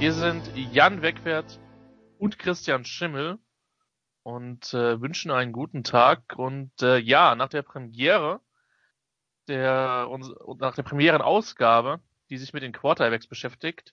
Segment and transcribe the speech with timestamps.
[0.00, 1.60] Hier sind Jan Wegwert
[2.18, 3.38] und Christian Schimmel
[4.22, 6.38] und äh, wünschen einen guten Tag.
[6.38, 8.40] Und äh, ja, nach der Premiere,
[9.46, 12.00] der, uns, nach der Premierenausgabe,
[12.30, 13.92] die sich mit den Quarterbacks beschäftigt,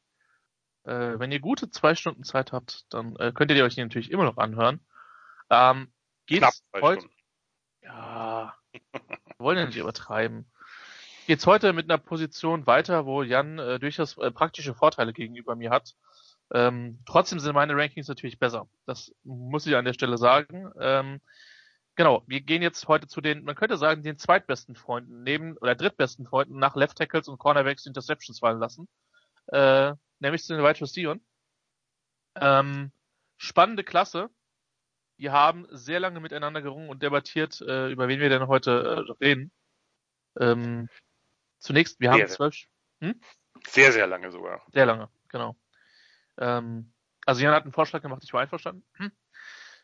[0.85, 4.09] äh, wenn ihr gute zwei Stunden Zeit habt, dann äh, könnt ihr euch die natürlich
[4.09, 4.79] immer noch anhören.
[5.49, 5.91] Ähm,
[6.25, 7.05] geht's heute?
[7.81, 8.55] Ja,
[9.39, 10.49] wollen ja nicht übertreiben.
[11.27, 15.71] Geht's heute mit einer Position weiter, wo Jan äh, durchaus äh, praktische Vorteile gegenüber mir
[15.71, 15.93] hat.
[16.53, 18.69] Ähm, trotzdem sind meine Rankings natürlich besser.
[18.85, 20.71] Das muss ich an der Stelle sagen.
[20.79, 21.19] Ähm,
[21.97, 25.75] genau, wir gehen jetzt heute zu den, man könnte sagen, den zweitbesten Freunden neben oder
[25.75, 28.87] drittbesten Freunden nach Left Tackles und Cornerbacks Interceptions fallen lassen.
[29.47, 31.17] Äh, nämlich zu den Wide Receivers.
[32.35, 32.93] Ähm,
[33.35, 34.29] spannende Klasse.
[35.17, 39.25] Wir haben sehr lange miteinander gerungen und debattiert, äh, über wen wir denn heute äh,
[39.25, 39.51] reden.
[40.39, 40.87] Ähm,
[41.59, 42.55] zunächst, wir haben zwölf.
[42.99, 43.19] Hm?
[43.67, 44.63] Sehr, sehr lange sogar.
[44.71, 45.55] Sehr lange, genau.
[46.37, 46.93] Ähm,
[47.25, 48.85] also Jan hat einen Vorschlag gemacht, ich war einverstanden.
[48.93, 49.11] Hm.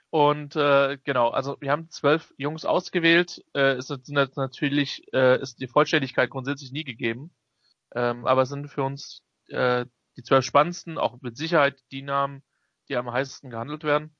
[0.10, 3.44] Und äh, genau, also wir haben zwölf Jungs ausgewählt.
[3.54, 7.36] Äh, es sind natürlich äh, ist die Vollständigkeit grundsätzlich nie gegeben,
[7.96, 9.86] ähm, aber es sind für uns äh,
[10.16, 12.44] die zwölf spannendsten, auch mit Sicherheit die Namen,
[12.90, 14.16] die am heißesten gehandelt werden.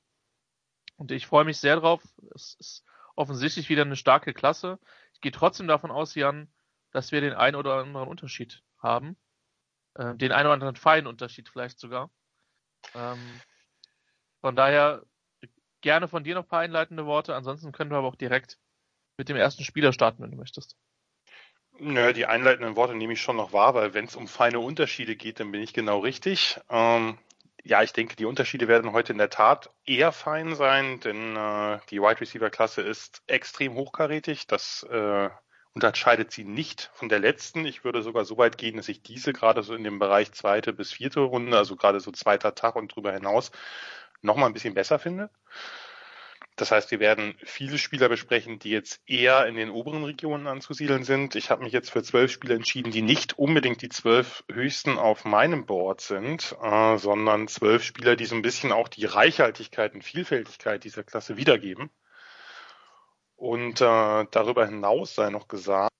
[0.96, 2.02] Und ich freue mich sehr drauf.
[2.34, 2.84] Es ist
[3.16, 4.78] offensichtlich wieder eine starke Klasse.
[5.12, 6.52] Ich gehe trotzdem davon aus, Jan,
[6.94, 9.16] dass wir den einen oder anderen Unterschied haben.
[9.94, 12.10] Äh, den einen oder anderen feinen Unterschied vielleicht sogar.
[12.94, 13.18] Ähm,
[14.40, 15.02] von daher
[15.80, 17.34] gerne von dir noch ein paar einleitende Worte.
[17.34, 18.58] Ansonsten können wir aber auch direkt
[19.18, 20.76] mit dem ersten Spieler starten, wenn du möchtest.
[21.78, 25.16] Nö, die einleitenden Worte nehme ich schon noch wahr, weil wenn es um feine Unterschiede
[25.16, 26.60] geht, dann bin ich genau richtig.
[26.70, 27.18] Ähm,
[27.64, 31.80] ja, ich denke, die Unterschiede werden heute in der Tat eher fein sein, denn äh,
[31.90, 34.46] die Wide Receiver Klasse ist extrem hochkarätig.
[34.46, 35.30] Das äh,
[35.74, 37.66] unterscheidet sie nicht von der letzten.
[37.66, 40.72] Ich würde sogar so weit gehen, dass ich diese gerade so in dem Bereich zweite
[40.72, 43.50] bis vierte Runde, also gerade so zweiter Tag und drüber hinaus,
[44.22, 45.30] nochmal ein bisschen besser finde.
[46.56, 51.02] Das heißt, wir werden viele Spieler besprechen, die jetzt eher in den oberen Regionen anzusiedeln
[51.02, 51.34] sind.
[51.34, 55.24] Ich habe mich jetzt für zwölf Spieler entschieden, die nicht unbedingt die zwölf höchsten auf
[55.24, 60.04] meinem Board sind, äh, sondern zwölf Spieler, die so ein bisschen auch die Reichhaltigkeit und
[60.04, 61.90] Vielfältigkeit dieser Klasse wiedergeben.
[63.36, 65.90] Und äh, darüber hinaus sei noch gesagt,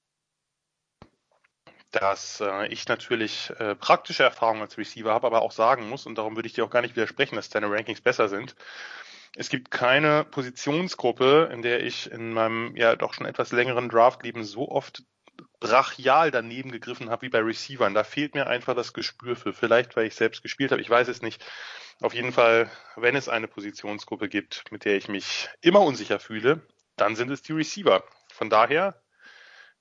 [1.90, 6.16] dass äh, ich natürlich äh, praktische Erfahrungen als Receiver habe, aber auch sagen muss, und
[6.16, 8.56] darum würde ich dir auch gar nicht widersprechen, dass deine Rankings besser sind.
[9.36, 14.44] Es gibt keine Positionsgruppe, in der ich in meinem ja doch schon etwas längeren Draftleben
[14.44, 15.02] so oft
[15.58, 17.94] brachial daneben gegriffen habe wie bei Receivern.
[17.94, 19.52] Da fehlt mir einfach das Gespür für.
[19.52, 21.44] Vielleicht, weil ich selbst gespielt habe, ich weiß es nicht.
[22.00, 26.62] Auf jeden Fall, wenn es eine Positionsgruppe gibt, mit der ich mich immer unsicher fühle,
[26.97, 28.05] dann sind es die Receiver.
[28.32, 29.00] Von daher,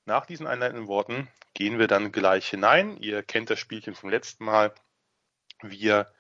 [0.06, 2.97] nach diesen einleitenden Worten gehen wir dann gleich hinein.
[2.97, 4.74] Ihr kennt das Spielchen vom letzten Mal.
[5.62, 6.12] Wir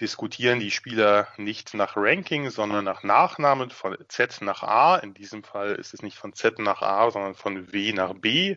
[0.00, 4.96] diskutieren die Spieler nicht nach Ranking, sondern nach Nachnamen von Z nach A.
[4.96, 8.56] In diesem Fall ist es nicht von Z nach A, sondern von W nach B.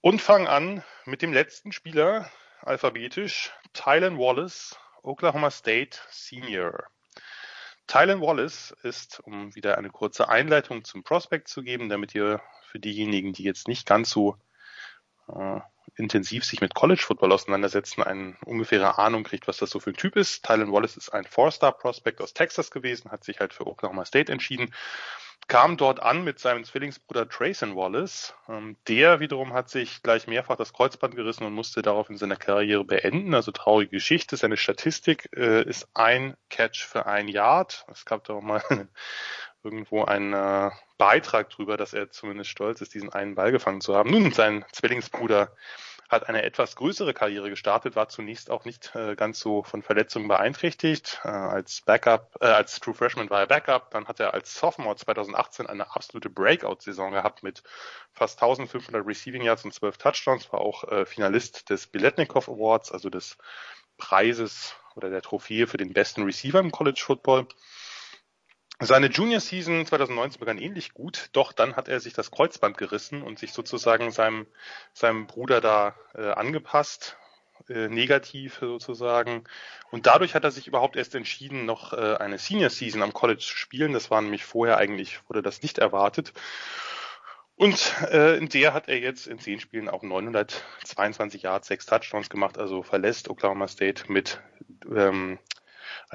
[0.00, 6.84] Und fangen an mit dem letzten Spieler, alphabetisch, Tylen Wallace, Oklahoma State Senior.
[7.86, 12.78] Tylen Wallace ist, um wieder eine kurze Einleitung zum Prospect zu geben, damit ihr für
[12.78, 14.36] diejenigen, die jetzt nicht ganz so
[15.28, 15.60] äh,
[15.96, 19.96] intensiv sich mit College Football auseinandersetzen, eine ungefähre Ahnung kriegt, was das so für ein
[19.96, 20.44] Typ ist.
[20.44, 24.74] Tylen Wallace ist ein Four-Star-Prospect aus Texas gewesen, hat sich halt für Oklahoma State entschieden
[25.46, 28.34] kam dort an mit seinem Zwillingsbruder Trayson Wallace.
[28.48, 32.36] Ähm, der wiederum hat sich gleich mehrfach das Kreuzband gerissen und musste darauf in seiner
[32.36, 33.34] Karriere beenden.
[33.34, 34.36] Also traurige Geschichte.
[34.36, 37.84] Seine Statistik äh, ist ein Catch für ein Yard.
[37.92, 38.62] Es gab da auch mal
[39.62, 43.94] irgendwo einen äh, Beitrag drüber, dass er zumindest stolz ist, diesen einen Ball gefangen zu
[43.94, 44.10] haben.
[44.10, 45.54] Nun, sein Zwillingsbruder
[46.08, 50.28] hat eine etwas größere Karriere gestartet, war zunächst auch nicht äh, ganz so von Verletzungen
[50.28, 51.20] beeinträchtigt.
[51.24, 54.96] Äh, als Backup, äh, als True Freshman war er Backup, dann hat er als Sophomore
[54.96, 57.62] 2018 eine absolute Breakout-Saison gehabt mit
[58.12, 63.10] fast 1500 Receiving Yards und 12 Touchdowns, war auch äh, Finalist des Biletnikov Awards, also
[63.10, 63.36] des
[63.96, 67.46] Preises oder der Trophäe für den besten Receiver im College Football.
[68.80, 73.22] Seine Junior Season 2019 begann ähnlich gut, doch dann hat er sich das Kreuzband gerissen
[73.22, 74.46] und sich sozusagen seinem,
[74.92, 77.16] seinem Bruder da äh, angepasst.
[77.68, 79.44] äh, negativ sozusagen.
[79.90, 83.40] Und dadurch hat er sich überhaupt erst entschieden, noch äh, eine Senior Season am College
[83.40, 83.92] zu spielen.
[83.92, 86.32] Das war nämlich vorher eigentlich, wurde das nicht erwartet.
[87.56, 92.28] Und äh, in der hat er jetzt in zehn Spielen auch 922 Yards, sechs Touchdowns
[92.28, 94.40] gemacht, also verlässt Oklahoma State mit
[94.94, 95.38] ähm,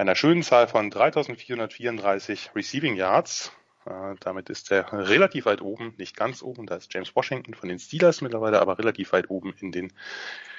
[0.00, 3.52] einer schönen Zahl von 3434 Receiving Yards.
[3.84, 7.68] Äh, damit ist er relativ weit oben, nicht ganz oben, da ist James Washington von
[7.68, 9.92] den Steelers mittlerweile, aber relativ weit oben in den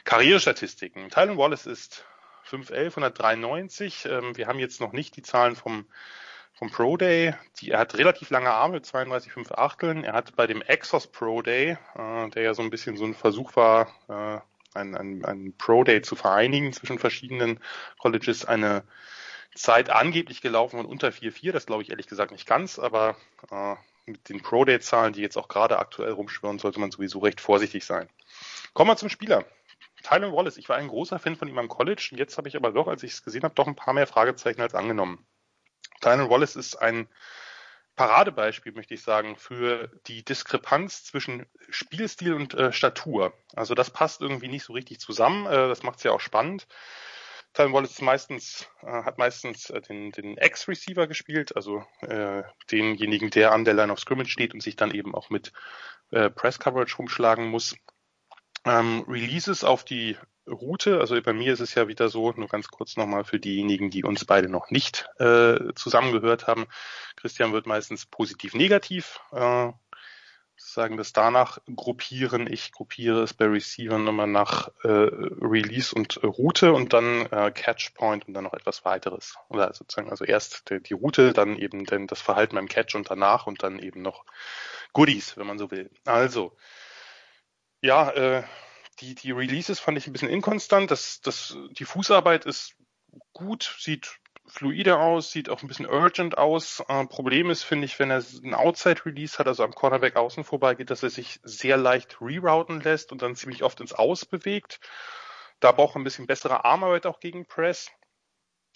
[0.04, 1.10] Karrierestatistiken.
[1.10, 2.06] Tylen Wallace ist
[2.48, 4.06] 5'11, 193.
[4.06, 5.88] Ähm, wir haben jetzt noch nicht die Zahlen vom,
[6.54, 7.34] vom Pro Day.
[7.58, 10.04] Die, er hat relativ lange Arme, 32,5 Achteln.
[10.04, 13.16] Er hat bei dem Exos Pro Day, äh, der ja so ein bisschen so ein
[13.16, 14.40] Versuch war, äh,
[14.78, 17.60] ein, ein, ein Pro Day zu vereinigen zwischen verschiedenen
[17.98, 18.84] Colleges, eine
[19.56, 21.51] Zeit angeblich gelaufen von unter 4,4.
[21.51, 23.18] Das glaube ich ehrlich gesagt nicht ganz, aber
[23.51, 23.75] äh,
[24.06, 27.42] mit den Pro Day Zahlen, die jetzt auch gerade aktuell rumschwirren, sollte man sowieso recht
[27.42, 28.09] vorsichtig sein.
[28.74, 29.45] Kommen wir zum Spieler.
[30.03, 32.13] Tylen Wallace, ich war ein großer Fan von ihm am College.
[32.15, 34.62] Jetzt habe ich aber doch, als ich es gesehen habe, doch ein paar mehr Fragezeichen
[34.62, 35.25] als angenommen.
[36.01, 37.07] Tylen Wallace ist ein
[37.95, 43.33] Paradebeispiel, möchte ich sagen, für die Diskrepanz zwischen Spielstil und äh, Statur.
[43.53, 45.45] Also das passt irgendwie nicht so richtig zusammen.
[45.45, 46.68] Äh, das macht es ja auch spannend.
[47.53, 53.51] Tylen Wallace meistens, äh, hat meistens äh, den, den Ex-Receiver gespielt, also äh, denjenigen, der
[53.51, 55.51] an der Line of Scrimmage steht und sich dann eben auch mit
[56.12, 57.75] äh, Press-Coverage rumschlagen muss.
[58.63, 60.18] Ähm, Releases auf die
[60.48, 63.89] Route, also bei mir ist es ja wieder so, nur ganz kurz nochmal für diejenigen,
[63.89, 66.68] die uns beide noch nicht äh, zusammengehört haben.
[67.15, 69.71] Christian wird meistens positiv-negativ äh,
[70.63, 72.52] sagen das danach gruppieren.
[72.52, 77.52] Ich gruppiere es bei Receiver nochmal nach äh, Release und äh, Route und dann äh,
[77.52, 79.36] Catch Point und dann noch etwas weiteres.
[79.50, 83.10] Oder sozusagen also erst die, die Route, dann eben denn das Verhalten beim Catch und
[83.10, 84.25] danach und dann eben noch
[84.94, 85.90] Goodies, wenn man so will.
[86.06, 86.56] Also
[87.81, 88.44] ja, äh,
[89.00, 90.92] die die Releases fand ich ein bisschen inkonstant.
[90.92, 92.75] Das das die Fußarbeit ist
[93.34, 94.19] gut, sieht
[94.51, 96.83] fluide aus, sieht auch ein bisschen urgent aus.
[96.88, 100.75] Äh, Problem ist, finde ich, wenn er einen Outside-Release hat, also am Cornerback außen vorbei
[100.75, 104.80] geht, dass er sich sehr leicht rerouten lässt und dann ziemlich oft ins Aus bewegt.
[105.59, 107.89] Da braucht er ein bisschen bessere Armarbeit auch gegen Press.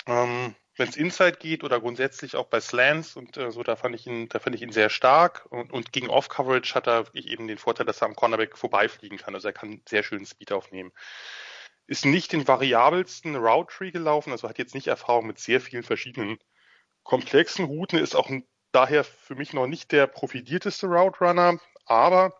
[0.08, 3.96] Ähm, wenn es Inside geht oder grundsätzlich auch bei Slants und äh, so, da fand
[3.96, 7.48] ich ihn, da fand ich ihn sehr stark und, und gegen Off-Coverage hat er eben
[7.48, 9.36] den Vorteil, dass er am Cornerback vorbeifliegen kann.
[9.36, 10.92] Also er kann sehr schön Speed aufnehmen
[11.88, 15.84] ist nicht den variabelsten Route Tree gelaufen, also hat jetzt nicht Erfahrung mit sehr vielen
[15.84, 16.38] verschiedenen
[17.04, 18.30] komplexen Routen, ist auch
[18.72, 22.40] daher für mich noch nicht der profilierteste Route Runner, aber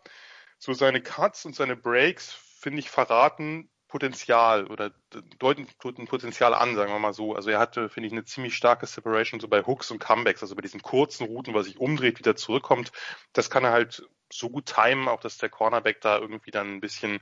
[0.58, 4.92] so seine Cuts und seine Breaks finde ich verraten Potenzial oder
[5.38, 7.34] deuten, deuten Potenzial an, sagen wir mal so.
[7.34, 10.56] Also er hatte, finde ich, eine ziemlich starke Separation so bei Hooks und Comebacks, also
[10.56, 12.90] bei diesen kurzen Routen, was sich umdreht, wieder zurückkommt.
[13.32, 16.80] Das kann er halt so gut timen, auch dass der Cornerback da irgendwie dann ein
[16.80, 17.20] bisschen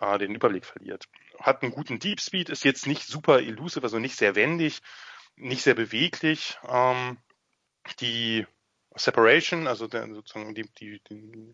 [0.00, 1.08] äh, den Überblick verliert.
[1.38, 4.80] Hat einen guten Deep Speed, ist jetzt nicht super elusive, also nicht sehr wendig,
[5.36, 6.58] nicht sehr beweglich.
[6.68, 7.18] Ähm,
[8.00, 8.46] die
[8.94, 11.52] Separation, also der, sozusagen die, die, die,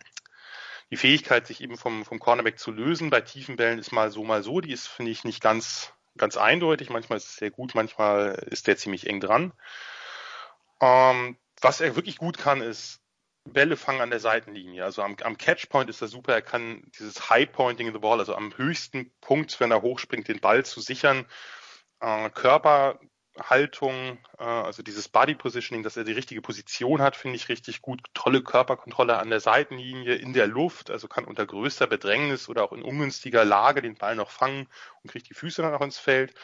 [0.91, 4.25] die Fähigkeit, sich eben vom, vom Cornerback zu lösen bei tiefen Bällen ist mal so,
[4.25, 4.61] mal so.
[4.61, 6.91] Die ist, finde ich, nicht ganz, ganz eindeutig.
[6.91, 9.53] Manchmal ist es sehr gut, manchmal ist der ziemlich eng dran.
[10.81, 13.01] Ähm, was er wirklich gut kann, ist
[13.53, 14.85] Bälle fangen an der Seitenlinie.
[14.85, 16.35] Also am, am Catchpoint ist er super.
[16.35, 20.29] Er kann dieses High Pointing in the Ball, also am höchsten Punkt, wenn er hochspringt,
[20.29, 21.27] den Ball zu sichern.
[22.01, 27.49] Äh, Körperhaltung, äh, also dieses Body Positioning, dass er die richtige Position hat, finde ich
[27.49, 28.03] richtig gut.
[28.15, 32.73] Tolle Körperkontrolle an der Seitenlinie, in der Luft, also kann unter größter Bedrängnis oder auch
[32.73, 34.69] in ungünstiger Lage den Ball noch fangen
[35.03, 36.35] und kriegt die Füße dann auch ins Feld.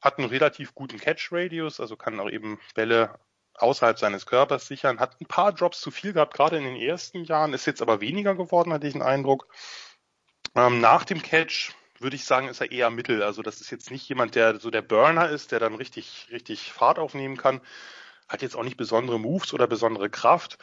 [0.00, 3.18] Hat einen relativ guten Catch Radius, also kann auch eben Bälle
[3.62, 7.24] außerhalb seines Körpers sichern, hat ein paar Drops zu viel gehabt, gerade in den ersten
[7.24, 9.48] Jahren, ist jetzt aber weniger geworden, hatte ich den Eindruck.
[10.54, 13.22] Ähm, nach dem Catch würde ich sagen, ist er eher Mittel.
[13.22, 16.72] Also das ist jetzt nicht jemand, der so der Burner ist, der dann richtig, richtig
[16.72, 17.60] Fahrt aufnehmen kann.
[18.26, 20.58] Hat jetzt auch nicht besondere Moves oder besondere Kraft.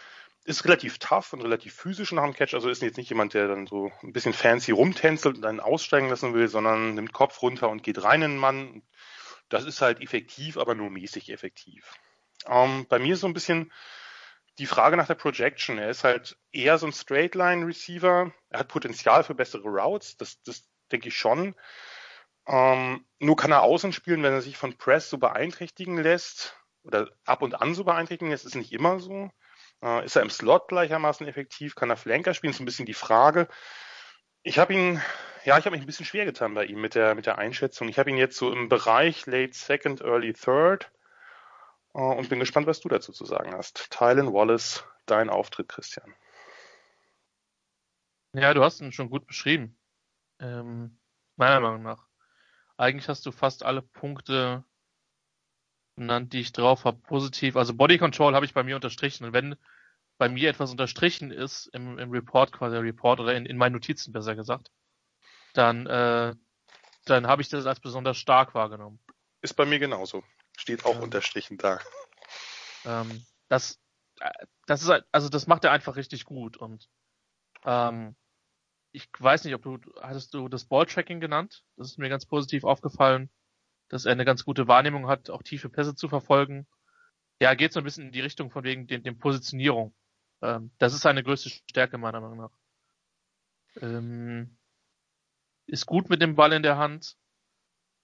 [0.45, 2.55] Ist relativ tough und relativ physisch nach dem Catch.
[2.55, 6.09] Also ist jetzt nicht jemand, der dann so ein bisschen fancy rumtänzelt und dann aussteigen
[6.09, 8.81] lassen will, sondern nimmt Kopf runter und geht rein in den Mann.
[9.49, 11.93] Das ist halt effektiv, aber nur mäßig effektiv.
[12.45, 13.71] Ähm, bei mir so ein bisschen
[14.59, 15.77] die Frage nach der Projection.
[15.77, 18.31] Er ist halt eher so ein Straight-Line-Receiver.
[18.49, 21.55] Er hat Potenzial für bessere Routes, das, das denke ich schon.
[22.47, 27.09] Ähm, nur kann er außen spielen, wenn er sich von Press so beeinträchtigen lässt oder
[27.25, 29.29] ab und an so beeinträchtigen lässt, ist nicht immer so.
[29.83, 31.75] Äh, ist er im Slot gleichermaßen effektiv?
[31.75, 32.51] Kann er Flanker spielen?
[32.51, 33.47] Ist ein bisschen die Frage.
[34.43, 35.01] Ich habe ihn,
[35.43, 37.89] ja, ich habe mich ein bisschen schwer getan bei ihm mit der, mit der Einschätzung.
[37.89, 40.89] Ich habe ihn jetzt so im Bereich Late Second, Early Third
[42.01, 43.89] und bin gespannt, was du dazu zu sagen hast.
[43.89, 46.13] Tylen Wallace, dein Auftritt, Christian.
[48.33, 49.77] Ja, du hast ihn schon gut beschrieben.
[50.39, 50.99] Ähm,
[51.37, 52.05] meiner Meinung nach.
[52.77, 54.63] eigentlich hast du fast alle Punkte
[55.95, 57.55] genannt, die ich drauf habe, positiv.
[57.55, 59.25] Also Body Control habe ich bei mir unterstrichen.
[59.25, 59.55] Und wenn
[60.19, 64.11] bei mir etwas unterstrichen ist im, im Report, quasi Report oder in, in meinen Notizen
[64.11, 64.71] besser gesagt,
[65.53, 66.35] dann, äh,
[67.05, 68.99] dann habe ich das als besonders stark wahrgenommen.
[69.41, 70.23] Ist bei mir genauso.
[70.57, 71.01] Steht auch ja.
[71.01, 71.79] unterstrichen da.
[72.85, 73.79] Ähm, das,
[74.19, 76.89] äh, das ist also das macht er einfach richtig gut und
[77.63, 78.15] ähm,
[78.91, 81.63] ich weiß nicht, ob du hattest du das Balltracking genannt?
[81.75, 83.29] Das ist mir ganz positiv aufgefallen,
[83.89, 86.67] dass er eine ganz gute Wahrnehmung hat, auch tiefe Pässe zu verfolgen.
[87.39, 89.93] Ja, geht so ein bisschen in die Richtung von wegen den, den Positionierung.
[90.41, 92.51] Ähm, das ist seine größte Stärke meiner Meinung nach.
[93.81, 94.57] Ähm,
[95.67, 97.17] ist gut mit dem Ball in der Hand,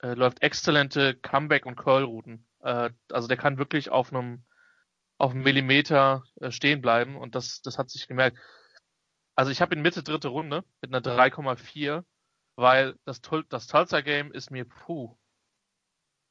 [0.04, 2.46] äh, läuft exzellente Comeback- und Curl-Routen.
[2.60, 4.44] Äh, also der kann wirklich auf einem
[5.18, 8.38] auf einem Millimeter äh, stehen bleiben und das, das hat sich gemerkt.
[9.36, 12.04] Also ich habe in Mitte dritte Runde mit einer 3,4,
[12.56, 15.18] weil das, das Tulsa-Game ist mir puh.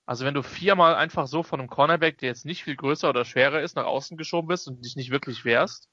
[0.05, 3.25] Also wenn du viermal einfach so von einem Cornerback, der jetzt nicht viel größer oder
[3.25, 5.89] schwerer ist, nach außen geschoben bist und dich nicht wirklich wehrst.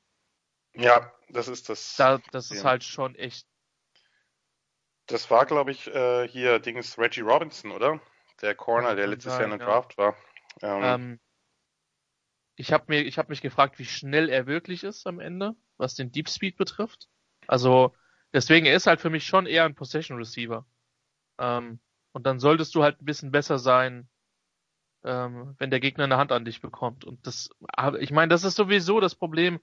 [0.73, 1.95] Ja, das ist das.
[1.95, 3.47] Da, das ist halt schon echt.
[5.09, 7.99] Das war, glaube ich, äh, hier Dings Reggie Robinson, oder?
[8.41, 9.65] Der Corner, der letztes Jahr in der ja.
[9.65, 10.15] Draft war.
[10.61, 11.19] Ähm, ähm,
[12.55, 15.95] ich habe mir, ich habe mich gefragt, wie schnell er wirklich ist am Ende, was
[15.95, 17.09] den Deep Speed betrifft.
[17.47, 17.95] Also
[18.33, 20.65] deswegen er ist halt für mich schon eher ein Possession Receiver.
[21.37, 21.79] Ähm,
[22.11, 24.09] und dann solltest du halt ein bisschen besser sein,
[25.03, 27.05] ähm, wenn der Gegner eine Hand an dich bekommt.
[27.05, 27.49] Und das,
[27.99, 29.59] ich meine, das ist sowieso das Problem,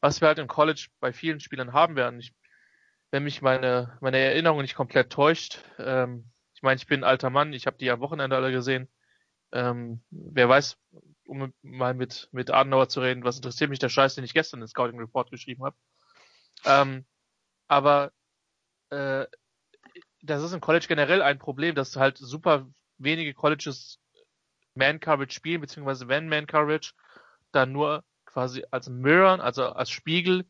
[0.00, 2.18] was wir halt im College bei vielen Spielern haben werden.
[2.18, 2.34] Ich,
[3.12, 7.30] wenn mich meine meine Erinnerung nicht komplett täuscht, ähm, ich meine, ich bin ein alter
[7.30, 8.88] Mann, ich habe die am Wochenende alle gesehen.
[9.52, 10.78] Ähm, wer weiß,
[11.26, 14.62] um mal mit, mit Adenauer zu reden, was interessiert mich der Scheiß, den ich gestern
[14.62, 15.76] in Scouting Report geschrieben habe.
[16.64, 17.04] Ähm,
[17.68, 18.12] aber
[18.90, 19.26] äh,
[20.22, 23.98] das ist im College generell ein Problem, dass halt super wenige Colleges
[24.74, 26.92] Man-Coverage spielen, beziehungsweise wenn Man-Coverage,
[27.50, 30.46] dann nur quasi als Mirror, also als Spiegel,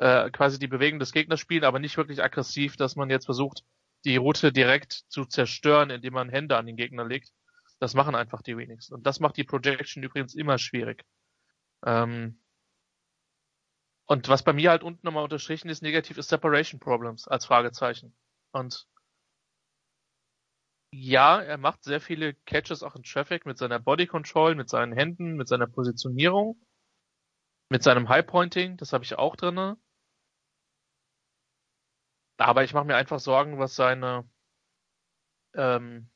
[0.00, 3.64] äh, quasi die Bewegung des Gegners spielen, aber nicht wirklich aggressiv, dass man jetzt versucht,
[4.06, 7.30] die Route direkt zu zerstören, indem man Hände an den Gegner legt.
[7.80, 8.94] Das machen einfach die wenigsten.
[8.94, 11.04] Und das macht die Projection übrigens immer schwierig.
[11.84, 12.40] Ähm
[14.06, 18.16] und was bei mir halt unten nochmal unterstrichen ist, negativ ist Separation Problems als Fragezeichen.
[18.52, 18.88] Und
[20.92, 24.94] ja, er macht sehr viele Catches auch in Traffic mit seiner Body Control, mit seinen
[24.94, 26.58] Händen, mit seiner Positionierung,
[27.68, 29.76] mit seinem High Pointing, das habe ich auch drinne.
[32.40, 34.28] Aber ich mache mir einfach Sorgen, was seine
[35.54, 36.08] ähm,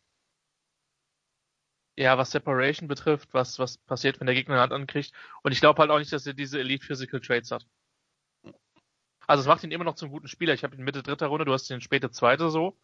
[1.96, 5.12] ja, was Separation betrifft, was, was passiert, wenn der Gegner eine Hand ankriegt.
[5.42, 7.66] Und ich glaube halt auch nicht, dass er diese Elite Physical Traits hat.
[9.26, 10.54] Also es macht ihn immer noch zum guten Spieler.
[10.54, 12.76] Ich habe ihn Mitte dritter Runde, du hast ihn späte zweite so.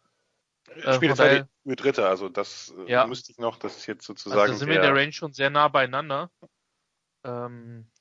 [0.69, 3.05] Äh, späte zweite mit dritter, also das äh, ja.
[3.05, 4.39] müsste ich noch, das ist jetzt sozusagen.
[4.39, 6.31] Also sind wir in der Range schon sehr nah beieinander.
[7.23, 7.91] Ähm,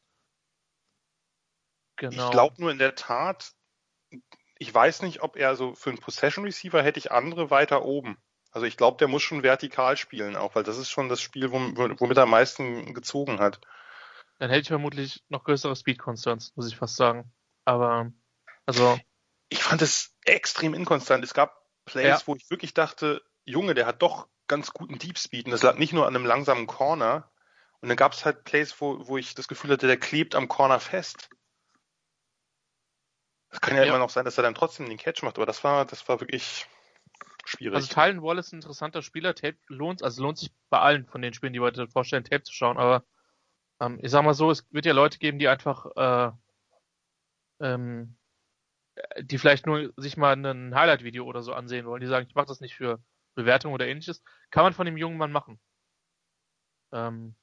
[1.97, 2.27] genau.
[2.27, 3.53] Ich glaube nur in der Tat,
[4.61, 8.19] ich weiß nicht, ob er so für einen Possession Receiver hätte ich andere weiter oben.
[8.53, 11.51] Also ich glaube, der muss schon vertikal spielen auch, weil das ist schon das Spiel,
[11.51, 13.61] womit er am meisten gezogen hat.
[14.39, 17.33] Dann hätte ich vermutlich noch größere Speed Concerns, muss ich fast sagen.
[17.65, 18.13] Aber,
[18.67, 18.99] also.
[19.49, 21.25] Ich fand es extrem inkonstant.
[21.25, 22.27] Es gab Plays, ja.
[22.27, 25.79] wo ich wirklich dachte, Junge, der hat doch ganz guten Deep Speed und das lag
[25.79, 27.33] nicht nur an einem langsamen Corner.
[27.81, 30.49] Und dann gab es halt Plays, wo, wo ich das Gefühl hatte, der klebt am
[30.49, 31.31] Corner fest.
[33.51, 35.47] Es kann ja, ja, immer noch sein, dass er dann trotzdem den Catch macht, aber
[35.47, 36.67] das war, das war wirklich
[37.45, 37.75] schwierig.
[37.75, 41.23] Also Tylen Wallace ist ein interessanter Spieler, Tape lohnt, also lohnt sich bei allen von
[41.23, 43.05] den Spielen, die wir heute vorstellen, Tape zu schauen, aber
[43.81, 46.33] ähm, ich sag mal so, es wird ja Leute geben, die einfach äh,
[47.61, 48.17] ähm,
[49.21, 52.47] die vielleicht nur sich mal ein Highlight-Video oder so ansehen wollen, die sagen, ich mache
[52.47, 53.03] das nicht für
[53.35, 55.61] Bewertung oder ähnliches, kann man von dem jungen Mann machen.
[56.93, 57.35] Ähm,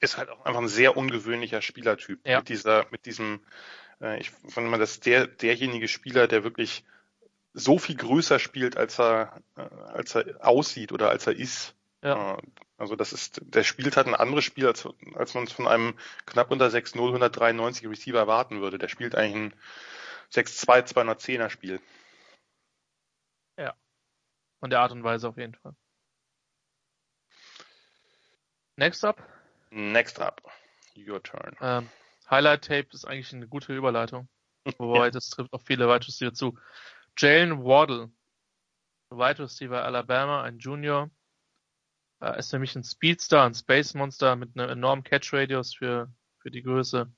[0.00, 2.26] ist halt auch einfach ein sehr ungewöhnlicher Spielertyp.
[2.26, 2.38] Ja.
[2.38, 3.44] Mit dieser, mit diesem,
[4.00, 6.84] ich fand immer, dass der, derjenige Spieler, der wirklich
[7.52, 11.74] so viel größer spielt, als er, äh, als er aussieht oder als er ist.
[12.02, 12.36] Ja.
[12.36, 12.42] Äh,
[12.78, 15.98] also das ist, der spielt halt ein anderes Spiel, als, als man es von einem
[16.24, 18.78] knapp unter 6-0 193 Receiver erwarten würde.
[18.78, 19.54] Der spielt eigentlich ein
[20.32, 21.80] 6-2 210er Spiel.
[23.58, 23.74] Ja.
[24.60, 25.74] Von der Art und Weise auf jeden Fall.
[28.76, 29.22] Next up?
[29.70, 30.40] Next up.
[30.96, 31.56] Your turn.
[31.60, 31.90] Ähm,
[32.30, 34.28] Highlight Tape ist eigentlich eine gute Überleitung.
[34.78, 35.10] Wobei ja.
[35.10, 36.58] das trifft auch viele weitere zu.
[37.18, 38.10] Jalen Waddle,
[39.10, 41.10] Wide Receiver Alabama, ein Junior,
[42.20, 46.50] äh, ist mich ein Speedstar, ein Space Monster mit einem enormen Catch Radius für, für
[46.50, 47.12] die Größe.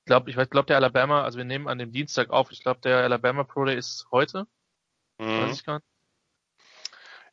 [0.00, 2.80] Ich glaube, ich glaube, der Alabama, also wir nehmen an dem Dienstag auf, ich glaube,
[2.80, 4.46] der Alabama Pro Day ist heute.
[5.18, 5.42] Mhm.
[5.42, 5.86] Weiß ich gar nicht.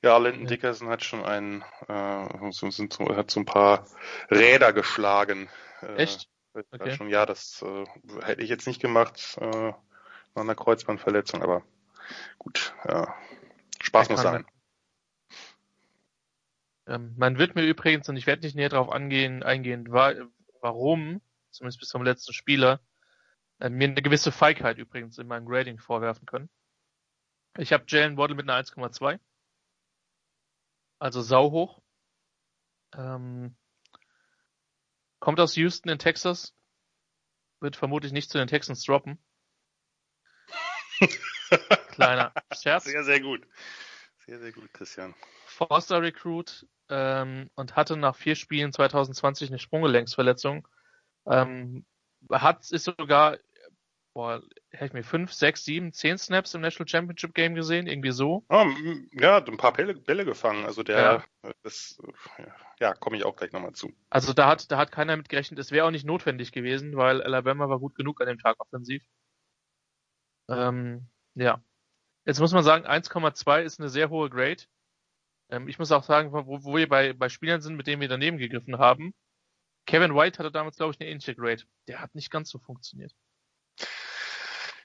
[0.02, 3.86] Ja, Landon Dickerson hat schon ein, äh, hat so ein paar
[4.30, 5.50] Räder geschlagen.
[5.82, 6.30] Äh, Echt?
[6.54, 6.96] Okay.
[6.96, 7.86] Schon, ja, das äh,
[8.22, 9.72] hätte ich jetzt nicht gemacht äh,
[10.36, 11.64] nach einer Kreuzbandverletzung, aber
[12.38, 13.16] gut, ja.
[13.82, 14.46] Spaß muss sein.
[16.88, 20.14] Ähm, man wird mir übrigens, und ich werde nicht näher darauf angehen, eingehen, wa
[20.62, 22.82] warum, zumindest bis zum letzten Spieler,
[23.60, 26.50] äh, mir eine gewisse Feigheit übrigens in meinem Grading vorwerfen können.
[27.58, 29.20] Ich habe Jalen Waddle mit einer 1,2.
[30.98, 31.82] Also sau hoch.
[32.94, 33.56] Ähm,
[35.20, 36.56] kommt aus Houston in Texas.
[37.60, 39.20] Wird vermutlich nicht zu den Texans droppen.
[41.92, 42.86] Kleiner Scherz.
[42.86, 43.46] Sehr, sehr gut.
[44.26, 45.16] Sehr, sehr gut, Christian.
[45.46, 50.68] Forster Recruit ähm, und hatte nach vier Spielen 2020 eine Sprunggelenksverletzung.
[51.26, 51.86] Ähm,
[52.32, 53.38] hat ist sogar
[54.20, 58.12] boah, hätte ich mir fünf, sechs, sieben, zehn Snaps im National Championship Game gesehen, irgendwie
[58.12, 58.44] so.
[58.50, 58.66] Oh,
[59.14, 60.66] ja, ein paar Bälle, Bälle gefangen.
[60.66, 61.52] Also der, ja.
[61.64, 61.98] das,
[62.82, 63.94] ja, komme ich auch gleich nochmal zu.
[64.10, 65.58] Also da hat, da hat keiner mit gerechnet.
[65.58, 69.02] Es wäre auch nicht notwendig gewesen, weil Alabama war gut genug an dem Tag offensiv.
[70.50, 71.64] Ähm, ja.
[72.26, 74.64] Jetzt muss man sagen, 1,2 ist eine sehr hohe Grade.
[75.50, 78.10] Ähm, ich muss auch sagen, wo, wo wir bei, bei Spielern sind, mit denen wir
[78.10, 79.14] daneben gegriffen haben.
[79.86, 81.64] Kevin White hatte damals, glaube ich, eine ähnliche Grade.
[81.88, 83.14] Der hat nicht ganz so funktioniert.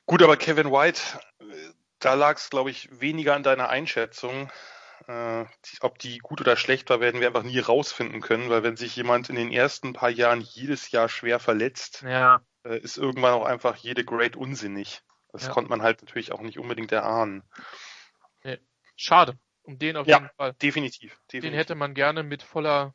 [0.07, 1.01] Gut, aber Kevin White,
[1.99, 4.51] da lag es, glaube ich, weniger an deiner Einschätzung.
[5.07, 5.45] Äh,
[5.81, 8.97] ob die gut oder schlecht war, werden wir einfach nie rausfinden können, weil wenn sich
[8.97, 12.41] jemand in den ersten paar Jahren jedes Jahr schwer verletzt, ja.
[12.65, 15.03] äh, ist irgendwann auch einfach jede Grade unsinnig.
[15.33, 15.53] Das ja.
[15.53, 17.43] konnte man halt natürlich auch nicht unbedingt erahnen.
[18.97, 19.39] Schade.
[19.63, 20.53] Um den auf ja, jeden Fall.
[20.55, 21.51] Definitiv, definitiv.
[21.51, 22.95] Den hätte man gerne mit voller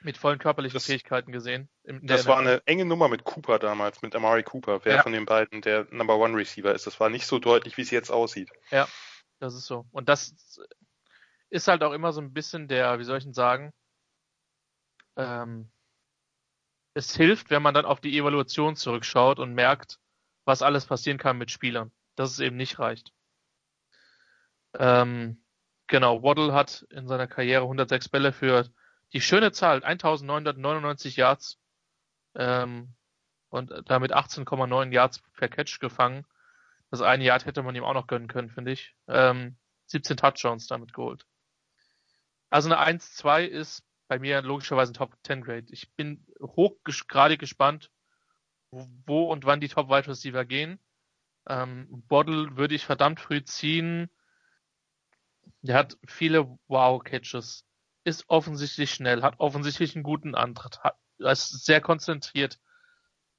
[0.00, 1.68] mit vollen körperlichen das, Fähigkeiten gesehen.
[1.84, 5.02] das war eine enge Nummer mit Cooper damals, mit Amari Cooper, wer ja.
[5.02, 6.86] von den beiden der Number One Receiver ist.
[6.86, 8.50] Das war nicht so deutlich, wie es jetzt aussieht.
[8.70, 8.86] Ja,
[9.38, 9.86] das ist so.
[9.90, 10.34] Und das
[11.50, 13.72] ist halt auch immer so ein bisschen der, wie soll ich denn sagen,
[15.16, 15.70] ähm,
[16.94, 19.98] es hilft, wenn man dann auf die Evaluation zurückschaut und merkt,
[20.44, 21.92] was alles passieren kann mit Spielern.
[22.14, 23.12] Dass es eben nicht reicht.
[24.78, 25.42] Ähm,
[25.86, 28.66] genau, Waddle hat in seiner Karriere 106 Bälle für
[29.12, 31.58] die schöne Zahl, 1999 Yards
[32.34, 32.94] ähm,
[33.48, 36.26] und damit 18,9 Yards per Catch gefangen.
[36.90, 38.94] Das eine Yard hätte man ihm auch noch gönnen können, finde ich.
[39.08, 41.26] Ähm, 17 Touchdowns damit geholt.
[42.50, 45.66] Also eine 1-2 ist bei mir logischerweise ein Top 10 Grade.
[45.70, 46.76] Ich bin hoch
[47.08, 47.90] gerade gespannt,
[48.70, 50.78] wo und wann die Top Wide Receiver gehen.
[51.48, 54.10] Ähm, Bottle würde ich verdammt früh ziehen.
[55.62, 57.65] Der hat viele Wow-Catches
[58.06, 62.60] ist offensichtlich schnell, hat offensichtlich einen guten Antritt, hat, ist sehr konzentriert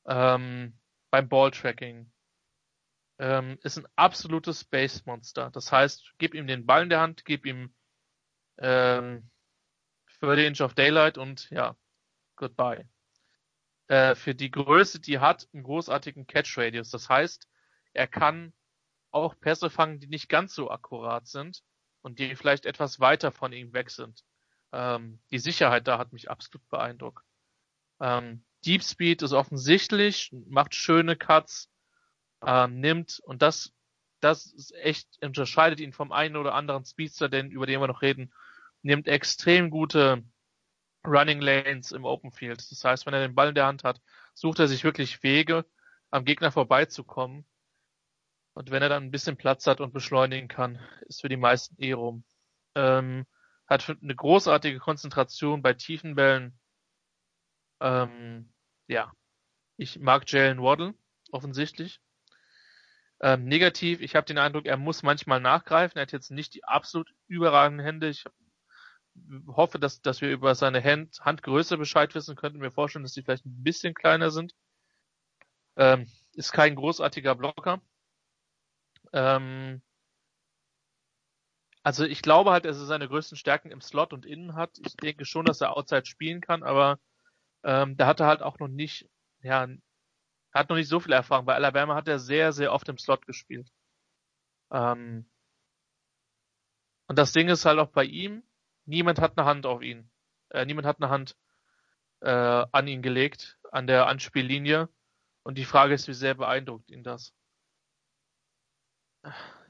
[0.06, 0.78] ähm,
[1.10, 2.12] beim Balltracking.
[3.18, 5.50] Ähm, ist ein absolutes Space Monster.
[5.52, 7.74] Das heißt, gib ihm den Ball in der Hand, gib ihm
[8.58, 9.32] ähm,
[10.06, 11.78] für the Inch of Daylight und ja,
[12.36, 12.90] goodbye.
[13.88, 16.90] Äh, für die Größe, die hat, einen großartigen Catch Radius.
[16.90, 17.48] Das heißt,
[17.94, 18.54] er kann
[19.12, 21.64] auch Pässe fangen, die nicht ganz so akkurat sind
[22.02, 24.26] und die vielleicht etwas weiter von ihm weg sind.
[24.72, 27.24] Ähm, die Sicherheit da hat mich absolut beeindruckt.
[28.00, 31.70] Ähm, Deep Speed ist offensichtlich, macht schöne Cuts,
[32.46, 33.74] ähm, nimmt und das,
[34.20, 38.02] das ist echt unterscheidet ihn vom einen oder anderen Speedster, den, über den wir noch
[38.02, 38.34] reden,
[38.82, 40.24] nimmt extrem gute
[41.06, 42.60] Running Lanes im Open Field.
[42.72, 44.02] Das heißt, wenn er den Ball in der Hand hat,
[44.34, 45.66] sucht er sich wirklich Wege,
[46.12, 47.46] am Gegner vorbeizukommen.
[48.54, 51.76] Und wenn er dann ein bisschen Platz hat und beschleunigen kann, ist für die meisten
[51.82, 52.24] eh rum.
[52.76, 53.26] Ähm,
[53.68, 56.58] hat eine großartige Konzentration bei tiefen Bällen.
[57.82, 58.54] Ähm,
[58.88, 59.12] ja,
[59.78, 60.96] ich mag Jalen Waddle,
[61.32, 62.00] offensichtlich.
[63.20, 65.98] Ähm, negativ, ich habe den Eindruck, er muss manchmal nachgreifen.
[65.98, 68.10] Er hat jetzt nicht die absolut überragenden Hände.
[68.10, 68.26] Ich
[69.48, 72.60] hoffe, dass, dass wir über seine Hand, Handgröße Bescheid wissen könnten.
[72.60, 74.54] Mir vorstellen, dass die vielleicht ein bisschen kleiner sind.
[75.76, 77.82] Ähm, ist kein großartiger Blocker.
[79.14, 79.82] Ähm,
[81.88, 84.78] also ich glaube halt, dass er seine größten Stärken im Slot und innen hat.
[84.86, 87.00] Ich denke schon, dass er Outside spielen kann, aber
[87.64, 89.10] ähm, da hat er halt auch noch nicht,
[89.42, 89.70] ja,
[90.54, 91.46] hat noch nicht so viel Erfahrung.
[91.46, 93.72] Bei Alabama hat er sehr, sehr oft im Slot gespielt.
[94.70, 95.30] Ähm,
[97.08, 98.44] und das Ding ist halt auch bei ihm,
[98.84, 100.12] niemand hat eine Hand auf ihn.
[100.50, 101.38] Äh, niemand hat eine Hand
[102.20, 104.90] äh, an ihn gelegt, an der Anspiellinie.
[105.44, 107.34] Und die Frage ist, wie sehr beeindruckt ihn das?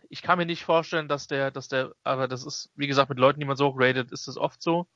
[0.09, 3.19] Ich kann mir nicht vorstellen, dass der, dass der, aber das ist, wie gesagt, mit
[3.19, 4.87] Leuten, die man so gradet, ist das oft so.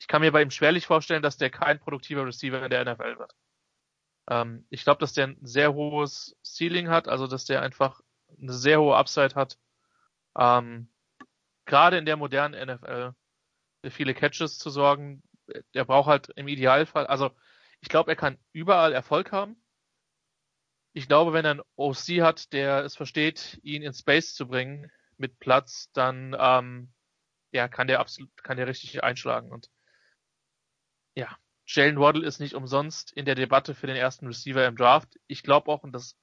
[0.00, 3.18] Ich kann mir bei ihm schwerlich vorstellen, dass der kein produktiver Receiver in der NFL
[3.18, 3.34] wird.
[4.28, 8.00] Ähm, ich glaube, dass der ein sehr hohes Ceiling hat, also dass der einfach
[8.40, 9.58] eine sehr hohe Upside hat.
[10.36, 10.88] Ähm,
[11.64, 13.14] gerade in der modernen NFL
[13.82, 15.22] für viele Catches zu sorgen.
[15.74, 17.30] Der braucht halt im Idealfall, also
[17.80, 19.56] ich glaube, er kann überall Erfolg haben.
[20.98, 24.90] Ich glaube, wenn er einen OC hat, der es versteht, ihn in Space zu bringen
[25.16, 26.92] mit Platz, dann ähm,
[27.52, 29.52] ja, kann der absolut, kann der richtig einschlagen.
[29.52, 29.70] Und
[31.14, 35.20] ja, Jalen Waddle ist nicht umsonst in der Debatte für den ersten Receiver im Draft.
[35.28, 36.18] Ich glaube auch, und das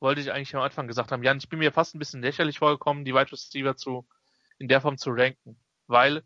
[0.00, 2.60] wollte ich eigentlich am Anfang gesagt haben, Jan, ich bin mir fast ein bisschen lächerlich
[2.60, 4.08] vorgekommen, die Wide Receiver zu,
[4.56, 6.22] in der Form zu ranken, weil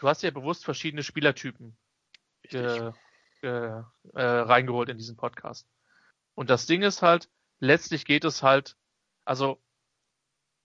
[0.00, 1.78] du hast ja bewusst verschiedene Spielertypen
[2.50, 2.90] äh,
[3.42, 3.82] äh,
[4.14, 5.68] äh, reingeholt in diesen Podcast.
[6.34, 7.28] Und das Ding ist halt,
[7.60, 8.76] letztlich geht es halt,
[9.24, 9.62] also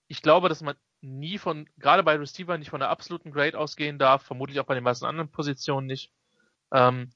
[0.07, 3.99] ich glaube, dass man nie von, gerade bei Receiver nicht von der absoluten Grade ausgehen
[3.99, 6.11] darf, vermutlich auch bei den meisten anderen Positionen nicht,
[6.71, 7.11] ähm,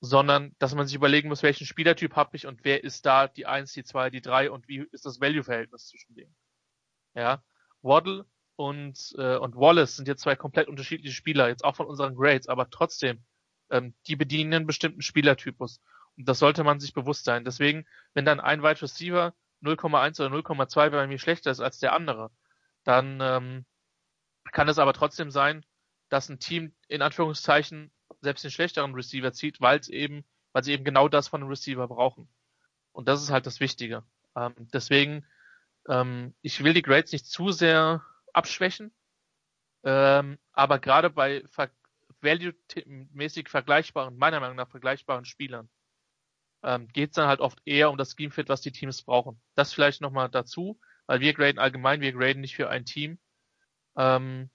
[0.00, 3.46] sondern dass man sich überlegen muss, welchen Spielertyp habe ich und wer ist da die
[3.46, 6.34] 1, die 2, die 3 und wie ist das Value-Verhältnis zwischen denen.
[7.14, 7.42] Ja,
[7.82, 8.24] Waddle
[8.56, 12.48] und, äh, und Wallace sind jetzt zwei komplett unterschiedliche Spieler, jetzt auch von unseren Grades,
[12.48, 13.22] aber trotzdem,
[13.70, 15.80] ähm, die bedienen einen bestimmten Spielertypus.
[16.16, 17.44] Und das sollte man sich bewusst sein.
[17.44, 21.92] Deswegen, wenn dann ein Wide Receiver 0,1 oder 0,2 bei mir schlechter ist als der
[21.92, 22.30] andere,
[22.84, 23.64] dann ähm,
[24.52, 25.64] kann es aber trotzdem sein,
[26.08, 30.72] dass ein Team in Anführungszeichen selbst den schlechteren Receiver zieht, weil es eben, weil sie
[30.72, 32.28] eben genau das von einem Receiver brauchen.
[32.92, 34.02] Und das ist halt das Wichtige.
[34.36, 35.26] Ähm, deswegen,
[35.88, 38.92] ähm, ich will die Grades nicht zu sehr abschwächen,
[39.84, 41.70] ähm, aber gerade bei ver
[42.22, 45.70] value-mäßig vergleichbaren, meiner Meinung nach vergleichbaren Spielern,
[46.62, 49.40] ähm, geht es dann halt oft eher um das Scheme-Fit, was die Teams brauchen.
[49.54, 53.18] Das vielleicht nochmal dazu, weil wir graden allgemein, wir graden nicht für ein Team.
[53.96, 54.50] Ähm,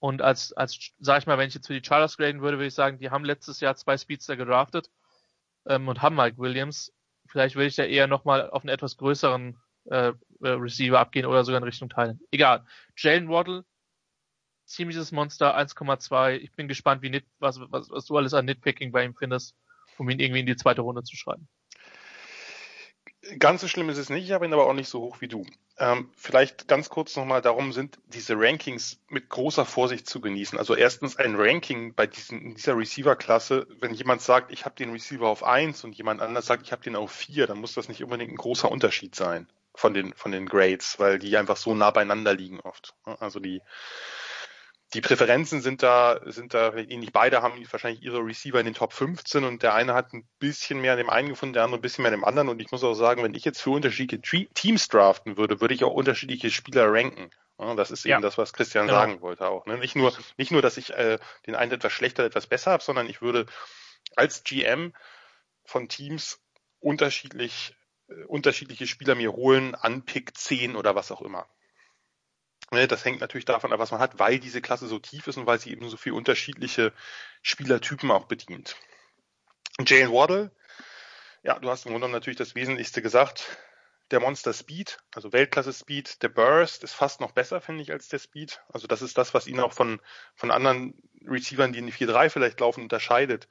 [0.00, 2.68] und als, als, sag ich mal, wenn ich jetzt für die Chargers graden würde, würde
[2.68, 4.90] ich sagen, die haben letztes Jahr zwei Speedster gedraftet
[5.66, 6.92] ähm, und haben Mike Williams.
[7.26, 11.44] Vielleicht würde ich da eher nochmal auf einen etwas größeren äh, äh, Receiver abgehen oder
[11.44, 12.20] sogar in Richtung teilen.
[12.30, 12.64] Egal.
[12.96, 13.64] Jalen Waddle,
[14.64, 16.36] ziemliches Monster, 1,2.
[16.36, 19.56] Ich bin gespannt, wie Nit, was, was, was du alles an Nitpicking bei ihm findest,
[19.98, 21.48] um ihn irgendwie in die zweite Runde zu schreiben.
[23.38, 25.28] Ganz so schlimm ist es nicht, ich habe ihn aber auch nicht so hoch wie
[25.28, 25.44] du.
[25.78, 30.58] Ähm, vielleicht ganz kurz nochmal, darum sind diese Rankings mit großer Vorsicht zu genießen.
[30.58, 35.28] Also erstens ein Ranking bei diesen, dieser Receiver-Klasse, wenn jemand sagt, ich habe den Receiver
[35.28, 38.02] auf eins und jemand anders sagt, ich habe den auf vier, dann muss das nicht
[38.02, 41.90] unbedingt ein großer Unterschied sein von den, von den Grades, weil die einfach so nah
[41.90, 42.94] beieinander liegen oft.
[43.04, 43.62] Also die,
[44.94, 47.12] die Präferenzen sind da, sind da ähnlich.
[47.12, 50.80] Beide haben wahrscheinlich ihre Receiver in den Top 15 und der eine hat ein bisschen
[50.80, 52.48] mehr an dem einen gefunden, der andere ein bisschen mehr an dem anderen.
[52.48, 54.22] Und ich muss auch sagen, wenn ich jetzt für unterschiedliche
[54.54, 57.30] Teams draften würde, würde ich auch unterschiedliche Spieler ranken.
[57.76, 58.20] Das ist eben ja.
[58.20, 59.00] das, was Christian genau.
[59.00, 59.66] sagen wollte auch.
[59.66, 59.78] Ne?
[59.78, 63.08] Nicht nur, nicht nur, dass ich äh, den einen etwas schlechter, etwas besser habe, sondern
[63.08, 63.46] ich würde
[64.14, 64.94] als GM
[65.64, 66.40] von Teams
[66.78, 67.74] unterschiedlich,
[68.08, 71.48] äh, unterschiedliche Spieler mir holen an Pick 10 oder was auch immer.
[72.70, 75.38] Ne, das hängt natürlich davon ab, was man hat, weil diese Klasse so tief ist
[75.38, 76.92] und weil sie eben so viele unterschiedliche
[77.42, 78.76] Spielertypen auch bedient.
[79.86, 80.50] Jane Waddle,
[81.42, 83.56] ja, du hast im Grunde natürlich das Wesentlichste gesagt.
[84.10, 88.08] Der Monster Speed, also Weltklasse Speed, der Burst ist fast noch besser, finde ich, als
[88.08, 88.60] der Speed.
[88.68, 90.00] Also das ist das, was ihn auch von,
[90.34, 90.94] von anderen
[91.26, 93.48] Receivern, die in die 4-3 vielleicht laufen, unterscheidet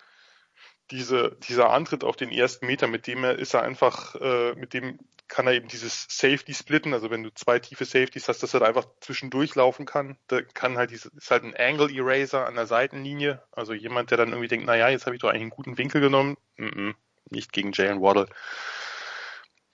[0.92, 4.74] diese, dieser Antritt auf den ersten Meter, mit dem er ist er einfach, äh, mit
[4.74, 8.54] dem kann er eben dieses Safety splitten, also wenn du zwei tiefe Safeties hast, dass
[8.54, 10.18] er da einfach zwischendurch laufen kann.
[10.28, 14.18] Da kann halt diese, ist halt ein Angle Eraser an der Seitenlinie, also jemand, der
[14.18, 16.38] dann irgendwie denkt, naja, jetzt habe ich doch eigentlich einen guten Winkel genommen.
[16.58, 16.96] Mm -mm,
[17.30, 18.28] nicht gegen Jalen Waddle.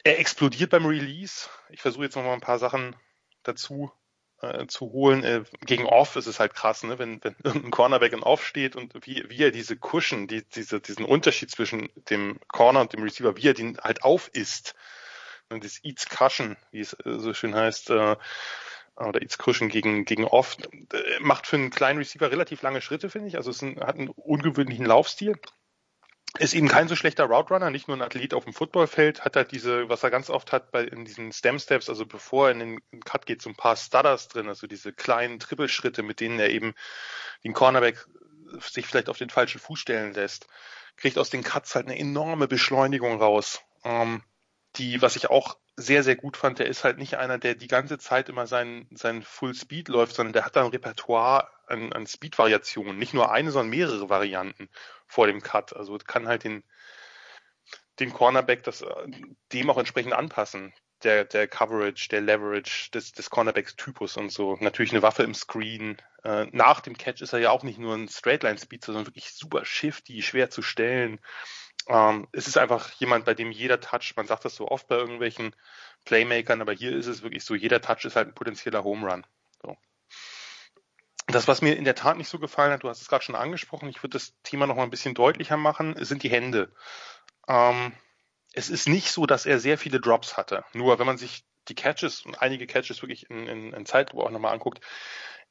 [0.04, 1.50] Er explodiert beim Release.
[1.70, 2.96] Ich versuche jetzt noch mal ein paar Sachen
[3.44, 3.92] dazu
[4.42, 5.24] äh, zu holen.
[5.24, 7.00] Äh, gegen Off ist es halt krass, ne?
[7.00, 10.82] wenn, wenn irgendein Cornerback in Off steht und wie, wie er diese Cushion, die, diese,
[10.82, 14.76] diesen Unterschied zwischen dem Corner und dem Receiver, wie er den halt auf isst.
[15.60, 18.16] Das Eats Cushion, wie es äh, so schön heißt, äh,
[18.96, 20.58] oder Eats Cushion gegen, gegen Off,
[20.94, 23.38] äh, macht für einen kleinen Receiver relativ lange Schritte, finde ich.
[23.38, 25.40] Also es ein, hat einen ungewöhnlichen Laufstil
[26.40, 29.36] ist eben kein so schlechter Route Runner, nicht nur ein Athlet auf dem Footballfeld, hat
[29.36, 32.54] halt diese, was er ganz oft hat bei in diesen Stem Steps, also bevor er
[32.54, 36.40] in den Cut geht, so ein paar Stutters drin, also diese kleinen Trippelschritte, mit denen
[36.40, 36.74] er eben
[37.44, 38.08] den Cornerback
[38.60, 40.48] sich vielleicht auf den falschen Fuß stellen lässt,
[40.98, 43.62] kriegt aus den Cuts halt eine enorme Beschleunigung raus.
[43.84, 44.24] Ähm,
[44.78, 47.68] die, was ich auch sehr, sehr gut fand, der ist halt nicht einer, der die
[47.68, 51.94] ganze Zeit immer seinen, seinen Full Speed läuft, sondern der hat da ein Repertoire an,
[51.94, 52.98] an Speed-Variationen.
[52.98, 54.70] Nicht nur eine, sondern mehrere Varianten
[55.08, 55.76] vor dem Cut.
[55.76, 56.64] Also kann halt den,
[58.00, 58.84] den Cornerback das,
[59.52, 60.74] dem auch entsprechend anpassen.
[61.04, 64.58] Der, der Coverage, der Leverage des, des Cornerbacks-Typus und so.
[64.62, 65.98] Natürlich eine Waffe im Screen.
[66.24, 69.66] Äh, nach dem Catch ist er ja auch nicht nur ein Straightline-Speed, sondern wirklich super
[69.66, 71.20] shifty, schwer zu stellen.
[71.88, 74.96] Ähm, es ist einfach jemand, bei dem jeder Touch, man sagt das so oft bei
[74.96, 75.56] irgendwelchen
[76.06, 79.26] Playmakern, aber hier ist es wirklich so, jeder Touch ist halt ein potenzieller Home Run.
[79.62, 79.78] So.
[81.28, 83.36] Das, was mir in der Tat nicht so gefallen hat, du hast es gerade schon
[83.36, 86.74] angesprochen, ich würde das Thema noch mal ein bisschen deutlicher machen, sind die Hände.
[87.48, 87.94] Ähm,
[88.54, 90.64] es ist nicht so, dass er sehr viele Drops hatte.
[90.74, 94.32] Nur wenn man sich die Catches und einige Catches wirklich in, in, in Zeitlupe auch
[94.32, 94.82] nochmal anguckt,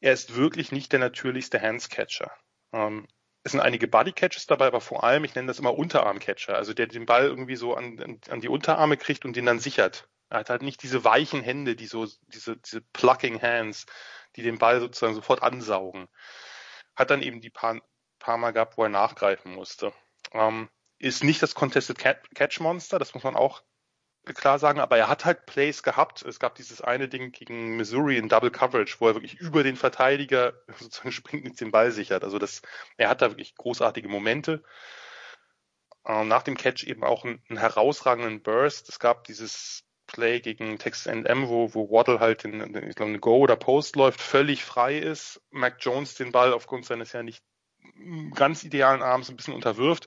[0.00, 2.30] er ist wirklich nicht der natürlichste Hands-Catcher.
[2.72, 3.06] Ähm,
[3.44, 6.86] es sind einige Body-Catches dabei, aber vor allem, ich nenne das immer Unterarm-Catcher, also der
[6.86, 10.08] den Ball irgendwie so an, an die Unterarme kriegt und den dann sichert.
[10.28, 13.84] Er hat halt nicht diese weichen Hände, die so, diese, diese plucking Hands,
[14.36, 16.08] die den Ball sozusagen sofort ansaugen.
[16.94, 17.80] Hat dann eben die paar,
[18.18, 19.92] paar Mal gehabt, wo er nachgreifen musste.
[20.32, 23.62] Ähm, ist nicht das Contested Catch Monster, das muss man auch
[24.24, 26.22] klar sagen, aber er hat halt Plays gehabt.
[26.22, 29.76] Es gab dieses eine Ding gegen Missouri in Double Coverage, wo er wirklich über den
[29.76, 32.24] Verteidiger sozusagen springt und den Ball sichert.
[32.24, 32.62] Also das,
[32.96, 34.62] er hat da wirklich großartige Momente.
[36.06, 38.88] Ähm, nach dem Catch eben auch einen, einen, herausragenden Burst.
[38.88, 43.10] Es gab dieses Play gegen Texas A&M, wo, wo Waddle halt in, in ich glaube,
[43.10, 47.22] eine Go oder Post läuft, völlig frei ist, Mac Jones den Ball aufgrund seines ja
[47.22, 47.42] nicht
[48.34, 50.06] ganz idealen Arms ein bisschen unterwirft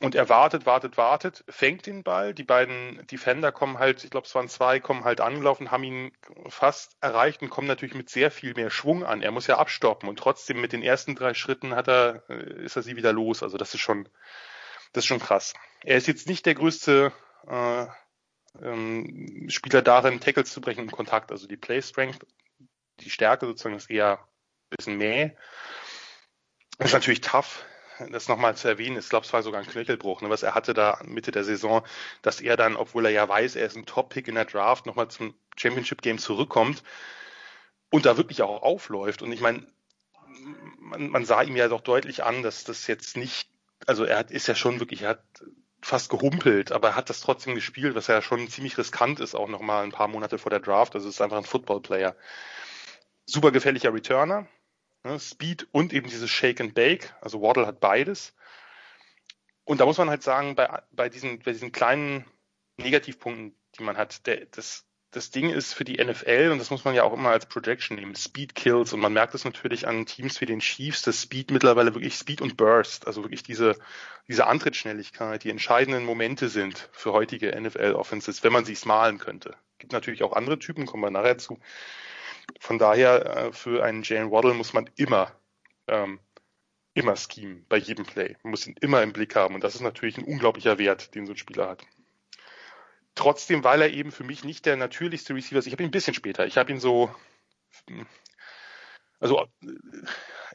[0.00, 2.32] und er wartet, wartet, wartet, fängt den Ball.
[2.32, 6.12] Die beiden Defender kommen halt, ich glaube, es waren zwei, kommen halt angelaufen, haben ihn
[6.48, 9.22] fast erreicht und kommen natürlich mit sehr viel mehr Schwung an.
[9.22, 12.76] Er muss ja abstoppen und trotzdem mit den ersten drei Schritten hat er, äh, ist
[12.76, 13.42] er sie wieder los.
[13.42, 14.08] Also das ist schon,
[14.92, 15.54] das ist schon krass.
[15.82, 17.12] Er ist jetzt nicht der größte
[17.48, 17.86] äh,
[18.62, 21.32] ähm, Spieler darin, Tackles zu brechen im Kontakt.
[21.32, 22.24] Also die Play Strength,
[23.00, 25.32] die Stärke sozusagen ist eher ein bisschen mäh.
[26.78, 27.64] Ist natürlich tough
[28.10, 30.74] das nochmal zu erwähnen, ich glaube, es war sogar ein Knöchelbruch, ne, was er hatte
[30.74, 31.82] da Mitte der Saison,
[32.22, 35.08] dass er dann, obwohl er ja weiß, er ist ein Top-Pick in der Draft, nochmal
[35.08, 36.82] zum Championship-Game zurückkommt
[37.90, 39.22] und da wirklich auch aufläuft.
[39.22, 39.66] Und ich meine,
[40.78, 43.48] man, man sah ihm ja doch deutlich an, dass das jetzt nicht,
[43.86, 45.24] also er hat, ist ja schon wirklich, er hat
[45.80, 49.48] fast gehumpelt, aber er hat das trotzdem gespielt, was ja schon ziemlich riskant ist, auch
[49.48, 50.94] nochmal ein paar Monate vor der Draft.
[50.94, 52.16] Also es ist einfach ein Football-Player.
[53.26, 54.48] Super gefährlicher Returner,
[55.08, 57.14] Ne, Speed und eben dieses Shake and Bake.
[57.22, 58.34] Also Waddle hat beides.
[59.64, 62.26] Und da muss man halt sagen, bei, bei, diesen, bei diesen kleinen
[62.76, 66.84] Negativpunkten, die man hat, der, das, das Ding ist für die NFL, und das muss
[66.84, 68.92] man ja auch immer als Projection nehmen, Speed Kills.
[68.92, 72.42] Und man merkt es natürlich an Teams wie den Chiefs, dass Speed mittlerweile wirklich Speed
[72.42, 73.76] und Burst, also wirklich diese,
[74.26, 79.56] diese Antrittsschnelligkeit, die entscheidenden Momente sind für heutige NFL-Offenses, wenn man sie malen könnte.
[79.78, 81.58] Gibt natürlich auch andere Typen, kommen wir nachher zu.
[82.60, 85.32] Von daher, äh, für einen Jalen Waddle muss man immer,
[85.86, 86.20] ähm,
[86.94, 88.36] immer schemen bei jedem Play.
[88.42, 91.26] Man muss ihn immer im Blick haben und das ist natürlich ein unglaublicher Wert, den
[91.26, 91.84] so ein Spieler hat.
[93.14, 95.92] Trotzdem, weil er eben für mich nicht der natürlichste Receiver ist, ich habe ihn ein
[95.92, 97.14] bisschen später, ich habe ihn so,
[99.20, 99.46] also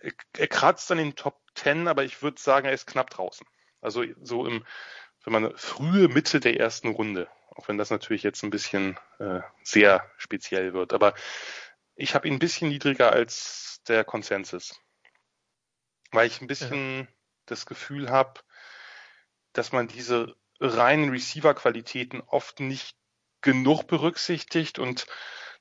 [0.02, 3.46] äh, er kratzt an den Top 10, aber ich würde sagen, er ist knapp draußen.
[3.82, 4.66] Also so im,
[5.24, 9.42] wenn man frühe Mitte der ersten Runde, auch wenn das natürlich jetzt ein bisschen äh,
[9.64, 11.14] sehr speziell wird, aber
[11.96, 14.80] ich habe ihn ein bisschen niedriger als der Konsensus.
[16.12, 17.08] Weil ich ein bisschen ja.
[17.46, 18.42] das Gefühl habe,
[19.54, 22.96] dass man diese reinen Receiver-Qualitäten oft nicht
[23.42, 25.06] genug berücksichtigt und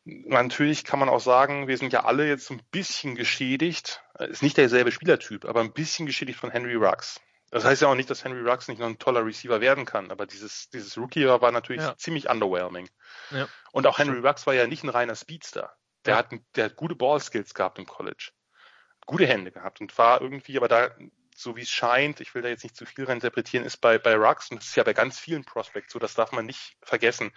[0.04, 4.56] natürlich kann man auch sagen, wir sind ja alle jetzt ein bisschen geschädigt, ist nicht
[4.56, 7.20] derselbe Spielertyp, aber ein bisschen geschädigt von Henry Ruggs.
[7.50, 10.10] Das heißt ja auch nicht, dass Henry Ruggs nicht noch ein toller Receiver werden kann,
[10.10, 11.96] aber dieses, dieses Rookie war natürlich ja.
[11.98, 12.88] ziemlich underwhelming.
[13.30, 13.46] Ja.
[13.72, 15.76] Und auch Henry Ruggs war ja nicht ein reiner Speedster.
[16.04, 16.18] Der, ja.
[16.18, 18.30] hat, der hat gute Ballskills gehabt im College.
[19.06, 20.90] Gute Hände gehabt und war irgendwie, aber da,
[21.34, 24.14] so wie es scheint, ich will da jetzt nicht zu viel reinterpretieren, ist bei, bei
[24.14, 27.32] Rux, und das ist ja bei ganz vielen Prospects so, das darf man nicht vergessen,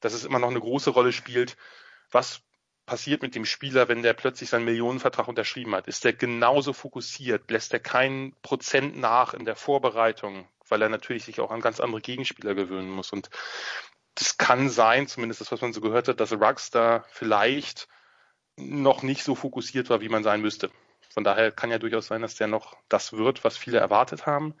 [0.00, 1.56] dass es immer noch eine große Rolle spielt,
[2.10, 2.42] was
[2.86, 5.86] passiert mit dem Spieler, wenn der plötzlich seinen Millionenvertrag unterschrieben hat?
[5.86, 7.50] Ist der genauso fokussiert?
[7.50, 11.80] Lässt er keinen Prozent nach in der Vorbereitung, weil er natürlich sich auch an ganz
[11.80, 13.12] andere Gegenspieler gewöhnen muss?
[13.12, 13.30] Und
[14.14, 17.88] das kann sein, zumindest das, was man so gehört hat, dass Rux da vielleicht
[18.56, 20.70] noch nicht so fokussiert war, wie man sein müsste.
[21.10, 24.54] Von daher kann ja durchaus sein, dass der noch das wird, was viele erwartet haben.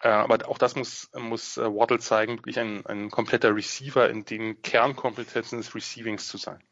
[0.00, 4.24] Äh, aber auch das muss, muss äh, Waddle zeigen, wirklich ein, ein kompletter Receiver in
[4.24, 6.62] den Kernkompetenzen des Receivings zu sein.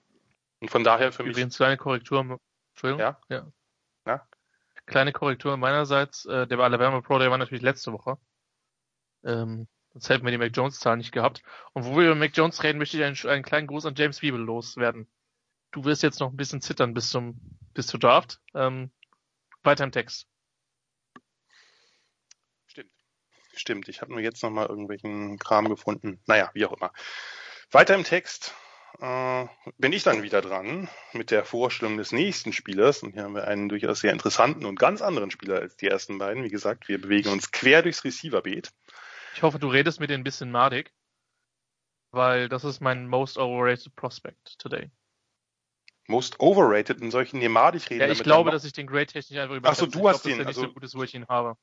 [0.61, 1.57] Und von daher für Übrigens mich.
[1.57, 2.39] kleine Korrektur.
[2.75, 3.01] Entschuldigung.
[3.01, 3.21] Ja.
[3.29, 3.47] ja.
[4.07, 4.29] ja?
[4.87, 6.25] Kleine Korrektur meinerseits.
[6.27, 8.19] Äh, der Alabama Pro, der war natürlich letzte Woche.
[9.25, 11.43] Ähm, Sonst hätten wir die Mac Jones-Zahl nicht gehabt.
[11.73, 14.21] Und wo wir über Mac Jones reden, möchte ich einen, einen kleinen Gruß an James
[14.21, 15.09] Wiebel loswerden.
[15.71, 17.41] Du wirst jetzt noch ein bisschen zittern bis zum
[17.73, 18.39] bis zur Draft.
[18.55, 18.91] Ähm,
[19.63, 20.27] weiter im Text.
[22.67, 22.91] Stimmt.
[23.55, 23.89] Stimmt.
[23.89, 26.21] Ich habe nur jetzt noch mal irgendwelchen Kram gefunden.
[26.27, 26.93] Naja, wie auch immer.
[27.71, 28.55] Weiter im Text
[29.01, 29.47] äh,
[29.79, 33.03] bin ich dann wieder dran mit der Vorstellung des nächsten Spielers.
[33.03, 36.19] Und hier haben wir einen durchaus sehr interessanten und ganz anderen Spieler als die ersten
[36.19, 36.45] beiden.
[36.45, 38.75] Wie gesagt, wir bewegen uns quer durchs Receiverbeet.
[39.37, 40.95] Ich hoffe, du redest mit dir ein bisschen madig,
[42.11, 44.91] weil das ist mein most overrated prospect today.
[46.09, 48.07] Most overrated in solchen Neymar, ich rede.
[48.07, 49.69] Ja, ich glaube, dass ich den Grade technisch einfach über.
[49.69, 50.39] Achso, du ich hast glaub, den.
[50.39, 51.59] Dass also, nicht so gut ist, wo ich ihn habe.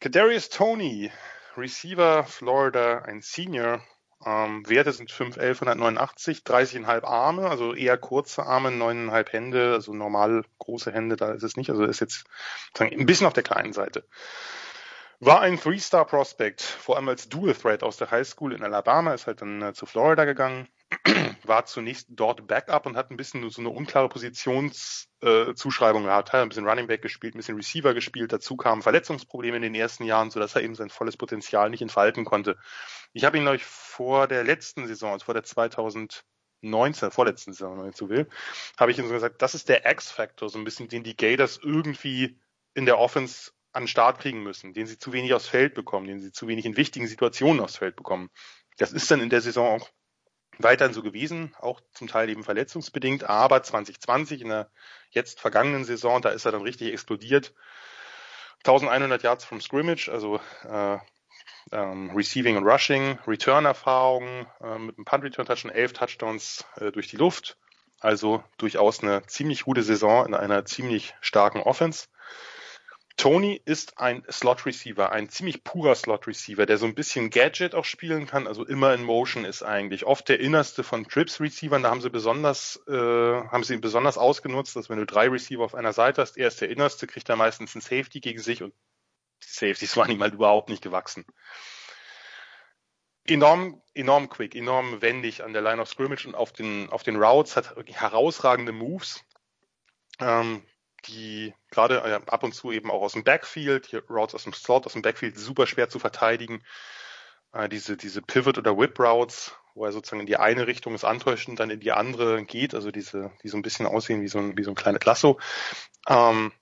[0.00, 1.10] Kadarius Tony,
[1.56, 3.82] Receiver, Florida, ein Senior.
[4.22, 10.44] Ähm, Werte sind 5, 1189, 30,5 Arme, also eher kurze Arme, 9,5 Hände, also normal
[10.58, 11.70] große Hände, da ist es nicht.
[11.70, 12.24] Also ist jetzt
[12.78, 14.06] ein bisschen auf der kleinen Seite.
[15.18, 19.40] War ein Three-Star-Prospect, vor allem als Dual-Threat aus der High School in Alabama, ist halt
[19.40, 20.68] dann äh, zu Florida gegangen,
[21.42, 26.34] war zunächst dort Backup und hat ein bisschen so eine unklare Positionszuschreibung äh, gehabt.
[26.34, 28.30] Hat ein bisschen Running Back gespielt, ein bisschen Receiver gespielt.
[28.32, 32.26] Dazu kamen Verletzungsprobleme in den ersten Jahren, sodass er eben sein volles Potenzial nicht entfalten
[32.26, 32.58] konnte.
[33.14, 37.84] Ich habe ihn euch vor der letzten Saison, also vor der 2019, vorletzten Saison, wenn
[37.84, 38.28] man so will,
[38.78, 41.58] habe ich ihm so gesagt, das ist der X-Factor, so ein bisschen, den die Gators
[41.62, 42.38] irgendwie
[42.74, 46.06] in der Offense an den Start kriegen müssen, den sie zu wenig aufs Feld bekommen,
[46.06, 48.30] den sie zu wenig in wichtigen Situationen aufs Feld bekommen.
[48.78, 49.90] Das ist dann in der Saison auch
[50.58, 54.70] weiterhin so gewesen, auch zum Teil eben verletzungsbedingt, aber 2020 in der
[55.10, 57.54] jetzt vergangenen Saison, da ist er dann richtig explodiert.
[58.64, 60.98] 1100 Yards from Scrimmage, also äh,
[61.72, 67.58] ähm, Receiving und Rushing, Return-Erfahrung äh, mit einem Punt-Return-Touchdown, elf Touchdowns äh, durch die Luft.
[68.00, 72.08] Also durchaus eine ziemlich gute Saison in einer ziemlich starken Offense.
[73.16, 77.74] Tony ist ein Slot Receiver, ein ziemlich purer Slot Receiver, der so ein bisschen Gadget
[77.74, 80.04] auch spielen kann, also immer in Motion ist eigentlich.
[80.04, 84.18] Oft der innerste von Trips Receivern, da haben sie besonders, äh, haben sie ihn besonders
[84.18, 87.28] ausgenutzt, dass wenn du drei Receiver auf einer Seite hast, er ist der innerste, kriegt
[87.30, 88.74] er meistens ein Safety gegen sich und
[89.42, 91.24] die Safeties waren ihm halt überhaupt nicht gewachsen.
[93.26, 97.16] Enorm, enorm quick, enorm wendig an der Line of Scrimmage und auf den, auf den
[97.16, 99.24] Routes, hat herausragende Moves.
[100.20, 100.62] Ähm,
[101.08, 104.52] die gerade äh, ab und zu eben auch aus dem Backfield, hier Routes aus dem
[104.52, 106.62] Slot, aus dem Backfield super schwer zu verteidigen.
[107.52, 111.04] Äh, diese, diese Pivot oder Whip Routes, wo er sozusagen in die eine Richtung es
[111.04, 114.28] antäuscht und dann in die andere geht, also diese, die so ein bisschen aussehen wie
[114.28, 115.38] so ein, wie so ein kleines Lasso.
[116.08, 116.52] Ähm,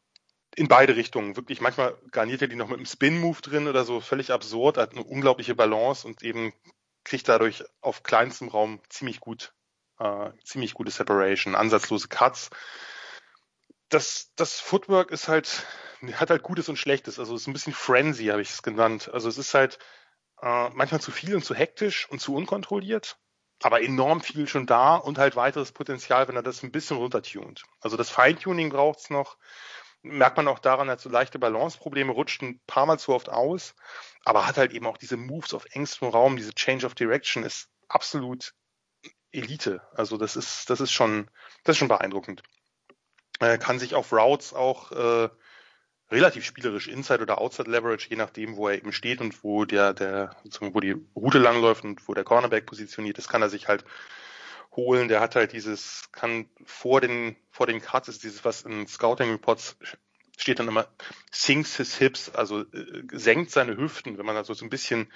[0.56, 1.36] in beide Richtungen.
[1.36, 4.92] Wirklich, manchmal garniert er die noch mit einem Spin-Move drin oder so, völlig absurd, hat
[4.92, 6.52] eine unglaubliche Balance und eben
[7.02, 9.52] kriegt dadurch auf kleinstem Raum ziemlich gut,
[9.98, 12.50] äh, ziemlich gute Separation, ansatzlose Cuts
[13.94, 15.64] das, das Footwork ist halt,
[16.14, 17.18] hat halt Gutes und Schlechtes.
[17.18, 19.08] Also es ist ein bisschen Frenzy, habe ich es genannt.
[19.12, 19.78] Also es ist halt
[20.42, 23.18] äh, manchmal zu viel und zu hektisch und zu unkontrolliert,
[23.62, 27.62] aber enorm viel schon da und halt weiteres Potenzial, wenn er das ein bisschen runtertunt.
[27.80, 29.38] Also das Feintuning braucht es noch.
[30.02, 33.74] Merkt man auch daran, hat so leichte Balanceprobleme, rutscht ein paar Mal zu oft aus,
[34.24, 37.70] aber hat halt eben auch diese Moves auf engstem Raum, diese Change of Direction ist
[37.88, 38.54] absolut
[39.30, 39.80] Elite.
[39.94, 41.30] Also das ist, das ist schon,
[41.62, 42.42] das ist schon beeindruckend.
[43.40, 45.28] Er kann sich auf Routes auch äh,
[46.10, 49.92] relativ spielerisch Inside oder Outside Leverage, je nachdem, wo er eben steht und wo der,
[49.92, 53.84] der, wo die Route langläuft und wo der Cornerback positioniert ist, kann er sich halt
[54.76, 55.08] holen.
[55.08, 59.30] Der hat halt dieses, kann vor den, vor den Cuts ist dieses, was in Scouting
[59.30, 59.76] Reports
[60.36, 60.88] steht dann immer,
[61.30, 65.12] sinks his hips, also äh, senkt seine Hüften, wenn man also so ein bisschen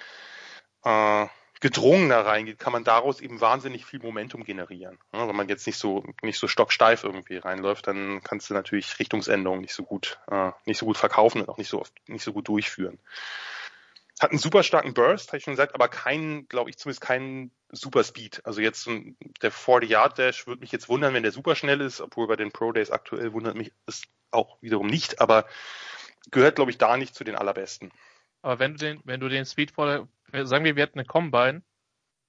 [0.83, 1.27] äh,
[1.59, 4.97] gedrungener reingeht, kann man daraus eben wahnsinnig viel Momentum generieren.
[5.13, 8.97] Ja, wenn man jetzt nicht so nicht so stocksteif irgendwie reinläuft, dann kannst du natürlich
[8.99, 12.23] Richtungsänderungen nicht so gut äh, nicht so gut verkaufen und auch nicht so oft nicht
[12.23, 12.97] so gut durchführen.
[14.21, 17.51] Hat einen super starken Burst, habe ich schon gesagt, aber keinen, glaube ich, zumindest keinen
[17.69, 18.41] super Speed.
[18.43, 18.87] Also jetzt
[19.41, 22.73] der 40-Yard-Dash würde mich jetzt wundern, wenn der super schnell ist, obwohl bei den Pro
[22.73, 25.45] Days aktuell wundert mich es auch wiederum nicht, aber
[26.31, 27.91] gehört, glaube ich, da nicht zu den allerbesten.
[28.41, 30.07] Aber wenn du den, wenn du den Speed vor
[30.43, 31.63] sagen wir, wir hätten eine Combine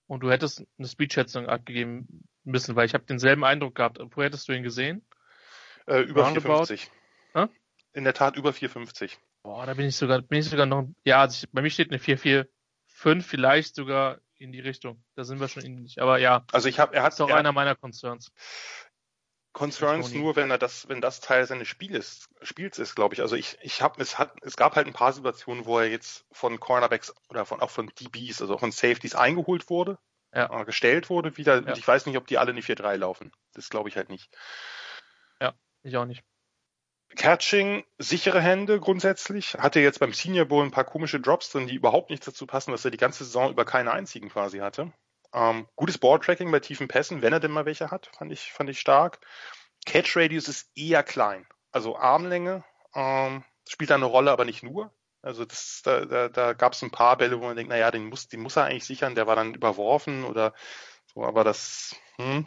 [0.06, 3.98] und du hättest eine Speedschätzung abgegeben müssen, weil ich habe denselben Eindruck gehabt.
[4.00, 5.06] Wo hättest du ihn gesehen?
[5.86, 6.66] Äh, über Roundabout?
[6.66, 6.90] 450.
[7.32, 7.48] Hm?
[7.92, 9.18] In der Tat über 450.
[9.42, 11.90] Boah, da bin ich sogar, bin ich sogar noch, ja, also ich, bei mir steht
[11.90, 15.02] eine 445, vielleicht sogar in die Richtung.
[15.14, 16.00] Da sind wir schon ähnlich.
[16.00, 16.44] Aber ja.
[16.52, 18.32] Also ich habe, er hat ist auch er, einer meiner Concerns.
[19.52, 23.20] Concerns nur, wenn er das, wenn das Teil seines Spiels, Spiels ist, glaube ich.
[23.20, 26.24] Also ich, ich habe, es hat, es gab halt ein paar Situationen, wo er jetzt
[26.30, 29.98] von Cornerbacks oder von auch von DBs, also von Safeties eingeholt wurde,
[30.32, 30.60] ja.
[30.60, 31.62] äh, gestellt wurde wieder.
[31.62, 31.68] Ja.
[31.68, 33.32] Und ich weiß nicht, ob die alle in die 4-3 laufen.
[33.54, 34.30] Das glaube ich halt nicht.
[35.40, 36.22] Ja, ich auch nicht.
[37.16, 39.54] Catching, sichere Hände grundsätzlich.
[39.54, 42.70] Hatte jetzt beim Senior Bowl ein paar komische Drops drin, die überhaupt nicht dazu passen,
[42.70, 44.92] dass er die ganze Saison über keine einzigen quasi hatte.
[45.32, 48.70] Ähm, gutes Balltracking bei tiefen Pässen, wenn er denn mal welche hat, fand ich, fand
[48.70, 49.20] ich stark.
[49.86, 51.46] Catch Radius ist eher klein.
[51.72, 52.64] Also Armlänge
[52.94, 54.92] ähm, spielt da eine Rolle, aber nicht nur.
[55.22, 58.06] Also das, da, da, da gab es ein paar Bälle, wo man denkt, naja, den
[58.06, 60.54] muss, den muss er eigentlich sichern, der war dann überworfen oder
[61.06, 62.46] so, aber das hm.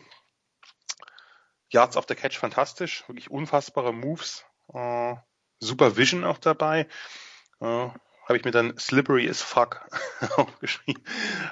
[1.70, 5.16] Yards auf der Catch fantastisch, wirklich unfassbare Moves, äh,
[5.60, 6.88] super Vision auch dabei.
[7.60, 7.90] Äh,
[8.26, 9.82] habe ich mir dann slippery as fuck
[10.38, 11.04] aufgeschrieben.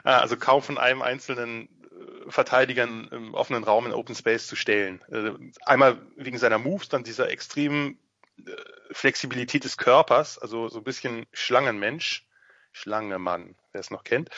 [0.04, 4.56] Äh, also kaum von einem einzelnen äh, Verteidigern im offenen Raum in Open Space zu
[4.56, 5.02] stellen.
[5.12, 5.34] Äh,
[5.66, 8.00] einmal wegen seiner Moves, dann dieser extremen
[8.46, 8.52] äh,
[8.92, 12.28] Flexibilität des Körpers, also so ein bisschen Schlangenmensch,
[12.72, 14.30] Schlangemann, wer es noch kennt.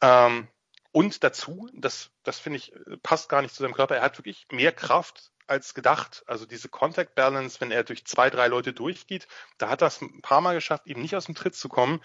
[0.00, 0.48] Ähm,
[0.92, 4.46] und dazu, das, das finde ich, passt gar nicht zu seinem Körper, er hat wirklich
[4.50, 6.24] mehr Kraft als gedacht.
[6.26, 9.28] Also diese Contact Balance, wenn er durch zwei, drei Leute durchgeht,
[9.58, 12.02] da hat er es ein paar Mal geschafft, eben nicht aus dem Tritt zu kommen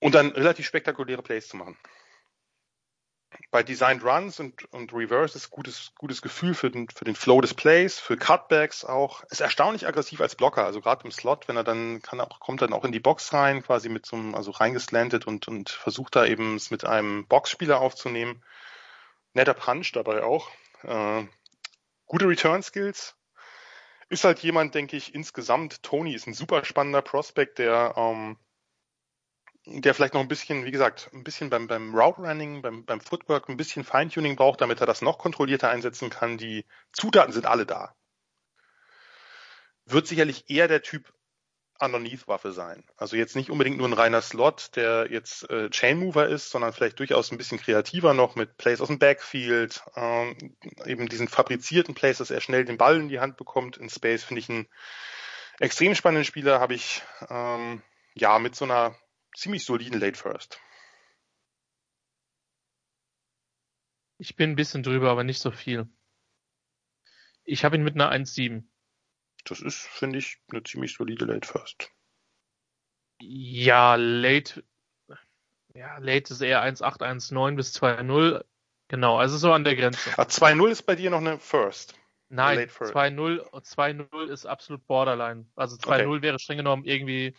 [0.00, 1.76] und dann relativ spektakuläre Plays zu machen
[3.50, 7.40] bei Designed Runs und, und Reverse ist gutes, gutes Gefühl für den, für den Flow
[7.40, 9.22] des Plays, für Cutbacks auch.
[9.24, 12.62] Ist erstaunlich aggressiv als Blocker, also gerade im Slot, wenn er dann kann auch, kommt
[12.62, 16.16] dann auch in die Box rein, quasi mit so einem, also reingeslantet und, und versucht
[16.16, 18.42] da eben es mit einem Boxspieler aufzunehmen.
[19.34, 20.50] Netter Punch dabei auch.
[20.82, 21.24] Äh,
[22.12, 23.16] gute Return Skills.
[24.10, 28.36] Ist halt jemand, denke ich, insgesamt, Tony ist ein super spannender Prospect, der ähm,
[29.64, 33.00] der vielleicht noch ein bisschen, wie gesagt, ein bisschen beim, beim Route Running, beim, beim
[33.00, 36.36] Footwork ein bisschen Feintuning braucht, damit er das noch kontrollierter einsetzen kann.
[36.36, 37.94] Die Zutaten sind alle da.
[39.86, 41.14] Wird sicherlich eher der Typ
[41.82, 42.84] Underneath-Waffe sein.
[42.96, 46.72] Also jetzt nicht unbedingt nur ein reiner Slot, der jetzt äh, Chain Mover ist, sondern
[46.72, 50.56] vielleicht durchaus ein bisschen kreativer noch mit Plays aus dem Backfield, ähm,
[50.86, 54.24] eben diesen fabrizierten Plays, dass er schnell den Ball in die Hand bekommt in Space,
[54.24, 54.68] finde ich einen
[55.58, 57.82] extrem spannenden Spieler, habe ich ähm,
[58.14, 58.96] ja mit so einer
[59.36, 60.60] ziemlich soliden Late First.
[64.18, 65.88] Ich bin ein bisschen drüber, aber nicht so viel.
[67.44, 68.62] Ich habe ihn mit einer 1,7.
[69.44, 71.90] Das ist, finde ich, eine ziemlich solide Late First.
[73.20, 74.64] Ja, Late,
[75.74, 78.44] ja, Late ist eher 1,8, 1,9 bis 2,0.
[78.88, 80.10] Genau, also so an der Grenze.
[80.18, 81.94] Ah, 2,0 ist bei dir noch eine First.
[82.28, 85.46] Nein, 2-0 ist absolut Borderline.
[85.54, 86.22] Also 2-0 okay.
[86.22, 87.36] wäre streng genommen irgendwie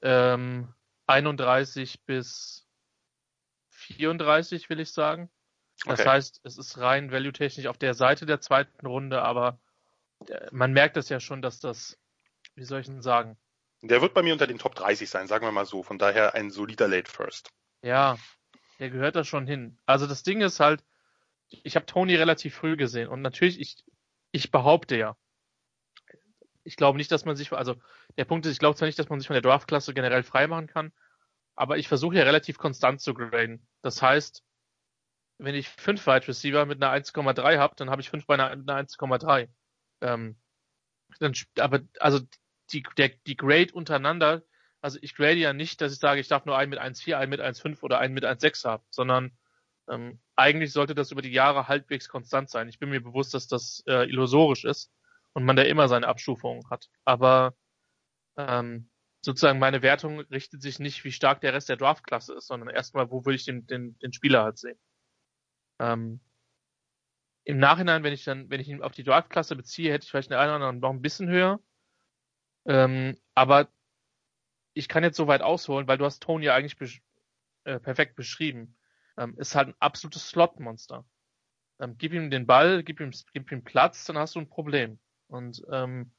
[0.00, 0.72] ähm,
[1.06, 2.66] 31 bis
[3.70, 5.30] 34, will ich sagen.
[5.84, 6.08] Das okay.
[6.08, 9.58] heißt, es ist rein value-technisch auf der Seite der zweiten Runde, aber
[10.52, 11.98] man merkt es ja schon, dass das,
[12.54, 13.36] wie soll ich denn sagen?
[13.82, 15.82] Der wird bei mir unter den Top 30 sein, sagen wir mal so.
[15.82, 17.50] Von daher ein solider Late First.
[17.82, 18.16] Ja,
[18.78, 19.78] der gehört da schon hin.
[19.86, 20.84] Also das Ding ist halt,
[21.48, 23.84] ich habe Tony relativ früh gesehen und natürlich, ich,
[24.32, 25.16] ich behaupte ja,
[26.64, 27.76] ich glaube nicht, dass man sich, also
[28.18, 30.66] der Punkt ist, ich glaube zwar nicht, dass man sich von der Draftklasse generell freimachen
[30.66, 30.92] kann,
[31.54, 33.66] aber ich versuche ja relativ konstant zu graden.
[33.82, 34.42] Das heißt,
[35.38, 38.50] wenn ich fünf Wide Receiver mit einer 1,3 habe, dann habe ich fünf bei einer,
[38.50, 39.48] einer 1,3.
[40.00, 40.36] Ähm,
[41.20, 42.20] dann, aber also
[42.72, 44.42] die, der, die Grade untereinander,
[44.80, 47.30] also ich grade ja nicht, dass ich sage, ich darf nur einen mit 1,4, einen
[47.30, 49.36] mit 1,5 oder einen mit 1,6 haben, sondern
[49.88, 52.68] ähm, eigentlich sollte das über die Jahre halbwegs konstant sein.
[52.68, 54.92] Ich bin mir bewusst, dass das äh, illusorisch ist
[55.32, 56.88] und man da immer seine Abstufungen hat.
[57.04, 57.54] Aber
[58.36, 58.90] ähm,
[59.22, 63.10] sozusagen meine Wertung richtet sich nicht, wie stark der Rest der Draftklasse ist, sondern erstmal,
[63.10, 64.78] wo würde ich den, den, den Spieler halt sehen.
[65.80, 66.20] Ähm,
[67.46, 70.32] Im Nachhinein, wenn ich dann, wenn ich ihn auf die Draftklasse beziehe, hätte ich vielleicht
[70.32, 71.60] eine oder andere noch ein bisschen höher.
[72.66, 73.68] Ähm, aber
[74.74, 77.02] ich kann jetzt so weit ausholen, weil du hast Tony ja eigentlich besch
[77.62, 78.76] äh, perfekt beschrieben.
[79.16, 81.06] Ähm, ist halt ein absolutes Slot-Monster.
[81.78, 84.98] Ähm, gib ihm den Ball, gib ihm, gib ihm Platz, dann hast du ein Problem.
[85.28, 86.12] Und ähm,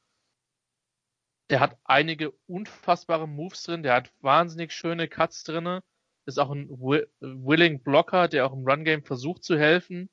[1.50, 5.84] der hat einige unfassbare Moves drin, der hat wahnsinnig schöne Cuts drinne,
[6.26, 10.10] ist auch ein willing Blocker, der auch im Run Game versucht zu helfen,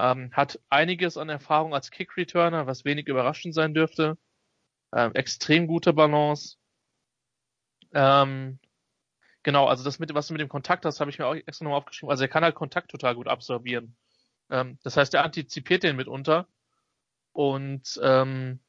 [0.00, 4.16] ähm, hat einiges an Erfahrung als Kick Returner, was wenig überraschend sein dürfte,
[4.94, 6.56] ähm, extrem gute Balance.
[7.92, 8.58] Ähm,
[9.42, 11.64] genau, also das mit, was du mit dem Kontakt hast, habe ich mir auch extra
[11.64, 12.10] nochmal aufgeschrieben.
[12.10, 13.96] Also er kann halt Kontakt total gut absorbieren.
[14.50, 16.46] Ähm, das heißt, er antizipiert den mitunter
[17.32, 18.60] und ähm,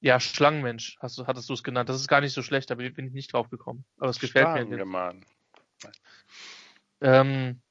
[0.00, 1.88] ja, Schlangenmensch, hast du, hattest du es genannt.
[1.88, 3.86] Das ist gar nicht so schlecht, da bin ich nicht drauf gekommen.
[3.96, 4.60] Aber es gefällt mir.
[7.00, 7.62] Ähm,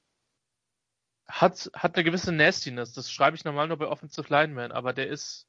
[1.28, 2.93] hat, hat eine gewisse Nastiness.
[2.93, 5.47] Das schreibe ich normal nur bei Offensive Lineman, aber der ist,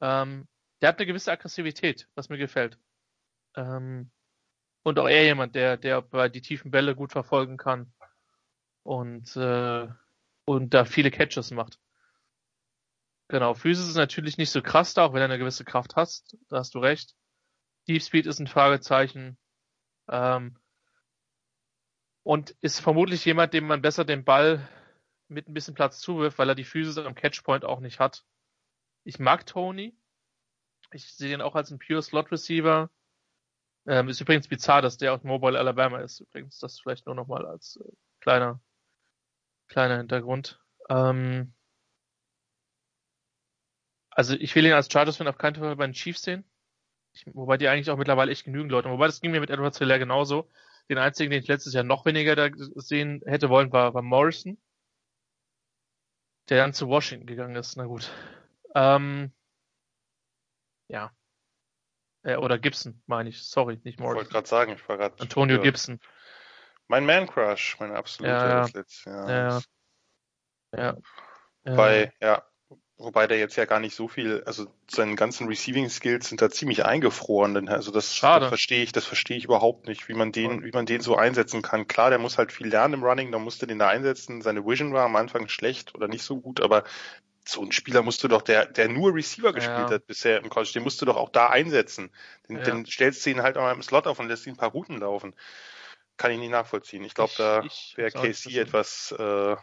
[0.00, 0.46] ähm,
[0.80, 2.78] der hat eine gewisse Aggressivität, was mir gefällt.
[3.56, 4.10] Ähm,
[4.82, 7.92] und auch er jemand, der, der bei die tiefen Bälle gut verfolgen kann
[8.82, 9.88] und, äh,
[10.44, 11.78] und da viele Catches macht.
[13.28, 16.38] Genau, Physis ist natürlich nicht so krass da, auch wenn er eine gewisse Kraft hast,
[16.48, 17.14] da hast du recht.
[17.86, 19.36] Deep Speed ist ein Fragezeichen.
[20.08, 20.56] Ähm,
[22.28, 24.68] und ist vermutlich jemand, dem man besser den Ball
[25.28, 28.22] mit ein bisschen Platz zuwirft, weil er die Physis am Catchpoint auch nicht hat.
[29.04, 29.96] Ich mag Tony.
[30.92, 32.90] Ich sehe ihn auch als ein Pure Slot Receiver.
[33.86, 36.20] Ähm, ist übrigens bizarr, dass der aus Mobile Alabama ist.
[36.20, 38.60] Übrigens, das vielleicht nur nochmal als äh, kleiner,
[39.68, 40.60] kleiner Hintergrund.
[40.90, 41.54] Ähm,
[44.10, 46.44] also ich will ihn als Chargers-Fan auf keinen Fall bei den Chiefs sehen.
[47.14, 48.90] Ich, wobei die eigentlich auch mittlerweile echt genügend Leute.
[48.90, 50.46] Wobei das ging mir mit Edward Hilaire genauso.
[50.88, 54.58] Den einzigen, den ich letztes Jahr noch weniger da sehen hätte wollen, war, war Morrison.
[56.48, 57.76] der dann zu Washington gegangen ist.
[57.76, 58.10] Na gut.
[58.74, 59.32] Ähm,
[60.88, 61.12] ja.
[62.22, 63.42] Äh, oder Gibson, meine ich.
[63.42, 65.20] Sorry, nicht Ich wollte gerade sagen, ich war gerade.
[65.20, 66.00] Antonio Gibson.
[66.88, 69.30] Mein Man-Crush, mein absoluter Ja, ja.
[69.30, 69.60] Ja,
[70.72, 70.96] ja.
[71.64, 71.72] Ja.
[71.72, 72.42] Wobei, ja,
[72.98, 76.50] wobei der jetzt ja gar nicht so viel, also seine ganzen Receiving Skills sind da
[76.50, 77.54] ziemlich eingefroren.
[77.54, 78.40] Denn, also das, Schade.
[78.40, 81.16] das verstehe ich, das verstehe ich überhaupt nicht, wie man den, wie man den so
[81.16, 81.86] einsetzen kann.
[81.86, 84.42] Klar, der muss halt viel lernen im Running, da musste den da einsetzen.
[84.42, 86.84] Seine Vision war am Anfang schlecht oder nicht so gut, aber
[87.46, 89.94] so ein Spieler musst du doch, der, der nur Receiver gespielt Ja.
[89.94, 92.10] hat bisher im College, den musst du doch auch da einsetzen.
[92.48, 92.62] Den, Ja.
[92.64, 94.72] den stellst du ihn halt auch mal im Slot auf und lässt ihn ein paar
[94.72, 95.34] Routen laufen.
[96.18, 97.04] Kann ich nicht nachvollziehen.
[97.04, 99.56] Ich glaube, da wäre KC etwas äh,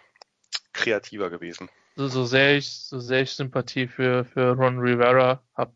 [0.73, 1.69] kreativer gewesen.
[1.95, 5.73] So, so sehr ich, so sehr ich Sympathie für, für Ron Rivera habe,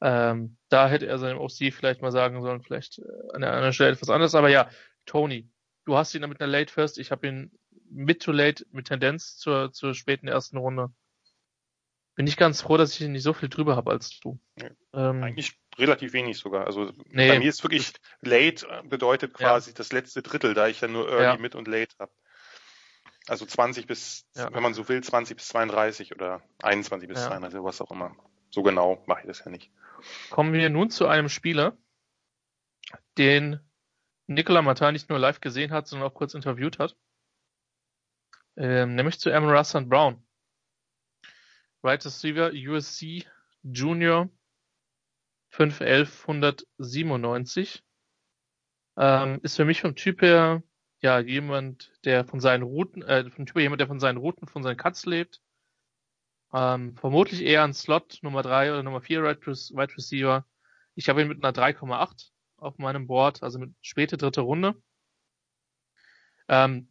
[0.00, 3.02] ähm, da hätte er seinem OC vielleicht mal sagen sollen, vielleicht äh,
[3.34, 4.34] an der anderen Stelle etwas anderes.
[4.34, 4.68] Aber ja,
[5.06, 5.48] Tony,
[5.84, 7.52] du hast ihn mit einer Late First, ich habe ihn
[7.90, 10.90] mid to late mit Tendenz zur, zur späten ersten Runde.
[12.14, 14.40] Bin ich ganz froh, dass ich ihn nicht so viel drüber habe als du.
[14.58, 16.66] Ja, Ähm, Eigentlich relativ wenig sogar.
[16.66, 17.28] Also Nee.
[17.28, 19.48] bei mir ist wirklich late äh, bedeutet Ja.
[19.50, 21.36] quasi das letzte Drittel, da ich ja nur early, Ja.
[21.36, 22.12] mid und late habe.
[23.28, 24.52] Also 20 bis, Ja.
[24.52, 27.28] wenn man so will, 20 bis 32 oder 21 bis Ja.
[27.28, 28.14] 32, was auch immer.
[28.50, 29.72] So genau mache ich das ja nicht.
[30.30, 31.76] Kommen wir nun zu einem Spieler,
[33.18, 33.58] den
[34.28, 36.96] Nicola Martin nicht nur live gesehen hat, sondern auch kurz interviewt hat.
[38.56, 40.24] Ähm, nämlich zu Amon Russell Brown.
[41.82, 43.26] Right Receiver, USC
[43.62, 44.28] Junior
[45.50, 47.82] 51197.
[48.98, 50.62] Ähm, ist für mich vom Typ her
[51.00, 54.62] ja jemand, der von seinen Routen, äh, vom Typ jemand, der von seinen Routen, von
[54.62, 55.40] seinen Cuts lebt.
[56.52, 60.46] Ähm, vermutlich eher ein Slot Nummer 3 oder Nummer 4 Wide Wide Receiver.
[60.94, 64.74] Ich habe ihn mit einer 3,8 auf meinem Board, also mit späte dritte Runde.
[66.48, 66.88] Ähm,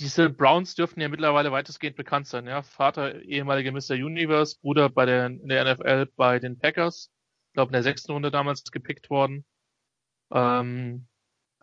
[0.00, 2.46] diese Browns dürften ja mittlerweile weitestgehend bekannt sein.
[2.46, 2.62] Ja?
[2.62, 3.94] Vater ehemaliger Mr.
[3.94, 7.10] Universe, Bruder bei der, in der NFL bei den Packers.
[7.48, 9.44] Ich glaube in der sechsten Runde damals gepickt worden.
[10.32, 11.06] Ähm,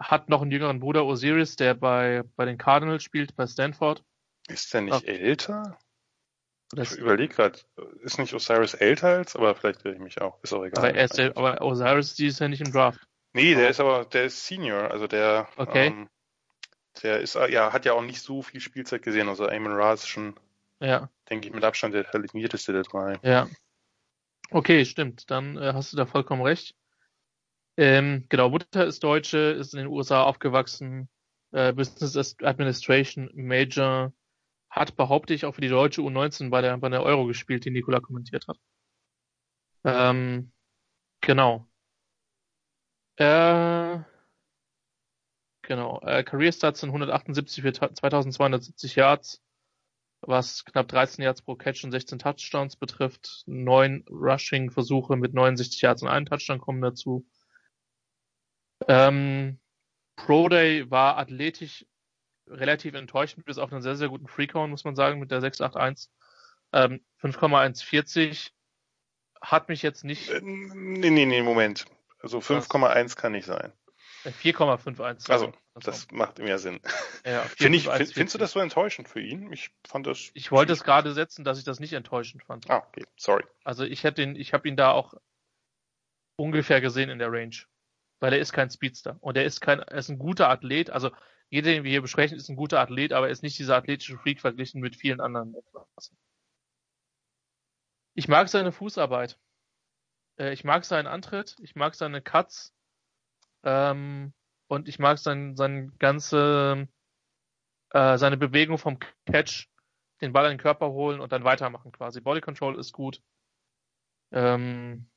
[0.02, 4.04] hat noch einen jüngeren Bruder Osiris, der bei, bei den Cardinals spielt, bei Stanford.
[4.48, 5.04] Ist der nicht Ach.
[5.08, 5.78] älter?
[6.74, 7.60] Oder Ich überlege gerade,
[8.02, 10.42] ist nicht Osiris älter als, aber vielleicht irre ich mich auch.
[10.44, 10.80] Ist auch egal.
[10.86, 13.00] aber, er ist, ja- aber Osiris, die ist ja nicht im Draft.
[13.34, 15.88] nee, der ist aber, der ist Senior, also der, Okay.
[15.88, 16.10] ähm,
[17.04, 19.30] der ist, ja, hat ja auch nicht so viel Spielzeit gesehen.
[19.30, 20.36] Also Amon Ra ist schon,
[20.80, 21.10] Ja.
[21.30, 23.20] denke ich, mit Abstand der talentierteste der drei.
[23.24, 23.48] Ja.
[24.50, 25.30] Okay, stimmt.
[25.32, 26.76] Dann äh, hast du da vollkommen recht.
[27.78, 31.10] Ähm, genau, Mutter ist Deutsche, ist in den USA aufgewachsen,
[31.52, 34.14] äh, Business Administration Major,
[34.70, 37.72] hat, behaupte ich, auch für die deutsche U19 bei der, bei der Euro gespielt, die
[37.72, 38.58] Nikola kommentiert hat.
[39.84, 40.52] Ähm,
[41.22, 41.68] genau.
[43.18, 44.00] Äh,
[45.62, 46.02] genau.
[46.02, 49.42] Äh, Career Stats sind 178 für ta- 2270 Yards,
[50.22, 53.44] was knapp 13 Yards pro Catch und 16 Touchdowns betrifft.
[53.48, 57.26] Neun Rushing-Versuche mit 69 Yards und einem Touchdown kommen dazu.
[58.88, 59.60] Ähm,
[60.16, 61.86] Pro Day war athletisch
[62.48, 66.12] relativ enttäuschend, bis auf einen sehr, sehr guten Freecount, muss man sagen, mit der 681.
[66.74, 68.54] Ähm, 5,140
[69.42, 71.86] hat mich jetzt nicht, Äh, nee, nee, nee, Moment.
[72.20, 73.74] Also 5,1 kann nicht sein.
[74.26, 75.30] äh, 4,51.
[75.32, 76.80] Also, Das das macht mehr Sinn.
[77.26, 77.98] ja, Finde ich, 4,140.
[77.98, 79.52] find, findest du das so enttäuschend für ihn?
[79.52, 80.30] Ich fand das.
[80.34, 82.70] Ich wollte es gerade setzen, dass ich das nicht enttäuschend fand.
[82.70, 83.44] Ah, okay, sorry.
[83.64, 85.14] Also ich hätte ihn, ich habe ihn da auch
[86.36, 87.56] ungefähr gesehen in der Range.
[88.22, 89.18] Weil er ist kein Speedster.
[89.20, 90.92] Und er ist kein, er ist ein guter Athlet.
[90.92, 91.12] Also
[91.50, 94.18] jeder, den wir hier besprechen, ist ein guter Athlet, aber er ist nicht dieser athletische
[94.18, 95.56] Freak verglichen mit vielen anderen.
[98.14, 99.38] Ich mag seine Fußarbeit.
[100.38, 101.58] Äh, ich mag seinen Antritt.
[101.62, 102.74] Ich mag seine Cuts.
[103.64, 104.34] Ähm,
[104.68, 106.88] und ich mag sein, sein ganze,
[107.90, 109.68] äh, seine Bewegung vom Catch,
[110.22, 112.22] den Ball in den Körper holen und dann weitermachen quasi.
[112.22, 113.22] Body Control ist gut.
[114.32, 115.11] Ähm,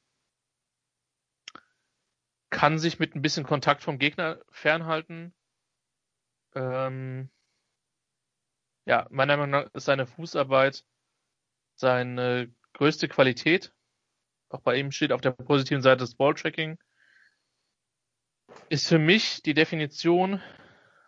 [2.54, 5.34] kann sich mit ein bisschen Kontakt vom Gegner fernhalten.
[6.54, 7.28] Ähm,
[8.86, 10.84] ja, meiner Meinung nach ist seine Fußarbeit
[11.74, 13.74] seine größte Qualität.
[14.50, 16.78] Auch bei ihm steht auf der positiven Seite das Balltracking.
[18.68, 20.40] Ist für mich die Definition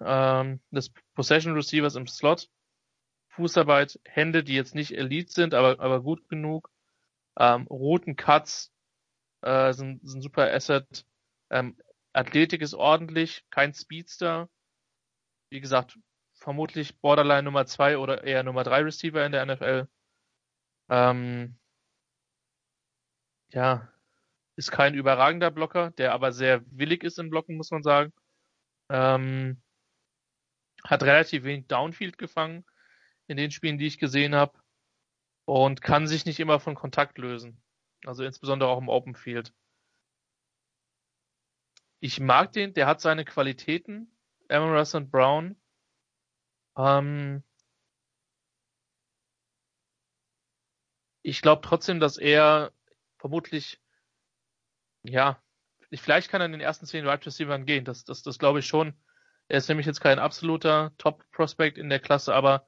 [0.00, 2.48] ähm, des Possession Receivers im Slot.
[3.28, 6.70] Fußarbeit, Hände, die jetzt nicht Elite sind, aber, aber gut genug.
[7.38, 8.72] Ähm, roten Cuts
[9.42, 11.06] äh, sind, sind super Asset.
[11.50, 11.76] Ähm,
[12.12, 14.48] Athletik ist ordentlich, kein Speedster.
[15.50, 15.98] Wie gesagt,
[16.34, 19.88] vermutlich Borderline Nummer zwei oder eher Nummer drei Receiver in der NFL.
[20.90, 21.58] Ähm,
[23.52, 23.92] ja,
[24.56, 28.12] ist kein überragender Blocker, der aber sehr willig ist im Blocken, muss man sagen.
[28.90, 29.62] Ähm,
[30.84, 32.64] hat relativ wenig Downfield gefangen
[33.26, 34.58] in den Spielen, die ich gesehen habe.
[35.46, 37.62] und kann sich nicht immer von Kontakt lösen.
[38.04, 39.54] Also insbesondere auch im Open Field.
[42.00, 44.10] Ich mag den, der hat seine Qualitäten,
[44.48, 45.56] Aaron Russell Brown.
[46.76, 47.42] Ähm,
[51.22, 52.72] ich glaube trotzdem, dass er
[53.18, 53.80] vermutlich,
[55.02, 55.42] ja,
[55.92, 57.84] vielleicht kann er in den ersten zehn Wide Receivers gehen.
[57.84, 58.94] Das, das, das glaube ich schon.
[59.48, 62.66] Er ist nämlich jetzt kein absoluter Top-Prospect in der Klasse, aber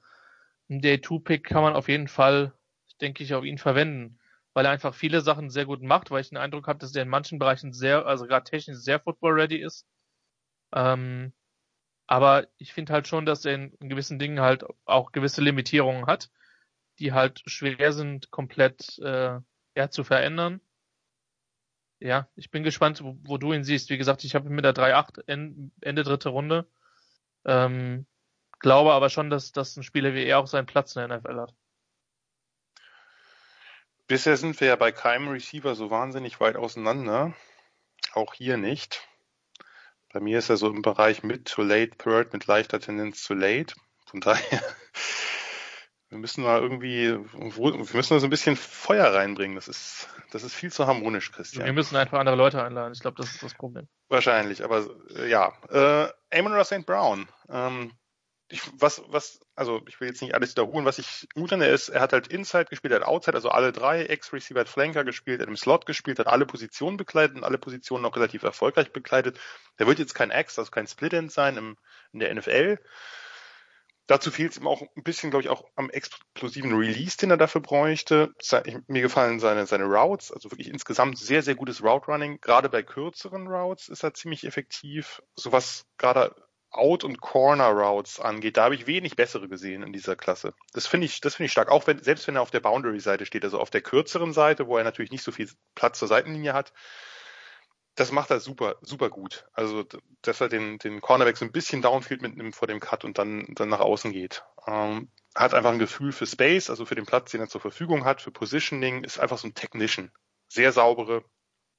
[0.70, 2.52] ein Day-2-Pick kann man auf jeden Fall,
[3.00, 4.18] denke ich, auf ihn verwenden,
[4.58, 7.04] weil er einfach viele Sachen sehr gut macht, weil ich den Eindruck habe, dass er
[7.04, 9.86] in manchen Bereichen sehr, also gerade technisch sehr Football-ready ist.
[10.74, 11.32] Ähm,
[12.08, 16.32] aber ich finde halt schon, dass er in gewissen Dingen halt auch gewisse Limitierungen hat,
[16.98, 19.38] die halt schwer sind, komplett äh,
[19.76, 20.60] ja, zu verändern.
[22.00, 23.90] Ja, ich bin gespannt, wo, wo du ihn siehst.
[23.90, 26.68] Wie gesagt, ich habe ihn mit der 3-8 Ende dritte Runde.
[27.44, 28.06] Ähm,
[28.58, 31.38] glaube aber schon, dass, dass ein Spieler wie er auch seinen Platz in der NFL
[31.42, 31.54] hat.
[34.08, 37.34] Bisher sind wir ja bei keinem Receiver so wahnsinnig weit auseinander.
[38.14, 39.06] Auch hier nicht.
[40.14, 43.34] Bei mir ist er so im Bereich mit to late, third mit leichter Tendenz zu
[43.34, 43.74] late.
[44.06, 44.62] Von daher,
[46.08, 49.56] wir müssen mal irgendwie, wir müssen da so ein bisschen Feuer reinbringen.
[49.56, 51.66] Das ist, das ist viel zu harmonisch, Christian.
[51.66, 52.94] Wir müssen einfach andere Leute einladen.
[52.94, 53.88] Ich glaube, das ist das Problem.
[54.08, 55.52] Wahrscheinlich, aber äh, ja.
[55.68, 56.86] Äh, Amon St.
[56.86, 57.28] Brown.
[57.50, 57.92] Ähm,
[58.50, 61.90] ich, was, was, also ich will jetzt nicht alles wiederholen, was ich gut er ist,
[61.90, 65.40] er hat halt Inside gespielt, er hat Outside, also alle drei, Ex-Receiver hat Flanker gespielt,
[65.40, 68.92] er hat im Slot gespielt, hat alle Positionen bekleidet und alle Positionen auch relativ erfolgreich
[68.92, 69.38] bekleidet.
[69.76, 71.76] Er wird jetzt kein Ex, also kein Split-End sein im,
[72.12, 72.78] in der NFL.
[74.06, 77.36] Dazu fehlt es ihm auch ein bisschen, glaube ich, auch am explosiven Release, den er
[77.36, 78.32] dafür bräuchte.
[78.86, 82.40] Mir gefallen seine, seine Routes, also wirklich insgesamt sehr, sehr gutes Route Running.
[82.40, 85.20] Gerade bei kürzeren Routes ist er ziemlich effektiv.
[85.36, 86.34] So was gerade
[86.70, 90.52] Out- und Corner-Routes angeht, da habe ich wenig bessere gesehen in dieser Klasse.
[90.72, 91.70] Das finde ich, das finde ich stark.
[91.70, 94.76] Auch wenn, selbst wenn er auf der Boundary-Seite steht, also auf der kürzeren Seite, wo
[94.76, 96.72] er natürlich nicht so viel Platz zur Seitenlinie hat,
[97.94, 99.46] das macht er super, super gut.
[99.52, 99.84] Also,
[100.22, 103.46] dass er den, den Cornerback so ein bisschen Downfield mitnimmt vor dem Cut und dann,
[103.54, 104.44] dann nach außen geht.
[104.66, 108.04] Ähm, hat einfach ein Gefühl für Space, also für den Platz, den er zur Verfügung
[108.04, 110.12] hat, für Positioning, ist einfach so ein Technician.
[110.48, 111.24] Sehr saubere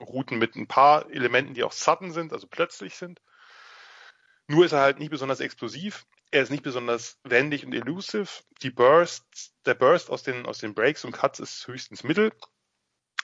[0.01, 3.21] Routen mit ein paar Elementen, die auch sudden sind, also plötzlich sind.
[4.49, 6.07] Nur ist er halt nicht besonders explosiv.
[6.31, 8.27] Er ist nicht besonders wendig und elusive.
[8.63, 12.31] Die Bursts, der Burst aus den, aus den Breaks und Cuts ist höchstens mittel.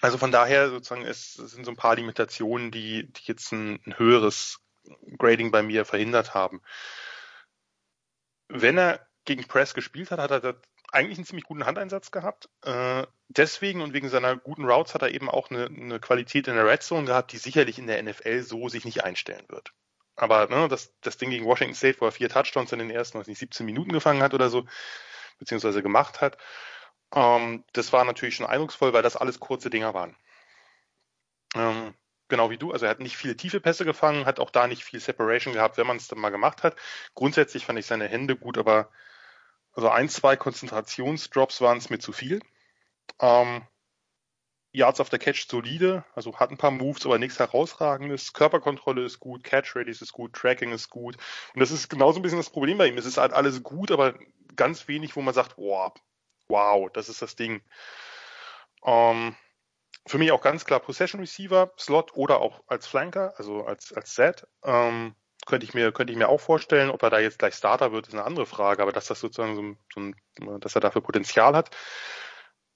[0.01, 3.79] Also von daher sozusagen, es, es sind so ein paar Limitationen, die, die jetzt ein,
[3.87, 4.59] ein höheres
[5.17, 6.61] Grading bei mir verhindert haben.
[8.47, 10.61] Wenn er gegen Press gespielt hat, hat er
[10.91, 12.49] eigentlich einen ziemlich guten Handeinsatz gehabt.
[12.61, 16.53] Äh, deswegen und wegen seiner guten Routes hat er eben auch eine, eine Qualität in
[16.53, 19.73] der Red Zone gehabt, die sicherlich in der NFL so sich nicht einstellen wird.
[20.15, 23.19] Aber ne, das, das Ding gegen Washington State, wo er vier Touchdowns in den ersten,
[23.19, 24.65] weiß nicht, 17 Minuten gefangen hat oder so,
[25.39, 26.37] beziehungsweise gemacht hat,
[27.13, 30.15] ähm, das war natürlich schon eindrucksvoll, weil das alles kurze Dinger waren.
[31.55, 31.93] Ähm,
[32.27, 34.83] genau wie du, also er hat nicht viele tiefe Pässe gefangen, hat auch da nicht
[34.83, 36.75] viel Separation gehabt, wenn man es dann mal gemacht hat.
[37.13, 38.89] Grundsätzlich fand ich seine Hände gut, aber
[39.73, 42.41] also ein, zwei Konzentrationsdrops waren es mir zu viel.
[43.19, 43.67] Ähm,
[44.75, 48.33] Yards auf der Catch solide, also hat ein paar Moves, aber nichts herausragendes.
[48.33, 51.17] Körperkontrolle ist gut, Catch Radius ist gut, Tracking ist gut.
[51.53, 52.97] Und das ist genauso ein bisschen das Problem bei ihm.
[52.97, 54.15] Es ist halt alles gut, aber
[54.55, 55.93] ganz wenig, wo man sagt, wow,
[56.47, 57.61] wow, das ist das Ding.
[58.85, 59.35] Ähm,
[60.05, 64.13] für mich auch ganz klar Possession Receiver, Slot oder auch als Flanker, also als, als
[64.13, 64.47] Set.
[64.63, 65.15] Ähm,
[65.47, 68.07] könnte ich mir, könnte ich mir auch vorstellen, ob er da jetzt gleich Starter wird,
[68.07, 71.55] ist eine andere Frage, aber dass das sozusagen so, so ein, dass er dafür Potenzial
[71.55, 71.69] hat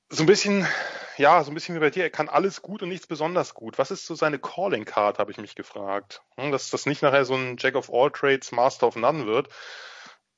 [0.10, 0.68] so ein bisschen,
[1.18, 3.78] ja, so ein bisschen wie bei dir, er kann alles gut und nichts besonders gut.
[3.78, 6.22] Was ist so seine Calling Card, habe ich mich gefragt.
[6.38, 9.50] Hm, dass das nicht nachher so ein Jack of all Trades, Master of None wird.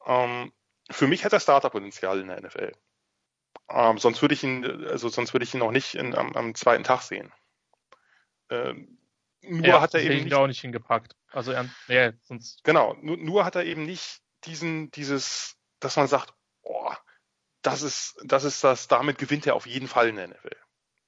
[0.06, 0.52] Ähm,
[0.90, 2.74] für mich hat er Starterpotenzial in der NFL.
[3.70, 6.56] Ähm, sonst würde ich ihn, also sonst würde ich ihn auch nicht in, am, am
[6.56, 7.32] zweiten Tag sehen.
[8.50, 8.98] Ähm,
[9.44, 11.16] nur ja, hat er eben nicht, auch nicht hingepackt.
[11.32, 12.64] Also er, nee, sonst.
[12.64, 16.92] Genau, nur, nur hat er eben nicht diesen, dieses, dass man sagt, oh,
[17.62, 20.56] das ist, das ist das, damit gewinnt er auf jeden Fall in der NFL.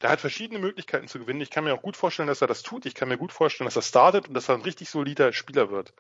[0.02, 1.42] Der hat verschiedene Möglichkeiten zu gewinnen.
[1.42, 2.86] Ich kann mir auch gut vorstellen, dass er das tut.
[2.86, 5.72] Ich kann mir gut vorstellen, dass er startet und dass er ein richtig solider Spieler
[5.72, 5.94] wird.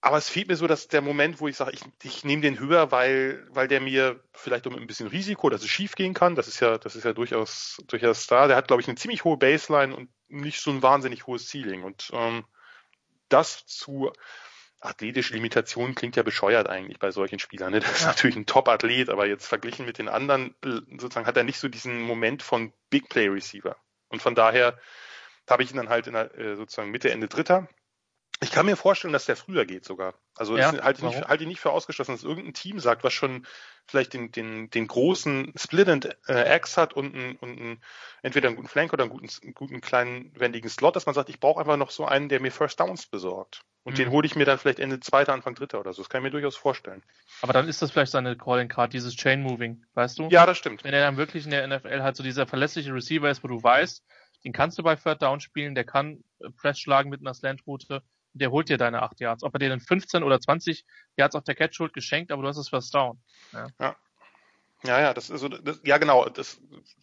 [0.00, 2.58] Aber es fehlt mir so, dass der Moment, wo ich sage, ich, ich nehme den
[2.58, 6.34] höher, weil, weil der mir vielleicht um ein bisschen Risiko, dass es schief gehen kann.
[6.34, 8.46] Das ist ja, das ist ja durchaus, durchaus da.
[8.46, 11.84] Der hat, glaube ich, eine ziemlich hohe Baseline und nicht so ein wahnsinnig hohes Ceiling.
[11.84, 12.44] Und ähm,
[13.28, 14.12] das zu
[14.84, 17.72] athletische Limitation klingt ja bescheuert eigentlich bei solchen Spielern.
[17.72, 17.80] Ne?
[17.80, 18.08] Das ist ja.
[18.08, 21.68] natürlich ein Top-Athlet, aber jetzt verglichen mit den anderen, äh, sozusagen hat er nicht so
[21.68, 23.76] diesen Moment von Big Play Receiver.
[24.08, 24.78] Und von daher
[25.48, 27.68] habe ich ihn dann halt in der, äh, sozusagen Mitte, Ende Dritter.
[28.40, 30.14] Ich kann mir vorstellen, dass der früher geht sogar.
[30.36, 33.12] Also Ja, halte ich, nicht, halte ich nicht für ausgeschlossen, dass irgendein Team sagt, was
[33.12, 33.46] schon
[33.86, 37.84] vielleicht den, den, den großen Split and äh, X hat und, ein, und ein,
[38.22, 41.30] entweder einen guten Flank oder einen guten, einen guten kleinen wendigen Slot, dass man sagt,
[41.30, 43.64] ich brauche einfach noch so einen, der mir First Downs besorgt.
[43.84, 43.96] Und Mhm.
[43.96, 46.02] den hole ich mir dann vielleicht Ende zweiter, Anfang dritter oder so.
[46.02, 47.02] Das kann ich mir durchaus vorstellen.
[47.42, 50.28] Aber dann ist das vielleicht seine Calling Card, dieses Chain Moving, weißt du?
[50.30, 50.84] Ja, das stimmt.
[50.84, 53.62] Wenn er dann wirklich in der NFL halt so dieser verlässliche Receiver ist, wo du
[53.62, 54.02] weißt,
[54.44, 58.02] den kannst du bei Third Down spielen, der kann äh, Press schlagen mit einer Slant-Route,
[58.32, 59.42] der holt dir deine 8 Yards.
[59.44, 60.84] Ob er dir dann 15 oder 20
[61.16, 63.20] Yards auf der Catch holt, geschenkt, aber du hast es First Down.
[64.84, 66.60] Ja, ja, das ist so, das, ja genau, das,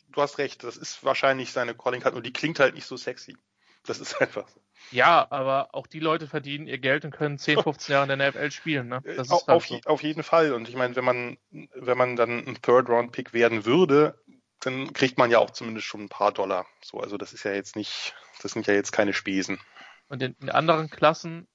[0.09, 2.95] du hast recht, das ist wahrscheinlich seine Calling Card und die klingt halt nicht so
[2.95, 3.35] sexy.
[3.83, 4.61] Das ist einfach so.
[4.91, 8.31] Ja, aber auch die Leute verdienen ihr Geld und können 10, 15 Jahre in der
[8.31, 9.01] NFL spielen, ne?
[9.03, 9.79] Das ist auf, halt auf, so.
[9.85, 10.53] auf jeden Fall.
[10.53, 14.19] Und ich meine, wenn man, wenn man dann ein Third-Round-Pick werden würde,
[14.59, 16.67] dann kriegt man ja auch zumindest schon ein paar Dollar.
[16.83, 19.59] So, also das ist ja jetzt nicht, das sind ja jetzt keine Spesen.
[20.07, 21.47] Und in, in anderen Klassen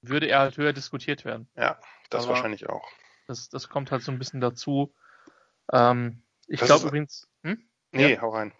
[0.00, 1.48] würde er halt höher diskutiert werden.
[1.56, 1.78] Ja,
[2.10, 2.88] das Aber- wahrscheinlich auch.
[3.28, 4.92] Das, das kommt halt so ein bisschen dazu.
[5.72, 7.62] Ähm, ich glaube übrigens, hm?
[7.92, 8.52] Nee, hau rein.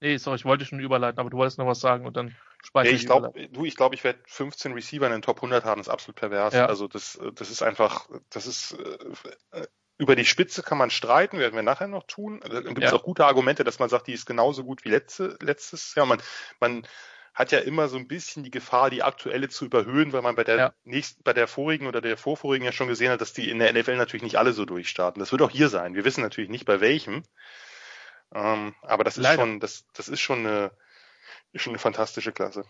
[0.00, 2.34] Nee, sorry, ich wollte schon überleiten, aber du wolltest noch was sagen und dann
[2.64, 5.80] speichere ich glaube, du, ich glaube, ich werde 15 Receiver in den Top 100 haben.
[5.80, 6.54] Das ist absolut pervers.
[6.54, 6.66] Ja.
[6.66, 8.76] Also das, das ist einfach, das ist
[9.52, 9.66] äh,
[9.98, 12.40] über die Spitze kann man streiten, werden wir nachher noch tun.
[12.40, 12.96] Da gibt es Ja.
[12.96, 16.06] auch gute Argumente, dass man sagt, die ist genauso gut wie letzte, letztes Jahr.
[16.06, 16.20] Man,
[16.60, 16.86] man
[17.32, 20.44] hat ja immer so ein bisschen die Gefahr, die aktuelle zu überhöhen, weil man bei
[20.44, 20.72] der Ja.
[20.84, 23.72] nächsten, bei der vorigen oder der vorvorigen ja schon gesehen hat, dass die in der
[23.72, 25.20] NFL natürlich nicht alle so durchstarten.
[25.20, 25.94] Das wird auch hier sein.
[25.94, 27.22] Wir wissen natürlich nicht bei welchem.
[28.36, 29.42] Ähm, aber das ist Leider.
[29.42, 30.70] schon, das, das ist schon eine,
[31.52, 32.64] ist schon eine fantastische Klasse.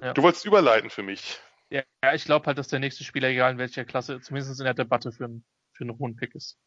[0.00, 0.12] Ja.
[0.14, 1.38] Du wolltest überleiten für mich.
[1.70, 4.64] Ja, ja, ich glaube halt, dass der nächste Spieler, egal in welcher Klasse, zumindest in
[4.64, 6.58] der Debatte für, einen- für einen hohen Pick ist.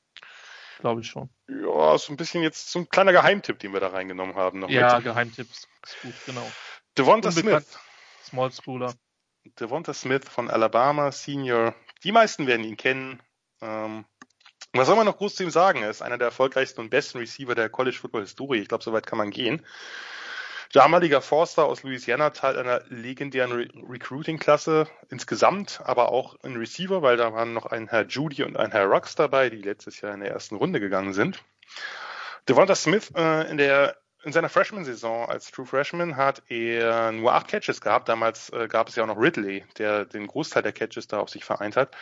[0.79, 1.29] Glaube ich schon.
[1.47, 4.59] Ja, so ein bisschen jetzt so ein kleiner Geheimtipp, den wir da reingenommen haben.
[4.59, 5.05] Noch Ja, mit.
[5.05, 5.67] Geheimtipps.
[5.85, 6.49] Ist gut, genau.
[6.97, 7.31] Devonta.
[7.31, 7.77] Smith.
[8.23, 8.93] Small Schooler.
[9.59, 11.75] Devonta Smith von Alabama, Senior.
[12.03, 13.21] Die meisten werden ihn kennen.
[13.61, 14.05] Ähm,
[14.73, 15.81] was soll man noch groß zu ihm sagen?
[15.81, 18.59] Er ist einer der erfolgreichsten und besten Receiver der College Football Historie.
[18.59, 19.65] Ich glaube, soweit kann man gehen.
[20.71, 27.17] Damaliger Forster aus Louisiana, Teil einer legendären Re Recruiting-Klasse insgesamt, aber auch ein Receiver, weil
[27.17, 30.19] da waren noch ein Herr Judy und ein Herr Rux dabei, die letztes Jahr in
[30.19, 31.43] der ersten Runde gegangen sind.
[32.47, 37.47] Devonta Smith äh, in der in seiner Freshman-Saison als True Freshman hat er nur acht
[37.47, 38.09] Catches gehabt.
[38.09, 41.29] Damals äh, gab es ja auch noch Ridley, der den Großteil der Catches da auf
[41.29, 41.95] sich vereint hat.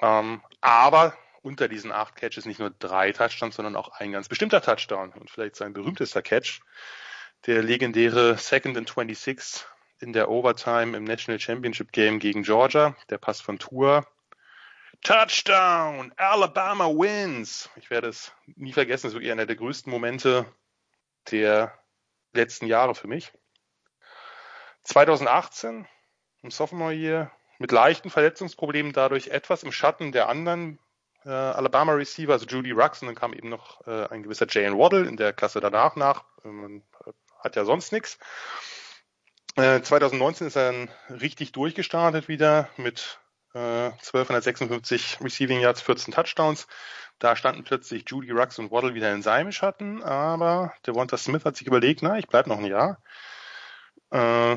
[0.00, 4.60] Ähm, aber unter diesen acht Catches nicht nur drei Touchdowns, sondern auch ein ganz bestimmter
[4.60, 6.60] Touchdown und vielleicht sein berühmtester Catch,
[7.46, 9.64] der legendäre Second and 26
[10.00, 14.04] in der Overtime im National Championship Game gegen Georgia, der Pass von Tour.
[15.02, 16.12] Touchdown!
[16.16, 17.70] Alabama wins!
[17.76, 20.46] Ich werde es nie vergessen, das ist wirklich einer der größten Momente
[21.30, 21.78] der
[22.32, 23.32] letzten Jahre für mich.
[24.82, 25.86] 2018,
[26.42, 30.80] im Sophomore Year, mit leichten Verletzungsproblemen dadurch etwas im Schatten der anderen
[31.26, 34.78] äh, Alabama Receiver, also Judy Rux, und dann kam eben noch äh, ein gewisser Jalen
[34.78, 36.24] Waddle in der Klasse danach nach.
[36.44, 36.82] Äh, Man
[37.42, 38.18] hat ja sonst nichts.
[39.56, 43.18] Äh, 2019 ist er dann richtig durchgestartet wieder mit
[43.54, 46.66] äh, 1256 Receiving Yards, 14 Touchdowns.
[47.18, 51.56] Da standen plötzlich Judy Rux und Waddle wieder in seinem Schatten, aber Devonta Smith hat
[51.56, 53.00] sich überlegt, na, ich bleib noch ein Jahr
[54.10, 54.56] äh,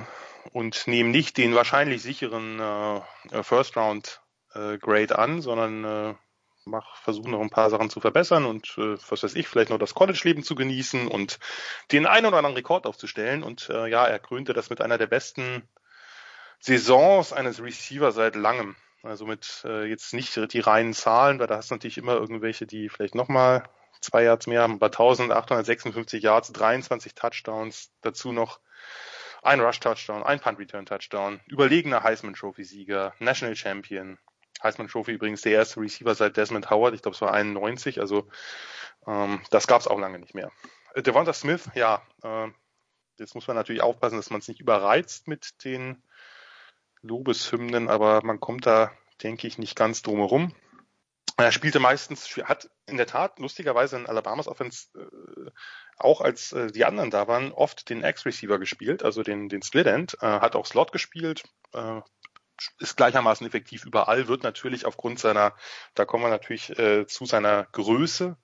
[0.52, 4.22] und nehme nicht den wahrscheinlich sicheren äh, First Round
[4.54, 6.16] äh, Grade an, sondern äh,
[6.70, 9.80] mach versuche noch ein paar Sachen zu verbessern und äh, was weiß ich, vielleicht noch
[9.80, 11.40] das College-Leben zu genießen und
[11.92, 13.44] den einen oder anderen Rekord aufzustellen.
[13.44, 15.68] Und äh, ja, er krönte das mit einer der besten
[16.60, 18.76] Saisons eines Receivers seit langem.
[19.04, 22.68] Also mit äh, jetzt nicht die reinen Zahlen, weil da hast du natürlich immer irgendwelche,
[22.68, 23.64] die vielleicht nochmal
[24.02, 28.60] zwei Yards mehr haben, aber 1856 Yards, 23 Touchdowns, dazu noch
[29.42, 34.18] ein Rush-Touchdown, ein Punt-Return-Touchdown, überlegener Heisman-Trophy-Sieger, National Champion.
[34.62, 38.28] Heisman-Trophy übrigens der erste Receiver seit Desmond Howard, ich glaube es war 91, also
[39.08, 40.52] ähm, das gab es auch lange nicht mehr.
[40.94, 42.48] Äh, Devonta Smith, ja, äh,
[43.18, 46.04] jetzt muss man natürlich aufpassen, dass man es nicht überreizt mit den
[47.02, 48.92] Lobeshymnen, aber man kommt da,
[49.24, 50.54] denke ich, nicht ganz drum herum.
[51.38, 55.50] Er spielte meistens, hat in der Tat lustigerweise in Alabamas Offense äh,
[55.98, 59.88] auch als äh, die anderen da waren, oft den X-Receiver gespielt, also den, den Split
[59.88, 61.44] End, äh, hat auch Slot gespielt,
[61.74, 62.02] äh,
[62.80, 65.56] ist gleichermaßen effektiv überall, wird natürlich aufgrund seiner,
[65.96, 68.38] da kommen wir natürlich äh, zu seiner Größe,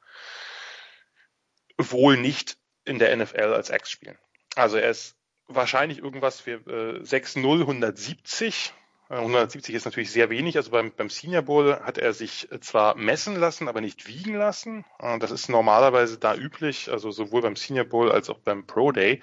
[1.77, 4.17] wohl nicht in der NFL als X spielen.
[4.55, 5.15] Also er ist
[5.47, 8.73] wahrscheinlich irgendwas für äh, 6-0, 170.
[9.09, 10.57] Äh, 170 ist natürlich sehr wenig.
[10.57, 14.85] Also beim, beim Senior Bowl hat er sich zwar messen lassen, aber nicht wiegen lassen.
[14.99, 18.91] Äh, das ist normalerweise da üblich, also sowohl beim Senior Bowl als auch beim Pro
[18.91, 19.21] Day.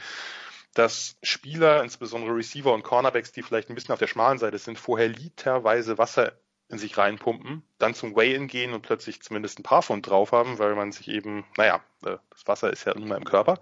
[0.74, 4.78] Dass Spieler, insbesondere Receiver und Cornerbacks, die vielleicht ein bisschen auf der schmalen Seite sind,
[4.78, 6.32] vorher literweise Wasser
[6.68, 10.58] in sich reinpumpen, dann zum Weigh-In gehen und plötzlich zumindest ein paar Pfund drauf haben,
[10.58, 13.60] weil man sich eben, naja, äh, das Wasser ist ja nun mal im Körper.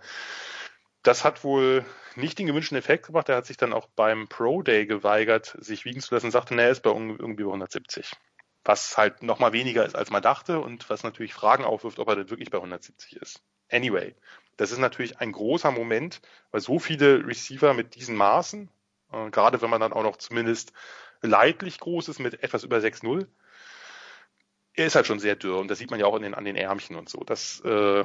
[1.02, 1.84] Das hat wohl
[2.14, 3.28] nicht den gewünschten Effekt gebracht.
[3.28, 6.54] Er hat sich dann auch beim Pro Day geweigert, sich wiegen zu lassen und sagte,
[6.54, 8.12] er ist bei irgendwie bei 170.
[8.64, 12.16] Was halt nochmal weniger ist, als man dachte und was natürlich Fragen aufwirft, ob er
[12.16, 13.42] denn wirklich bei 170 ist.
[13.70, 14.14] Anyway,
[14.60, 18.68] das ist natürlich ein großer Moment, weil so viele Receiver mit diesen Maßen,
[19.10, 20.74] äh, gerade wenn man dann auch noch zumindest
[21.22, 23.26] leidlich groß ist mit etwas über 6,0,
[24.74, 26.56] er ist halt schon sehr dürr und das sieht man ja auch den, an den
[26.56, 27.20] Ärmchen und so.
[27.24, 28.04] Das äh,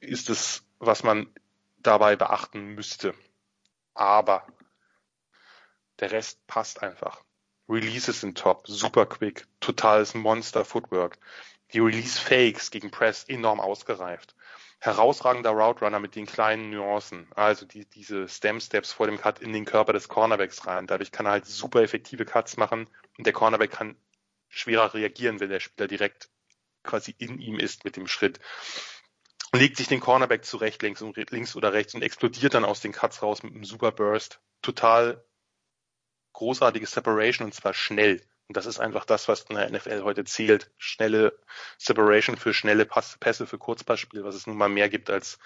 [0.00, 1.26] ist es, was man
[1.76, 3.12] dabei beachten müsste.
[3.92, 4.46] Aber
[6.00, 7.22] der Rest passt einfach.
[7.68, 11.18] Releases sind top, super quick, totales Monster Footwork.
[11.74, 14.34] Die Release Fakes gegen Press enorm ausgereift
[14.80, 17.26] herausragender Route Runner mit den kleinen Nuancen.
[17.34, 20.86] Also die, diese Stem Steps vor dem Cut in den Körper des Cornerbacks rein.
[20.86, 23.96] Dadurch kann er halt super effektive Cuts machen und der Cornerback kann
[24.48, 26.28] schwerer reagieren, wenn der Spieler direkt
[26.82, 28.40] quasi in ihm ist mit dem Schritt.
[29.52, 32.92] Legt sich den Cornerback zurecht, links und links oder rechts und explodiert dann aus den
[32.92, 34.40] Cuts raus mit einem super Burst.
[34.62, 35.24] Total
[36.32, 38.20] großartige Separation und zwar schnell.
[38.48, 40.70] Und das ist einfach das, was in der NFL heute zählt.
[40.76, 41.38] Schnelle
[41.78, 45.38] Separation für schnelle Pässe für Kurzpassspiel, was es nun mal mehr gibt als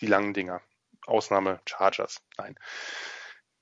[0.00, 0.60] die langen Dinger.
[1.06, 2.20] Ausnahme Chargers.
[2.36, 2.56] Nein.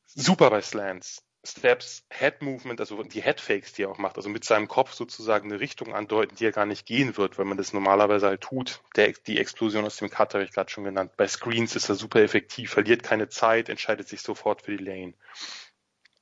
[0.06, 1.22] Super bei Slants.
[1.46, 4.94] Steps, Head Movement, also die Head Fakes, die er auch macht, also mit seinem Kopf
[4.94, 8.40] sozusagen eine Richtung andeuten, die er gar nicht gehen wird, weil man das normalerweise halt
[8.40, 8.80] tut.
[8.96, 11.12] Der, die Explosion aus dem Cut habe ich gerade schon genannt.
[11.18, 15.12] Bei Screens ist er super effektiv, verliert keine Zeit, entscheidet sich sofort für die Lane.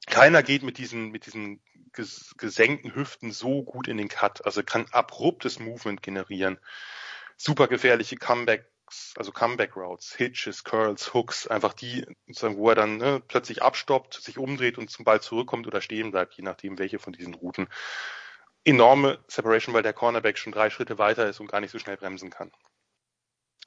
[0.07, 4.45] Keiner geht mit diesen, mit diesen ges gesenkten Hüften so gut in den Cut.
[4.45, 6.59] Also kann abruptes Movement generieren.
[7.37, 13.23] Super gefährliche Comebacks, also Comeback Routes, Hitches, Curls, Hooks, einfach die, wo er dann ne,
[13.27, 17.13] plötzlich abstoppt, sich umdreht und zum Ball zurückkommt oder stehen bleibt, je nachdem welche von
[17.13, 17.69] diesen Routen.
[18.65, 21.97] Enorme Separation, weil der Cornerback schon drei Schritte weiter ist und gar nicht so schnell
[21.97, 22.53] bremsen kann.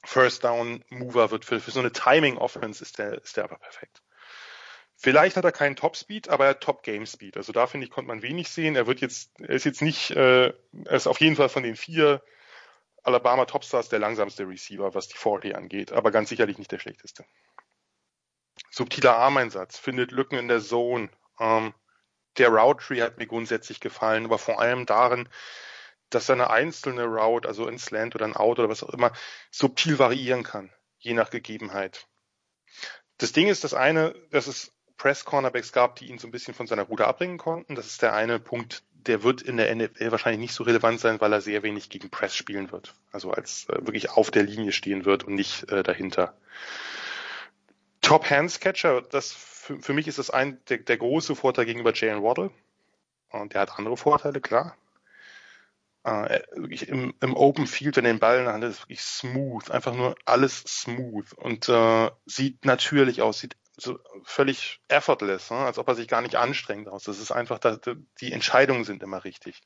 [0.04, 3.58] First Down Mover wird für, für so eine Timing Offense ist der, ist der aber
[3.58, 4.02] perfekt.
[4.96, 7.36] Vielleicht hat er keinen Top-Speed, aber er hat Top-Game-Speed.
[7.36, 8.76] Also da finde ich, konnte man wenig sehen.
[8.76, 11.76] Er wird jetzt, er ist jetzt nicht, äh, er ist auf jeden Fall von den
[11.76, 12.22] vier
[13.02, 17.24] Alabama Topstars der langsamste Receiver, was die 40 angeht, aber ganz sicherlich nicht der schlechteste.
[18.70, 21.10] Subtiler Armeinsatz, findet Lücken in der Zone.
[21.38, 21.72] Ähm,
[22.38, 25.28] der Route Tree hat mir grundsätzlich gefallen, aber vor allem darin,
[26.10, 29.12] dass seine einzelne Route, also ein Slant oder ein Out oder was auch immer,
[29.50, 32.06] subtil variieren kann, je nach Gegebenheit.
[33.18, 36.66] Das Ding ist das eine, dass es Press-Cornerbacks gab, die ihn so ein bisschen von
[36.66, 37.74] seiner Route abbringen konnten.
[37.74, 41.20] Das ist der eine Punkt, der wird in der NFL wahrscheinlich nicht so relevant sein,
[41.20, 42.94] weil er sehr wenig gegen Press spielen wird.
[43.12, 46.34] Also als äh, wirklich auf der Linie stehen wird und nicht äh, dahinter.
[48.00, 51.92] Top Hands Catcher, das für, für mich ist das ein der, der große Vorteil gegenüber
[51.94, 52.50] Jalen Waddle.
[53.30, 54.76] Und der hat andere Vorteile, klar.
[56.04, 59.02] Äh, wirklich im, im Open Field, wenn er den Ball in der Hand ist, wirklich
[59.02, 65.58] smooth, einfach nur alles smooth und äh, sieht natürlich aus, sieht so völlig effortless, ne?
[65.58, 67.04] als ob er sich gar nicht anstrengt aus.
[67.04, 67.60] Das ist einfach,
[68.20, 69.62] die Entscheidungen sind immer richtig.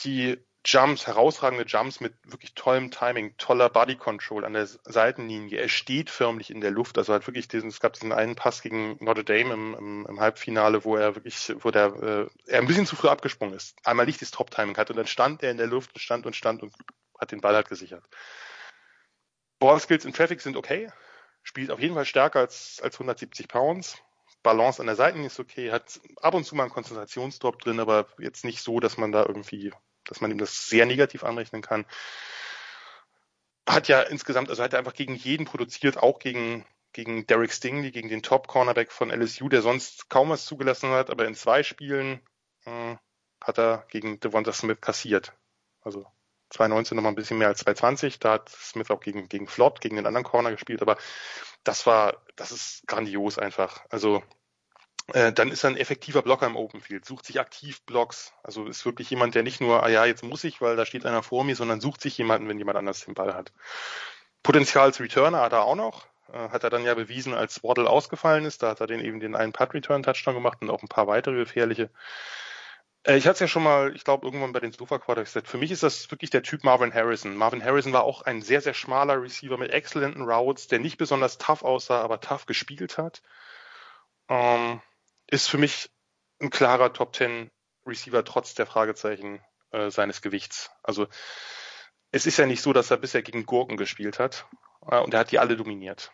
[0.00, 5.58] Die Jumps, herausragende Jumps mit wirklich tollem Timing, toller Body Control an der Seitenlinie.
[5.58, 6.96] Er steht förmlich in der Luft.
[6.96, 10.20] Also hat wirklich diesen, es gab diesen einen Pass gegen Notre Dame im, im, im
[10.20, 13.76] Halbfinale, wo er wirklich, wo der, äh, er ein bisschen zu früh abgesprungen ist.
[13.84, 16.34] Einmal nicht das Top-Timing hat und dann stand er in der Luft und stand und
[16.34, 16.74] stand und
[17.20, 18.04] hat den Ball halt gesichert.
[19.58, 20.90] Ball Skills in Traffic sind okay
[21.44, 24.02] spielt auf jeden Fall stärker als, als 170 Pounds.
[24.42, 28.06] Balance an der Seite ist okay, hat ab und zu mal einen Konzentrationsdrop drin, aber
[28.18, 29.72] jetzt nicht so, dass man da irgendwie,
[30.04, 31.86] dass man ihm das sehr negativ anrechnen kann.
[33.66, 37.90] Hat ja insgesamt, also hat er einfach gegen jeden produziert, auch gegen, gegen Derek Stingley,
[37.90, 42.20] gegen den Top-Cornerback von LSU, der sonst kaum was zugelassen hat, aber in zwei Spielen
[42.66, 42.96] äh,
[43.40, 45.32] hat er gegen Devonta Smith kassiert.
[45.80, 46.06] Also
[46.50, 48.18] 2019 nochmal ein bisschen mehr als 2020.
[48.18, 50.96] Da hat Smith auch gegen, gegen Flott, gegen den anderen Corner gespielt, aber
[51.64, 53.84] das war, das ist grandios einfach.
[53.90, 54.22] Also
[55.12, 58.32] äh, dann ist er ein effektiver Blocker im Open Field, sucht sich aktiv Blocks.
[58.42, 61.04] Also ist wirklich jemand, der nicht nur, ah ja, jetzt muss ich, weil da steht
[61.04, 63.52] einer vor mir, sondern sucht sich jemanden, wenn jemand anders den Ball hat.
[64.42, 66.06] Potenzial als Returner hat er auch noch.
[66.32, 68.62] Äh, hat er dann ja bewiesen, als Waddle ausgefallen ist.
[68.62, 71.90] Da hat er den eben den einen Putt-Return-Touchdown gemacht und auch ein paar weitere gefährliche.
[73.04, 75.48] Äh, ich hatte es ja schon mal, ich glaube, irgendwann bei den Sofa Quarterbacks gesagt.
[75.48, 77.36] Für mich ist das wirklich der Typ Marvin Harrison.
[77.36, 81.38] Marvin Harrison war auch ein sehr, sehr schmaler Receiver mit exzellenten Routes, der nicht besonders
[81.38, 83.22] tough aussah, aber tough gespielt hat.
[84.28, 84.80] Ähm,
[85.28, 85.90] ist für mich
[86.40, 87.50] ein klarer Top 10
[87.86, 89.40] Receiver trotz der Fragezeichen
[89.70, 90.70] äh, seines Gewichts.
[90.82, 91.06] Also
[92.10, 94.46] es ist ja nicht so, dass er bisher gegen Gurken gespielt hat
[94.88, 96.12] äh, und er hat die alle dominiert.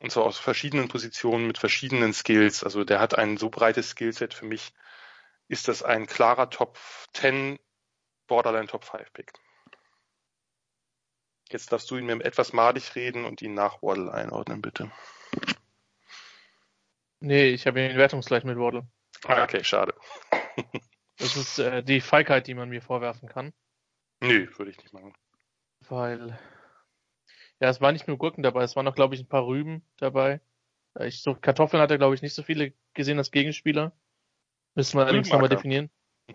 [0.00, 2.64] Und zwar aus verschiedenen Positionen mit verschiedenen Skills.
[2.64, 4.72] Also der hat ein so breites Skillset für mich,
[5.48, 6.78] ist das ein klarer Top
[7.14, 7.58] 10,
[8.26, 9.32] Borderline Top 5 Pick.
[11.50, 14.90] Jetzt darfst du ihn mir etwas madig reden und ihn nach Waddle einordnen, bitte.
[17.20, 18.86] Nee, ich habe ihn wertungsgleich mit Waddle.
[19.24, 19.94] Ah, okay, schade.
[21.16, 23.52] Das ist äh, die Feigheit, die man mir vorwerfen kann.
[24.20, 25.14] Nö, würde ich nicht machen.
[25.88, 26.36] Weil,
[27.60, 29.86] ja, es waren nicht nur Gurken dabei, es waren noch, glaube ich, ein paar Rüben
[29.98, 30.40] dabei.
[30.98, 33.96] Äh, Ich, so Kartoffeln hat er, glaube ich, nicht so viele gesehen als Gegenspieler.
[34.74, 35.56] Müssen wir allerdings nochmal er.
[35.56, 35.90] definieren,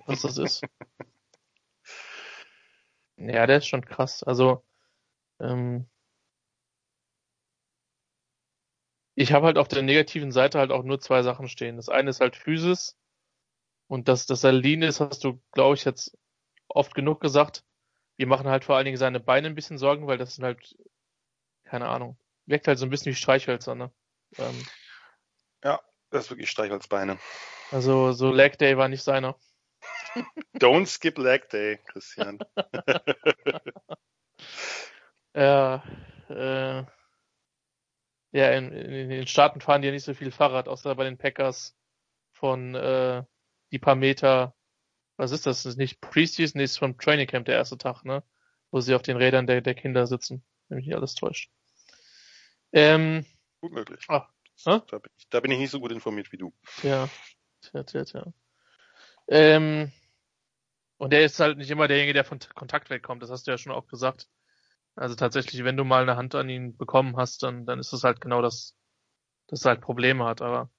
[0.06, 0.64] was das ist.
[3.18, 4.24] ja, der ist schon krass.
[4.24, 4.64] Also,
[5.40, 5.88] ähm,
[9.16, 11.76] ich habe halt auf der negativen Seite halt auch nur zwei Sachen stehen.
[11.76, 12.98] Das eine ist halt Physis
[13.88, 16.18] und dass das lean ist, hast du, glaube ich, jetzt
[16.70, 17.66] oft genug gesagt.
[18.16, 20.78] Wir machen halt vor allen Dingen seine Beine ein bisschen Sorgen, weil das sind halt,
[21.66, 23.92] keine Ahnung, wirkt halt so ein bisschen wie Streichhölzer, ne?
[24.38, 24.66] Ähm,
[26.12, 27.20] Das ist wirklich Streichholzbeine.
[27.72, 29.36] Also so Leg Day war nicht seiner.
[30.60, 32.40] Don't skip leg day, Christian.
[35.36, 35.84] Ja,
[36.28, 36.84] äh,
[38.32, 41.18] ja, in, in den Staaten fahren die ja nicht so viel Fahrrad, außer bei den
[41.18, 41.78] Packers
[42.32, 43.24] von äh,
[43.72, 44.56] die paar Meter.
[45.18, 45.64] Was ist das?
[45.64, 48.24] Das ist nicht Preseason, ist vom Training Camp der erste Tag, ne?
[48.72, 51.52] Wo sie auf den Rädern der, der Kinder sitzen, wenn mich nicht alles täuscht.
[52.72, 53.26] Ähm,
[53.62, 54.06] Gut möglich.
[54.08, 54.28] Ah?
[54.66, 56.54] Da bin, ich, da bin ich nicht so gut informiert wie du.
[56.82, 57.10] Tja,
[57.62, 58.34] tja, tja, tja.
[59.28, 59.92] Ähm,
[60.98, 63.58] und der ist halt nicht immer derjenige, der von Kontakt wegkommt, das hast du ja
[63.58, 64.28] schon auch gesagt.
[64.96, 68.04] Also tatsächlich, wenn du mal eine Hand an ihn bekommen hast, dann, dann ist es
[68.04, 68.76] halt genau das,
[69.48, 70.70] dass er halt Probleme hat, aber.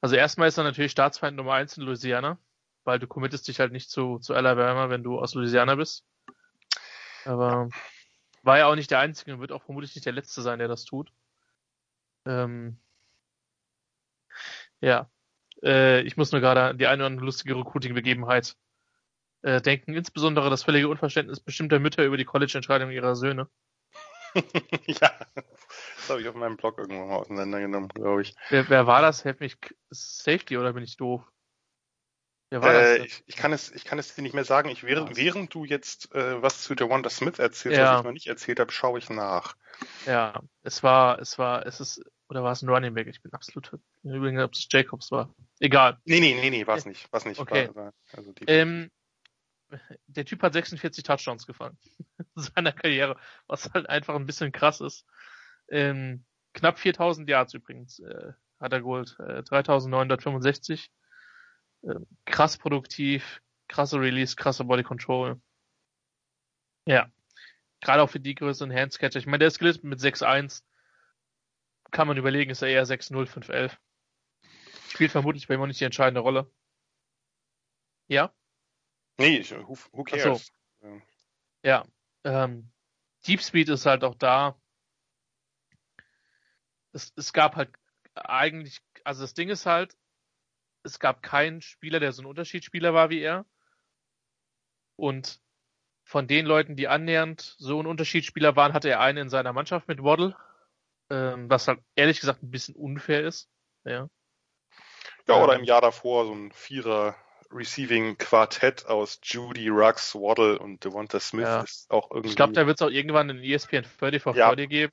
[0.00, 2.38] Also erstmal ist er natürlich Staatsfeind Nummer eins in Louisiana,
[2.84, 6.04] weil du committest dich halt nicht zu, zu Alabama, wenn du aus Louisiana bist.
[7.24, 7.68] Aber
[8.42, 10.68] war ja auch nicht der Einzige und wird auch vermutlich nicht der Letzte sein, der
[10.68, 11.12] das tut.
[12.26, 12.78] Ähm,
[14.80, 15.08] ja.
[15.62, 18.56] Äh, ich muss nur gerade an die eine oder andere lustige Recruiting-Begebenheit
[19.42, 23.48] äh, denken, insbesondere das völlige Unverständnis bestimmter Mütter über die College-Entscheidung ihrer Söhne.
[24.86, 28.34] ja, das habe ich auf meinem Blog irgendwann mal auseinandergenommen, glaube ich.
[28.48, 29.24] Wer, wer war das?
[29.24, 29.56] Helf mich.
[29.90, 31.22] Safety oder bin ich doof?
[32.50, 33.06] Wer war Äh, das?
[33.06, 34.68] ich, ich, kann es, ich kann es dir nicht mehr sagen.
[34.68, 37.92] Ich, während, während du jetzt äh, was zu Devonta Smith erzählst, Ja.
[37.92, 39.56] was ich noch nicht erzählt habe, schaue ich nach.
[40.06, 42.02] Ja, es war, es war, es ist,
[42.32, 43.08] oder war es ein Running Back?
[43.08, 45.34] Ich bin absolut übrigens, ob es Jacobs war.
[45.60, 45.98] Egal.
[46.06, 47.12] Nee, nee, nee, nee, war es nicht.
[47.12, 47.38] War's nicht.
[47.38, 47.68] Okay.
[47.74, 48.90] War, war, also Ähm,
[50.06, 51.76] der Typ hat 46 Touchdowns gefangen
[52.18, 53.18] in seiner Karriere,
[53.48, 55.04] was halt einfach ein bisschen krass ist.
[55.68, 56.24] Ähm,
[56.54, 60.90] knapp 4000 Yards übrigens äh, hat er geholt, äh, 3965.
[61.84, 65.38] Ähm, krass produktiv, krasse Release, krasse Body Control.
[66.86, 67.10] Ja,
[67.82, 69.18] gerade auch für die größeren Handscatcher.
[69.18, 70.62] Ich meine, der ist gelistet mit 6'1.
[71.92, 73.76] Kann man überlegen, ist er eher 6'0, 5'11.
[74.88, 76.50] Spielt vermutlich bei ihm auch nicht die entscheidende Rolle.
[78.08, 78.34] Ja?
[79.18, 80.22] nee, ich, who, who Ach so.
[80.22, 80.52] cares?
[81.62, 81.86] Ja,
[82.24, 82.72] ähm,
[83.26, 84.60] Deep Speed ist halt auch da.
[86.92, 87.70] Es, es gab halt
[88.14, 89.96] eigentlich, also das Ding ist halt,
[90.82, 93.46] es gab keinen Spieler, der so ein Unterschiedsspieler war wie er.
[94.96, 95.40] Und
[96.04, 99.88] von den Leuten, die annähernd so ein Unterschiedsspieler waren, hatte er einen in seiner Mannschaft
[99.88, 100.36] mit Waddle,
[101.10, 103.48] ähm, was halt ehrlich gesagt ein bisschen unfair ist.
[103.84, 104.08] Ja.
[105.28, 105.60] Ja, oder Ähm.
[105.60, 107.16] im Jahr davor so ein Vierer
[107.50, 111.62] Receiving Quartett aus Judy, Ruggs, Waddle und Devonta Smith Ja.
[111.62, 112.30] ist auch irgendwie.
[112.30, 114.48] Ich glaube, da wird es auch irgendwann einen ESPN 30 for Ja.
[114.48, 114.92] 40 geben.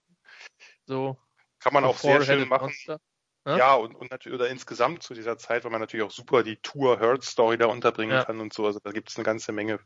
[0.85, 1.17] So,
[1.59, 2.65] kann man auch sehr schön machen.
[2.65, 2.99] Monster.
[3.45, 3.73] Ja?
[3.75, 6.99] Und, und natürlich oder insgesamt zu dieser Zeit, weil man natürlich auch super die Tour
[6.99, 8.25] Hurt Story da unterbringen Ja.
[8.25, 8.65] kann und so.
[8.65, 9.79] Also da gibt es eine ganze Menge.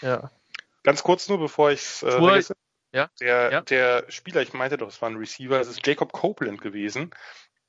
[0.00, 0.30] Ja.
[0.84, 2.54] Ganz kurz nur, bevor ich es äh, vergesse.
[2.92, 3.60] Ja, Der, ja.
[3.62, 7.10] der Spieler, ich meinte doch, es war ein Receiver, es ist Jacob Copeland gewesen,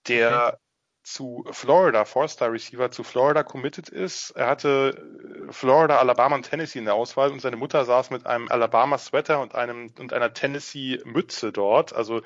[0.08, 0.60] der
[1.04, 4.32] zu Florida, Four-Star Receiver zu Florida committed ist.
[4.32, 8.26] Er hatte äh, Florida, Alabama und Tennessee in der Auswahl und seine Mutter saß mit
[8.28, 11.94] einem Alabama Sweater und einem und einer Tennessee Mütze dort.
[11.94, 12.22] Also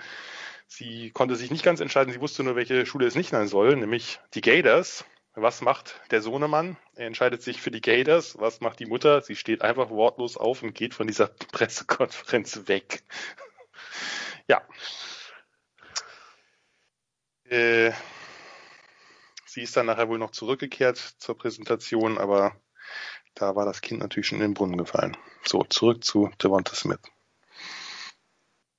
[0.68, 3.76] sie konnte sich nicht ganz entscheiden, sie wusste nur, welche Schule es nicht sein soll,
[3.76, 5.06] nämlich die Gators.
[5.36, 6.78] Was macht der Sohnemann?
[6.96, 8.38] Er entscheidet sich für die Gators.
[8.40, 9.22] Was macht die Mutter?
[9.22, 13.04] Sie steht einfach wortlos auf und geht von dieser Pressekonferenz weg.
[14.48, 14.62] ja.
[17.46, 17.92] Äh,
[19.46, 22.56] sie ist dann nachher wohl noch zurückgekehrt zur Präsentation, aber
[23.34, 25.18] da war das Kind natürlich schon in den Brunnen gefallen.
[25.44, 27.02] So, zurück zu Devonta Smith.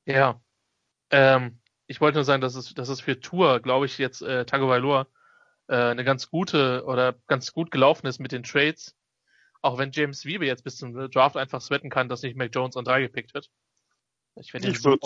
[0.05, 0.41] Ja.
[1.11, 4.47] Ähm, ich wollte nur sagen, dass es, dass es für Tour, glaube ich, jetzt äh,
[4.47, 5.09] Tagovailoa
[5.69, 8.95] äh, eine ganz gute oder ganz gut gelaufen ist mit den Trades.
[9.63, 12.77] Auch wenn James Wiebe jetzt bis zum Draft einfach sweaten kann, dass nicht Mac Jones
[12.77, 13.51] an drei gepickt wird.
[14.37, 14.99] Ich, ich würde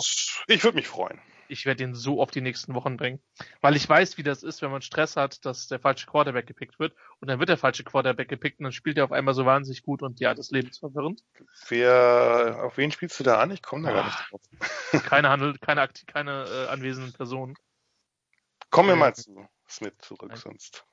[0.47, 1.21] ich würd mich freuen.
[1.49, 3.21] Ich werde ihn so auf die nächsten Wochen bringen.
[3.61, 6.79] Weil ich weiß, wie das ist, wenn man Stress hat, dass der falsche Quarterback gepickt
[6.79, 6.93] wird.
[7.19, 9.81] Und dann wird der falsche Quarterback gepickt und dann spielt er auf einmal so wahnsinnig
[9.83, 11.21] gut und ja, das Leben ist verwirrend.
[11.69, 13.51] Wer, auf wen spielst du da an?
[13.51, 14.41] Ich komme da gar nicht drauf.
[15.05, 17.55] Keine Handel, keine, keine äh, anwesenden Personen.
[18.69, 20.37] Kommen wir mal zu Smith zurück, Nein.
[20.37, 20.85] sonst.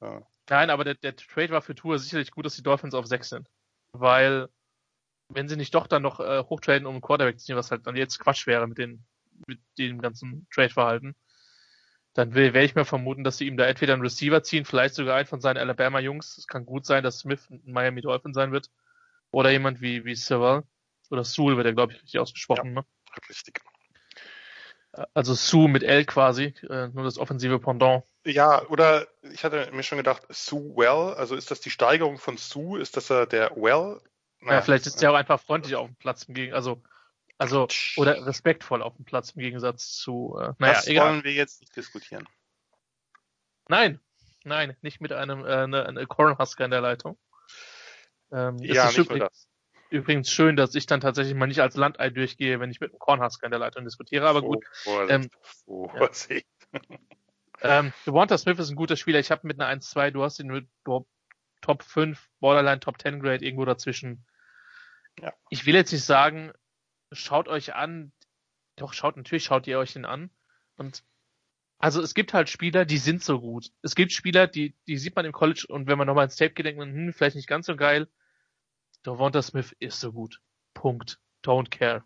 [0.00, 0.22] Ja.
[0.48, 3.28] Nein, aber der, der Trade war für Tour sicherlich gut, dass die Dolphins auf 6
[3.28, 3.48] sind.
[3.92, 4.48] Weil,
[5.28, 7.86] wenn sie nicht doch dann noch äh, hochtraden, um einen Quarterback zu ziehen, was halt
[7.86, 9.04] dann jetzt Quatsch wäre mit, den,
[9.46, 11.14] mit dem ganzen Trade-Verhalten,
[12.14, 14.94] dann will, werde ich mir vermuten, dass sie ihm da entweder einen Receiver ziehen, vielleicht
[14.94, 16.38] sogar einen von seinen Alabama-Jungs.
[16.38, 18.70] Es kann gut sein, dass Smith ein Miami Dolphin sein wird.
[19.30, 20.64] Oder jemand wie, wie Sewell.
[21.10, 22.74] Oder Sewell wird er, glaube ich, richtig ausgesprochen.
[22.74, 22.86] Ja, ne?
[23.28, 23.60] Richtig.
[25.14, 28.02] Also Sue mit L quasi, äh, nur das offensive Pendant.
[28.24, 32.36] Ja, oder ich hatte mir schon gedacht, Sue Well, also ist das die Steigerung von
[32.36, 32.80] Sue?
[32.80, 34.00] Ist das der Well?
[34.40, 36.82] Naja, ja, vielleicht ist er auch einfach freundlich auf dem Platz im Gegen, also
[37.38, 40.36] also oder respektvoll auf dem Platz im Gegensatz zu.
[40.38, 41.08] Äh, naja, das egal.
[41.08, 42.28] wollen wir jetzt nicht diskutieren.
[43.68, 43.98] Nein,
[44.44, 47.18] nein, nicht mit einem äh, eine, eine Cornhusker in der Leitung.
[48.30, 49.48] Ähm, ja, nicht nur das
[49.88, 52.98] übrigens schön, dass ich dann tatsächlich mal nicht als Landei durchgehe, wenn ich mit einem
[52.98, 54.64] Kornhusker in der Leitung diskutiere, aber gut.
[55.08, 55.30] Ähm,
[55.64, 56.46] Vorsicht.
[56.72, 56.80] Ja.
[57.62, 59.18] Ähm, Devonta Smith ist ein guter Spieler.
[59.18, 60.68] Ich habe mit einer 1-2, du hast ihn mit
[61.60, 64.24] Top 5, Borderline Top 10 Grade irgendwo dazwischen.
[65.20, 65.32] Ja.
[65.50, 66.52] Ich will jetzt nicht sagen,
[67.12, 68.12] schaut euch an,
[68.76, 70.30] doch schaut, natürlich schaut ihr euch den an.
[70.76, 71.04] Und
[71.78, 73.70] also es gibt halt Spieler, die sind so gut.
[73.82, 76.52] Es gibt Spieler, die, die sieht man im College und wenn man nochmal ins Tape
[76.52, 78.08] geht, denkt man, hm, vielleicht nicht ganz so geil.
[79.04, 80.40] Devonta Smith ist so gut.
[80.74, 81.18] Punkt.
[81.42, 82.04] Don't care.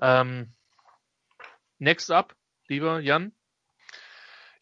[0.00, 0.52] Ähm,
[1.78, 2.36] next up,
[2.68, 3.32] lieber Jan.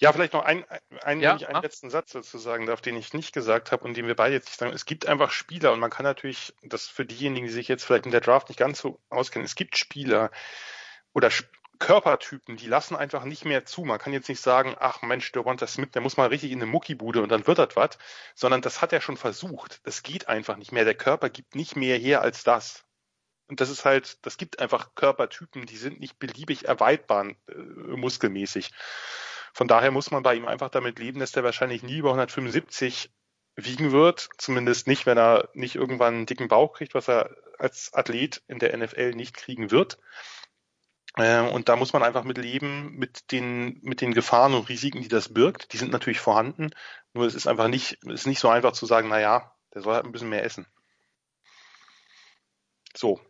[0.03, 0.65] Ja, vielleicht noch ein,
[1.03, 4.09] ein, ja, einen letzten Satz dazu sagen darf, den ich nicht gesagt habe und den
[4.09, 4.73] wir beide jetzt nicht sagen.
[4.73, 8.07] Es gibt einfach Spieler und man kann natürlich, das für diejenigen, die sich jetzt vielleicht
[8.07, 10.33] in der Draft nicht ganz so auskennen, es gibt Spieler
[11.13, 11.31] oder
[11.79, 13.85] Körpertypen, die lassen einfach nicht mehr zu.
[13.85, 16.61] Man kann jetzt nicht sagen, ach Mensch, der Devonta Smith, der muss mal richtig in
[16.61, 17.97] eine Muckibude und dann wird das was,
[18.35, 19.83] sondern das hat er schon versucht.
[19.85, 20.85] Das geht einfach nicht mehr.
[20.85, 22.85] Der Körper gibt nicht mehr her als das.
[23.47, 28.73] Und das ist halt, das gibt einfach Körpertypen, die sind nicht beliebig erweitbar äh, muskelmäßig.
[29.53, 33.11] Von daher muss man bei ihm einfach damit leben, dass der wahrscheinlich nie über 175
[33.57, 34.29] wiegen wird.
[34.39, 38.59] Zumindest nicht, wenn er nicht irgendwann einen dicken Bauch kriegt, was er als Athlet in
[38.59, 39.99] der NFL nicht kriegen wird.
[41.17, 45.03] Äh, und da muss man einfach mit leben, mit den, mit den Gefahren und Risiken,
[45.03, 45.73] die das birgt.
[45.73, 46.71] Die sind natürlich vorhanden.
[47.13, 49.83] Nur es ist einfach nicht, es ist nicht so einfach zu sagen, na ja, der
[49.83, 50.67] soll halt ein bisschen mehr essen.
[52.97, 53.21] So.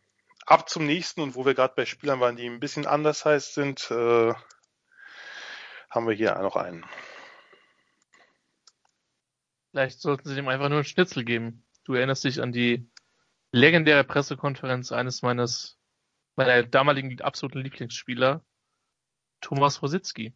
[0.44, 3.54] Ab zum nächsten und wo wir gerade bei Spielern waren, die ein bisschen anders heißt
[3.54, 4.34] sind, äh,
[5.92, 6.84] haben wir hier noch einen.
[9.70, 11.64] Vielleicht sollten sie dem einfach nur einen Schnitzel geben.
[11.84, 12.90] Du erinnerst dich an die
[13.52, 15.78] legendäre Pressekonferenz eines meines
[16.34, 18.42] meiner damaligen absoluten Lieblingsspieler,
[19.40, 20.32] Thomas Rositzky.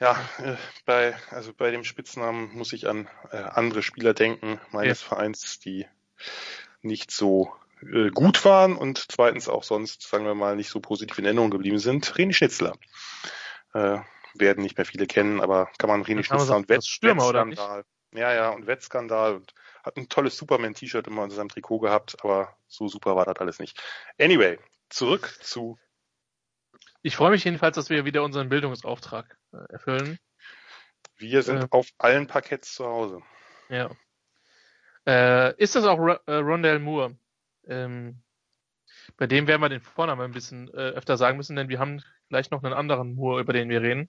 [0.00, 5.02] Ja, äh, bei, also bei dem Spitznamen muss ich an äh, andere Spieler denken meines
[5.02, 5.08] ja.
[5.08, 5.86] Vereins, die
[6.80, 11.18] nicht so äh, gut waren und zweitens auch sonst, sagen wir mal, nicht so positiv
[11.18, 12.04] in Erinnerung geblieben sind.
[12.14, 12.76] René Schnitzler.
[13.74, 13.98] Äh,
[14.34, 17.84] werden nicht mehr viele kennen, aber kann man René Schnitzler und Wett Wettskandal.
[18.14, 22.56] Ja, ja, und Wettskandal und hat ein tolles Superman-T-Shirt immer unter seinem Trikot gehabt, aber
[22.66, 23.82] so super war das alles nicht.
[24.18, 24.58] Anyway,
[24.90, 25.78] zurück zu.
[27.02, 30.18] Ich freue mich jedenfalls, dass wir wieder unseren Bildungsauftrag äh, erfüllen.
[31.16, 33.22] Wir sind äh, auf allen Parketts zu Hause.
[33.68, 33.90] Ja.
[35.06, 37.16] Äh, ist das auch R äh, Rondell Moore?
[37.66, 38.21] Ähm,
[39.16, 42.02] bei dem werden wir den Vornamen ein bisschen äh, öfter sagen müssen, denn wir haben
[42.28, 44.08] gleich noch einen anderen Moore, über den wir reden.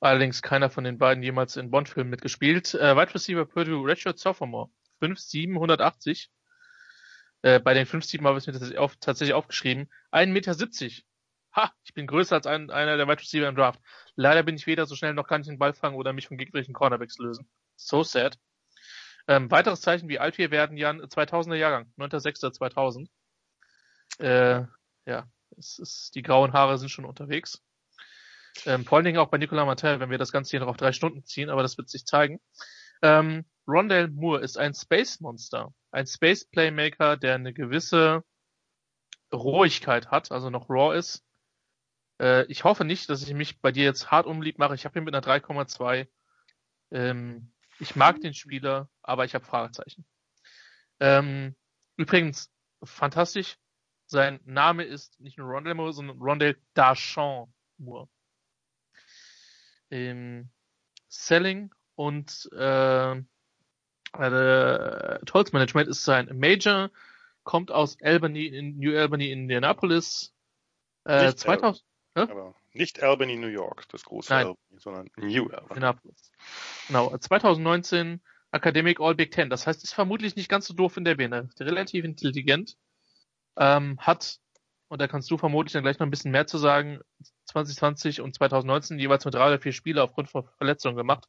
[0.00, 2.74] Allerdings keiner von den beiden jemals in Bond-Filmen mitgespielt.
[2.74, 4.70] Äh, Wide Receiver Purdue Redshirt Sophomore.
[5.00, 6.30] 5'7", 180.
[7.42, 9.88] Äh, bei den 5'7 habe ich mir tatsächlich, auf, tatsächlich aufgeschrieben.
[10.12, 10.54] 1,70 Meter.
[11.56, 13.80] Ha, ich bin größer als ein, einer der Wide Receiver im Draft.
[14.14, 16.36] Leider bin ich weder so schnell noch kann ich den Ball fangen oder mich von
[16.36, 17.48] gegnerischen Cornerbacks lösen.
[17.76, 18.38] So sad.
[19.28, 23.08] Ähm, weiteres Zeichen, wie alt wir werden, Jan, 2000er Jahrgang, 9.6.2000.
[24.18, 24.66] Äh,
[25.04, 27.62] ja, es ist, die grauen Haare sind schon unterwegs.
[28.64, 30.78] Ähm, vor allen Dingen auch bei Nicolas Martel, wenn wir das Ganze hier noch auf
[30.78, 32.40] drei Stunden ziehen, aber das wird sich zeigen.
[33.02, 38.24] Ähm, Rondell Moore ist ein Space Monster, ein Space Playmaker, der eine gewisse
[39.32, 41.22] Rohigkeit hat, also noch raw ist.
[42.18, 44.74] Äh, ich hoffe nicht, dass ich mich bei dir jetzt hart umlieb mache.
[44.74, 46.08] Ich habe ihn mit einer 3,2.
[46.90, 50.04] Ähm, ich mag den Spieler, aber ich habe Fragezeichen.
[51.00, 51.54] Ähm,
[51.96, 52.50] übrigens,
[52.82, 53.56] fantastisch.
[54.06, 58.08] Sein Name ist nicht nur Rondell Moore, sondern Rondell Darchamp Moore
[59.90, 60.50] im
[61.08, 63.24] Selling und äh, äh,
[65.26, 66.90] Tolls Management ist sein Major
[67.44, 70.34] kommt aus Albany in New Albany, Indianapolis.
[71.06, 71.84] Äh, nicht 2000,
[72.14, 74.46] Albany, aber nicht Albany, New York, das große Nein.
[74.46, 75.68] Albany, sondern New Albany.
[75.68, 76.32] Indianapolis.
[76.86, 78.22] Genau, 2019
[78.52, 79.50] Academic All Big Ten.
[79.50, 81.50] Das heißt, ist vermutlich nicht ganz so doof in der Birne.
[81.60, 82.76] Relativ intelligent.
[83.56, 84.38] Ähm, hat,
[84.88, 87.00] und da kannst du vermutlich dann gleich noch ein bisschen mehr zu sagen,
[87.46, 91.28] 2020 und 2019 jeweils nur drei oder vier Spiele aufgrund von Verletzungen gemacht.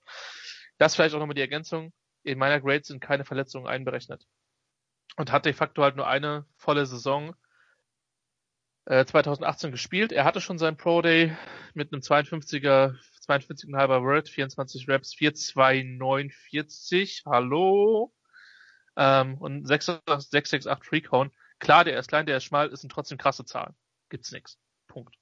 [0.77, 1.91] Das vielleicht auch nochmal die Ergänzung.
[2.23, 4.26] In meiner Grade sind keine Verletzungen einberechnet.
[5.17, 7.35] Und hat de facto halt nur eine volle Saison
[8.85, 10.11] äh, 2018 gespielt.
[10.11, 11.38] Er hatte schon seinen Pro Day
[11.73, 12.95] mit einem 52er,
[13.27, 17.23] 52,5er Word, 24 Reps, 4,249.
[17.26, 18.14] Hallo.
[18.97, 21.34] Ähm, und 668 Free Count.
[21.60, 23.76] Klar, der ist klein, der ist schmal, ist ein trotzdem krasse Zahlen.
[24.10, 24.57] Gibt's nix.
[24.88, 25.15] Punkt.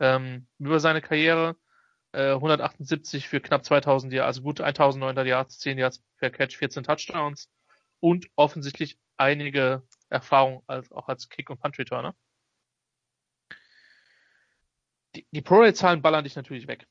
[0.00, 1.56] Ähm, über seine Karriere
[2.12, 6.84] äh, 178 für knapp 2000 Yards, also gut 1900 Yards, 10 Yards per Catch, 14
[6.84, 7.50] Touchdowns
[8.00, 12.14] und offensichtlich einige Erfahrung als, auch als Kick- und Punt-Returner.
[15.32, 16.86] Die, Pro-Rate-Zahlen ballern dich natürlich weg.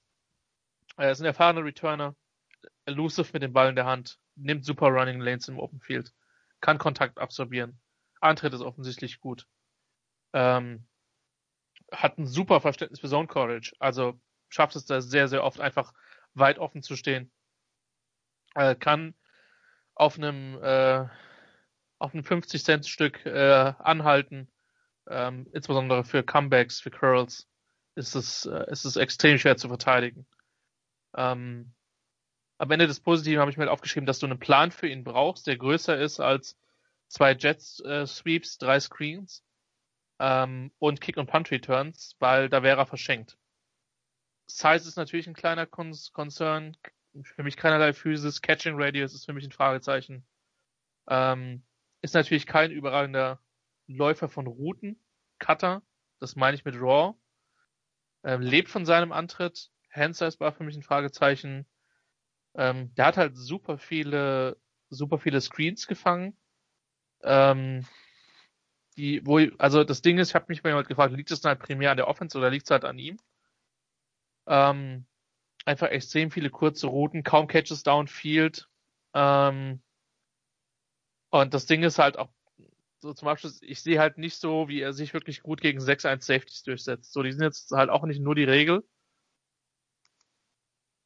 [0.98, 2.16] Er ist ein erfahrener Returner,
[2.86, 6.14] elusive mit dem Ball in der Hand, nimmt super Running Lanes im Open Field,
[6.62, 7.80] kann Kontakt absorbieren,
[8.20, 9.48] Antritt ist offensichtlich gut,
[10.34, 10.88] ähm,
[11.92, 14.20] hat ein super Verständnis für Zone Coverage, also
[14.50, 15.94] schafft es da sehr, sehr oft einfach
[16.34, 17.32] weit offen zu stehen,
[18.56, 19.16] äh, kann
[19.96, 21.08] auf einem äh,
[22.00, 24.52] auf einem 50 Cent Stück äh, anhalten,
[25.08, 27.48] ähm, insbesondere für Comebacks, für Curls
[27.96, 30.26] ist es äh, ist es extrem schwer zu verteidigen.
[31.16, 31.74] Ähm,
[32.58, 35.04] am Ende des Positiven habe ich mir halt aufgeschrieben, dass du einen Plan für ihn
[35.04, 36.58] brauchst, der größer ist als
[37.08, 38.06] zwei Jets äh,
[38.60, 39.44] drei Screens
[40.20, 43.38] ähm, und Kick und Punt Returns, weil da wäre er verschenkt.
[44.48, 46.78] Size ist natürlich ein kleiner Con Concern,
[47.22, 50.26] für mich keinerlei Physis, Catching Radius ist für mich ein Fragezeichen.
[51.08, 51.64] Ähm,
[52.02, 53.40] ist natürlich kein überragender
[53.88, 55.00] Läufer von Routen,
[55.40, 55.82] Cutter,
[56.20, 57.16] das meine ich mit Raw.
[58.24, 61.66] Ähm, lebt von seinem Antritt, Handsize war für mich ein Fragezeichen.
[62.56, 64.58] Ähm, der hat halt super viele,
[64.90, 66.38] super viele Screens gefangen.
[67.24, 67.86] Ähm,
[68.98, 71.92] die, wo, also das Ding ist, ich habe mich mal gefragt, liegt es halt primär
[71.92, 73.18] an der Offense oder liegt es halt an ihm?
[74.46, 75.06] Ähm,
[75.66, 78.68] einfach extrem viele kurze Routen, kaum Catches downfield.
[79.14, 79.82] Ähm,
[81.30, 82.30] und das Ding ist halt auch
[83.04, 86.26] so zum Abschluss, ich sehe halt nicht so, wie er sich wirklich gut gegen 6-1
[86.26, 87.14] Safeties durchsetzt.
[87.14, 88.84] So, die sind jetzt halt auch nicht nur die Regel.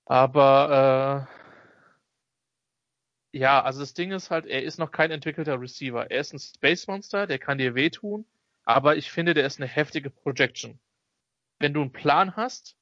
[0.06, 1.28] Aber
[3.34, 6.10] äh, ja, also das Ding ist halt, er ist noch kein entwickelter Receiver.
[6.10, 8.26] Er ist ein Space Monster, der kann dir wehtun,
[8.64, 10.80] aber ich finde, der ist eine heftige Projection.
[11.60, 12.78] Wenn du einen Plan hast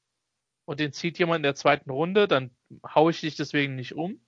[0.66, 4.20] und den zieht jemand in der zweiten Runde, dann hau ich dich deswegen nicht um.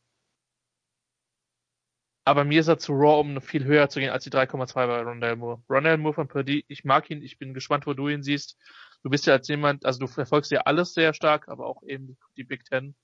[2.28, 5.00] Aber mir ist er zu raw, um viel höher zu gehen als die 3,2 bei
[5.02, 5.62] Rondell Moore.
[5.68, 8.58] Rondell Moore von Purdy, ich mag ihn, ich bin gespannt, wo du ihn siehst
[9.02, 12.18] du bist ja als jemand, also du verfolgst ja alles sehr stark, aber auch eben
[12.36, 12.94] die Big Ten.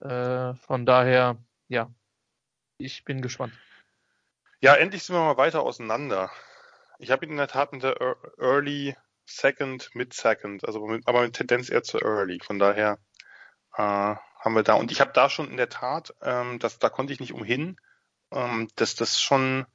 [0.00, 1.92] Äh, von daher, ja,
[2.78, 3.52] ich bin gespannt.
[4.60, 6.30] Ja, endlich sind wir mal weiter auseinander.
[6.98, 7.96] Ich habe ihn in der Tat mit der
[8.38, 8.96] Early
[9.26, 12.40] Second, Mid Second, also mit, aber mit Tendenz eher zu Early.
[12.40, 12.98] Von daher
[13.74, 16.88] äh, haben wir da und ich habe da schon in der Tat, ähm, das, da
[16.88, 17.76] konnte ich nicht umhin,
[18.32, 19.66] ähm, dass das schon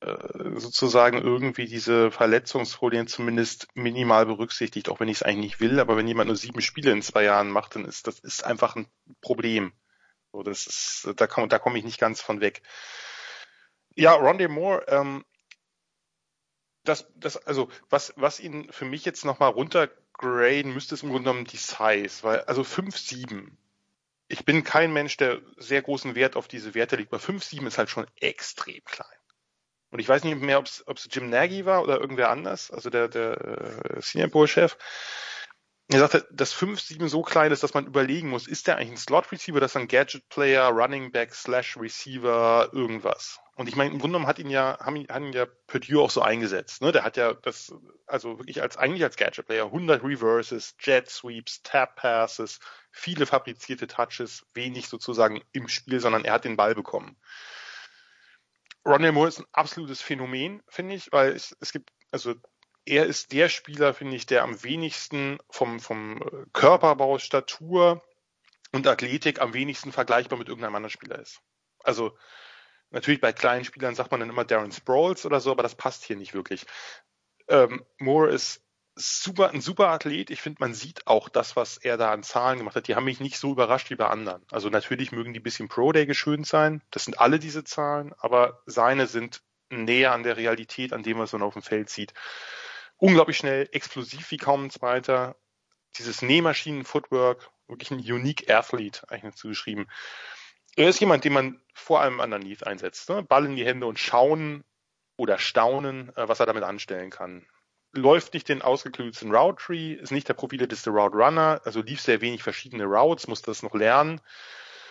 [0.00, 5.80] äh, sozusagen irgendwie diese Verletzungsfolien zumindest minimal berücksichtigt, auch wenn ich es eigentlich nicht will.
[5.80, 8.76] Aber wenn jemand nur sieben Spiele in zwei Jahren macht, dann ist das ist einfach
[8.76, 8.86] ein
[9.20, 9.72] Problem.
[10.32, 12.62] So, das ist, da komme da komm ich nicht ganz von weg.
[13.94, 15.24] Ja, Rondé Moore, ähm,
[16.84, 21.30] das, das, also was, was ihn für mich jetzt nochmal runtergraden müsste, ist im Grunde
[21.30, 23.50] genommen die Size, weil also 5-7.
[24.32, 27.78] Ich bin kein Mensch, der sehr großen Wert auf diese Werte legt, aber 5-7 ist
[27.78, 29.08] halt schon extrem klein.
[29.90, 33.08] Und ich weiß nicht mehr, ob es Jim Nagy war oder irgendwer anders, also der,
[33.08, 34.76] der äh, Senior Bowl Chef.
[35.88, 38.96] Er sagte, dass 5-7 so klein ist, dass man überlegen muss, ist der eigentlich ein
[38.98, 43.40] Slot Receiver, das ist ein Gadget Player, Running Back, Slash Receiver, irgendwas.
[43.60, 46.08] Und ich meine, im Grunde genommen hat ihn ja, haben hat ihn ja Purdue auch
[46.08, 46.92] so eingesetzt, ne?
[46.92, 47.70] Der hat ja das,
[48.06, 52.58] also wirklich als, eigentlich als Gadget Player 100 Reverses, Jet Sweeps, Tap Passes,
[52.90, 57.18] viele fabrizierte Touches, wenig sozusagen im Spiel, sondern er hat den Ball bekommen.
[58.86, 62.36] Ronald Moore ist ein absolutes Phänomen, finde ich, weil es, es gibt, also
[62.86, 68.02] er ist der Spieler, finde ich, der am wenigsten vom, vom äh, Körperbau, Statur
[68.72, 71.42] und Athletik am wenigsten vergleichbar mit irgendeinem anderen Spieler ist.
[71.84, 72.16] Also
[72.90, 76.04] natürlich bei kleinen Spielern sagt man dann immer Darren Sproles oder so, aber das passt
[76.04, 76.66] hier nicht wirklich.
[77.48, 78.62] Ähm, Moore ist
[78.94, 80.30] super, ein super Athlet.
[80.30, 82.88] Ich finde, man sieht auch das, was er da an Zahlen gemacht hat.
[82.88, 84.42] Die haben mich nicht so überrascht wie bei anderen.
[84.50, 86.82] Also natürlich mögen die ein bisschen Pro Day geschönt sein.
[86.90, 91.32] Das sind alle diese Zahlen, aber seine sind näher an der Realität, an dem, was
[91.32, 92.12] man auf dem Feld sieht.
[92.96, 95.36] Unglaublich schnell, explosiv wie kaum ein zweiter.
[95.96, 99.88] Dieses Nähmaschinen-Footwork, wirklich ein unique Athlete, eigentlich zugeschrieben.
[100.80, 103.10] Er ist jemand, den man vor allem underneath einsetzt.
[103.10, 103.22] Ne?
[103.22, 104.64] Ball in die Hände und schauen
[105.18, 107.46] oder staunen, äh, was er damit anstellen kann.
[107.92, 112.22] Läuft nicht den ausgeklügelten Route Tree, ist nicht der profilierteste Route Runner, also lief sehr
[112.22, 114.22] wenig verschiedene Routes, muss das noch lernen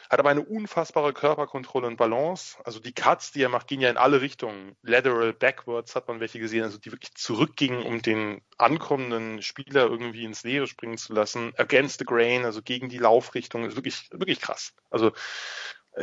[0.10, 2.58] hat aber eine unfassbare Körperkontrolle und Balance.
[2.64, 4.76] Also die Cuts, die er macht, gehen ja in alle Richtungen.
[4.82, 10.26] Lateral, backwards hat man welche gesehen, also die wirklich zurückgingen, um den ankommenden Spieler irgendwie
[10.26, 11.54] ins Leere springen zu lassen.
[11.58, 14.74] Against the grain, also gegen die Laufrichtung, ist wirklich, wirklich krass.
[14.90, 15.12] Also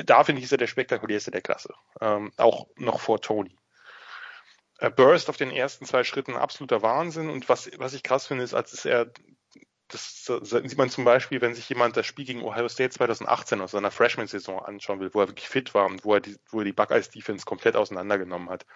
[0.04, 1.74] da finde ich, ist er der spektakulärste der Klasse.
[2.00, 3.56] Ähm, auch noch vor Tony.
[4.94, 7.30] Burst auf den ersten zwei Schritten absoluter Wahnsinn.
[7.30, 9.10] Und was, was ich krass finde, ist, als er
[9.88, 13.70] das sieht man zum Beispiel, wenn sich jemand das Spiel gegen Ohio State 2018 aus
[13.70, 16.64] seiner Freshman-Saison anschauen will, wo er wirklich fit war und wo er die, wo er
[16.64, 18.66] die Buckeyes-Defense komplett auseinandergenommen hat.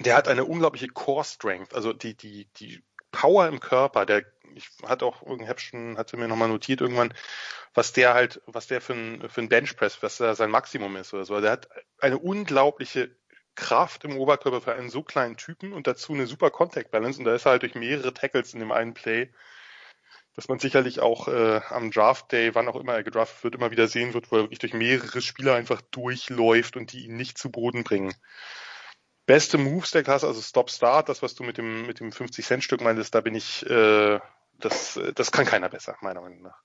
[0.00, 4.24] Der hat eine unglaubliche Core-Strength, also die, die, die Power im Körper, der,
[4.54, 7.14] ich hatte auch, hab schon, hatte mir nochmal notiert irgendwann,
[7.74, 11.14] was der halt, was der für ein, für ein Benchpress, was da sein Maximum ist
[11.14, 11.40] oder so.
[11.40, 11.68] Der hat
[12.00, 13.10] eine unglaubliche
[13.54, 17.24] Kraft im Oberkörper für einen so kleinen Typen und dazu eine super Contact Balance und
[17.24, 19.30] da ist er halt durch mehrere Tackles in dem einen Play
[20.38, 23.72] dass man sicherlich auch äh, am Draft Day, wann auch immer er gedraftet wird, immer
[23.72, 27.38] wieder sehen wird, wo er wirklich durch mehrere Spieler einfach durchläuft und die ihn nicht
[27.38, 28.14] zu Boden bringen.
[29.26, 32.46] Beste Moves der Klasse, also Stop Start, das was du mit dem mit dem 50
[32.46, 34.20] Cent Stück meintest, da bin ich, äh,
[34.58, 36.62] das das kann keiner besser meiner Meinung nach.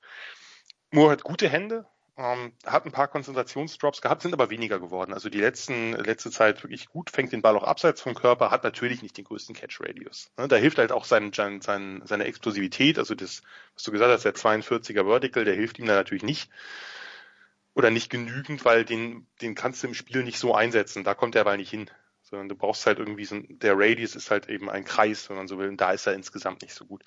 [0.92, 1.86] Moore hat gute Hände,
[2.18, 5.14] ähm, hat ein paar Konzentrationsdrops gehabt, sind aber weniger geworden.
[5.14, 8.64] Also die letzten, letzte Zeit wirklich gut, fängt den Ball auch abseits vom Körper, hat
[8.64, 10.32] natürlich nicht den größten Catch-Radius.
[10.38, 13.42] Ne, da hilft halt auch sein, sein, seine Explosivität, also das,
[13.74, 16.52] was du gesagt hast, der 42er Vertical, der hilft ihm da natürlich nicht.
[17.74, 21.04] Oder nicht genügend, weil den, den kannst du im Spiel nicht so einsetzen.
[21.04, 21.90] Da kommt der Ball nicht hin.
[22.22, 25.48] Sondern du brauchst halt irgendwie so, der Radius ist halt eben ein Kreis, wenn man
[25.48, 25.70] so will.
[25.70, 27.04] Und da ist er insgesamt nicht so gut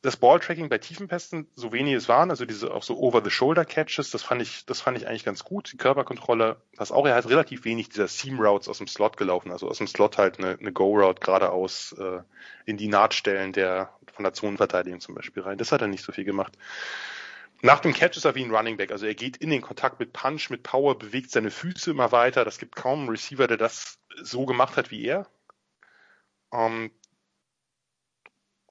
[0.00, 4.40] das Balltracking bei Tiefenpässen, so wenig es waren, also diese auch so Over-the-Shoulder-Catches, das fand
[4.42, 5.72] ich, das fand ich eigentlich ganz gut.
[5.72, 9.68] Die Körperkontrolle, was auch, er hat relativ wenig dieser Seam-Routes aus dem Slot gelaufen, also
[9.68, 12.20] aus dem Slot halt eine, eine Go-Route geradeaus äh,
[12.64, 15.58] in die Nahtstellen der von der Zonenverteidigung zum Beispiel rein.
[15.58, 16.58] Das hat er nicht so viel gemacht.
[17.60, 19.98] Nach dem Catch ist er wie ein Running Back, also er geht in den Kontakt
[19.98, 22.44] mit Punch, mit Power, bewegt seine Füße immer weiter.
[22.44, 25.26] Das gibt kaum einen Receiver, der das so gemacht hat wie er.
[26.50, 26.90] Um, ähm,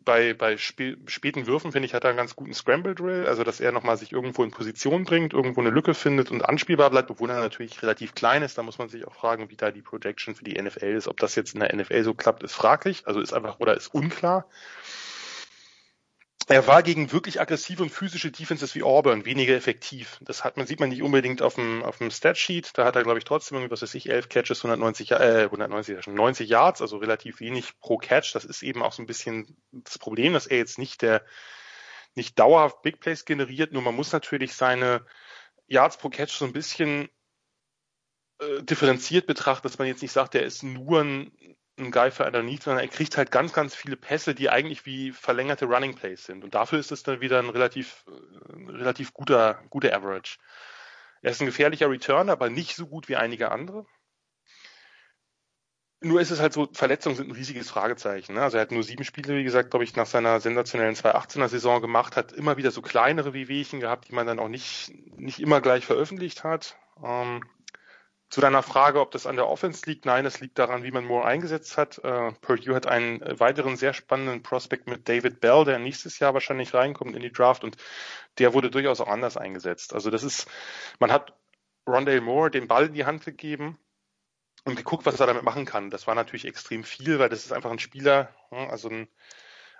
[0.07, 3.43] bei, bei sp späten Würfen, finde ich, hat er einen ganz guten Scramble Drill, also
[3.43, 7.11] dass er nochmal sich irgendwo in Position bringt, irgendwo eine Lücke findet und anspielbar bleibt,
[7.11, 8.57] obwohl er natürlich relativ klein ist.
[8.57, 11.09] Da muss man sich auch fragen, wie da die Projection für die NFL ist.
[11.09, 13.93] Ob das jetzt in der NFL so klappt, ist fraglich, also ist einfach oder ist
[13.93, 14.45] unklar.
[16.49, 20.17] Er war gegen wirklich aggressive und physische Defenses wie Auburn weniger effektiv.
[20.21, 22.71] Das hat man, sieht man nicht unbedingt auf dem, auf dem Statsheet.
[22.77, 26.07] Da hat er, glaube ich, trotzdem irgendwie, was weiß ich, 11 Catches, 190, äh, 190,
[26.07, 28.33] 90 Yards, also relativ wenig pro Catch.
[28.33, 31.25] Das ist eben auch so ein bisschen das Problem, dass er jetzt nicht der,
[32.15, 33.73] nicht dauerhaft Big Plays generiert.
[33.73, 35.05] Nur man muss natürlich seine
[35.67, 37.09] Yards pro Catch so ein bisschen
[38.39, 42.25] äh, differenziert betrachten, dass man jetzt nicht sagt, er ist nur ein ein Guy für
[42.25, 46.25] underneath, sondern er kriegt halt ganz, ganz viele Pässe, die eigentlich wie verlängerte Running Plays
[46.25, 46.43] sind.
[46.43, 50.37] Und dafür ist es dann wieder ein relativ, äh, relativ guter, guter Average.
[51.21, 53.85] Er ist ein gefährlicher Returner, aber nicht so gut wie einige andere.
[55.99, 58.35] Nur ist es halt so, Verletzungen sind ein riesiges Fragezeichen.
[58.35, 58.43] Ne?
[58.43, 61.81] Also er hat nur sieben Spiele, wie gesagt, glaube ich, nach seiner sensationellen 2018er Saison
[61.81, 65.59] gemacht, hat immer wieder so kleinere Wehwehchen gehabt, die man dann auch nicht, nicht immer
[65.59, 66.77] gleich veröffentlicht hat.
[67.03, 67.43] Ähm,
[68.29, 71.05] zu deiner Frage, ob das an der Offense liegt, nein, es liegt daran, wie man
[71.05, 71.97] Moore eingesetzt hat.
[72.03, 76.73] Äh, Purdue hat einen weiteren sehr spannenden Prospect mit David Bell, der nächstes Jahr wahrscheinlich
[76.73, 77.77] reinkommt in die Draft und
[78.37, 79.93] der wurde durchaus auch anders eingesetzt.
[79.93, 80.47] Also das ist,
[80.99, 81.33] man hat
[81.87, 83.79] Rondale Moore den Ball in die Hand gegeben
[84.65, 85.89] und geguckt, was er damit machen kann.
[85.89, 89.07] Das war natürlich extrem viel, weil das ist einfach ein Spieler, also ein,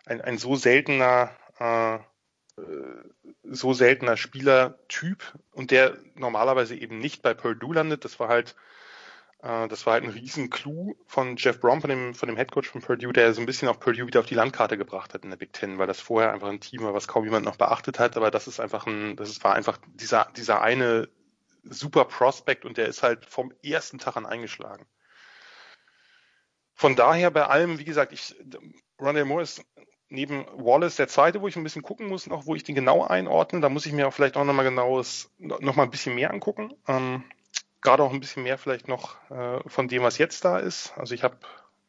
[0.06, 2.00] ein, ein so seltener äh,
[3.44, 8.04] so seltener Spielertyp und der normalerweise eben nicht bei Purdue landet.
[8.04, 8.56] Das war halt,
[9.42, 12.68] äh, das war halt ein riesen Clou von Jeff Brom, von dem, von dem Headcoach
[12.68, 15.30] von Purdue, der so ein bisschen auch Purdue wieder auf die Landkarte gebracht hat in
[15.30, 18.00] der Big Ten, weil das vorher einfach ein Team war, was kaum jemand noch beachtet
[18.00, 21.08] hat, aber das ist einfach ein, das war einfach dieser, dieser eine
[21.64, 24.86] super Prospect und der ist halt vom ersten Tag an eingeschlagen.
[26.74, 28.36] Von daher bei allem, wie gesagt, ich,
[29.00, 29.64] Rondell Moore ist
[30.10, 33.04] neben Wallace der zweite, wo ich ein bisschen gucken muss, noch wo ich den genau
[33.04, 33.60] einordne.
[33.60, 36.74] Da muss ich mir auch vielleicht auch nochmal genaues, nochmal ein bisschen mehr angucken.
[36.88, 37.24] Ähm,
[37.82, 40.94] Gerade auch ein bisschen mehr vielleicht noch äh, von dem, was jetzt da ist.
[40.98, 41.38] Also ich habe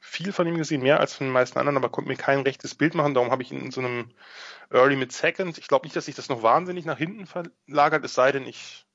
[0.00, 2.74] viel von ihm gesehen, mehr als von den meisten anderen, aber konnte mir kein rechtes
[2.74, 3.14] Bild machen.
[3.14, 4.10] Darum habe ich ihn in so einem
[4.70, 5.58] Early mit Second.
[5.58, 8.86] Ich glaube nicht, dass sich das noch wahnsinnig nach hinten verlagert, es sei denn, ich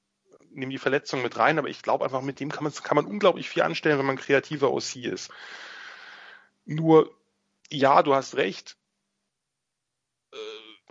[0.52, 3.06] nehme die Verletzung mit rein, aber ich glaube einfach, mit dem kann man, kann man
[3.06, 5.32] unglaublich viel anstellen, wenn man kreativer OC ist.
[6.66, 7.12] Nur,
[7.72, 8.78] ja, du hast recht.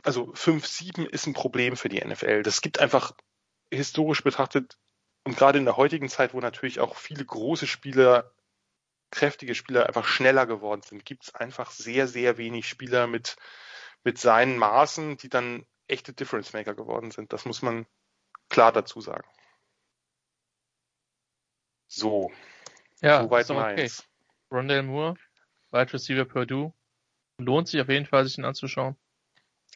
[0.03, 2.43] Also 5-7 ist ein Problem für die NFL.
[2.43, 3.13] Das gibt einfach
[3.71, 4.77] historisch betrachtet
[5.25, 8.33] und gerade in der heutigen Zeit, wo natürlich auch viele große Spieler,
[9.11, 13.37] kräftige Spieler einfach schneller geworden sind, gibt es einfach sehr, sehr wenig Spieler mit,
[14.03, 17.33] mit seinen Maßen, die dann echte Difference Maker geworden sind.
[17.33, 17.87] Das muss man
[18.49, 19.29] klar dazu sagen.
[21.87, 22.33] So.
[23.01, 23.77] Ja, soweit so okay.
[23.77, 24.05] meins.
[24.51, 25.15] Rondell Moore,
[25.71, 26.73] Wide Receiver Purdue.
[27.39, 28.97] Lohnt sich auf jeden Fall, sich ihn anzuschauen.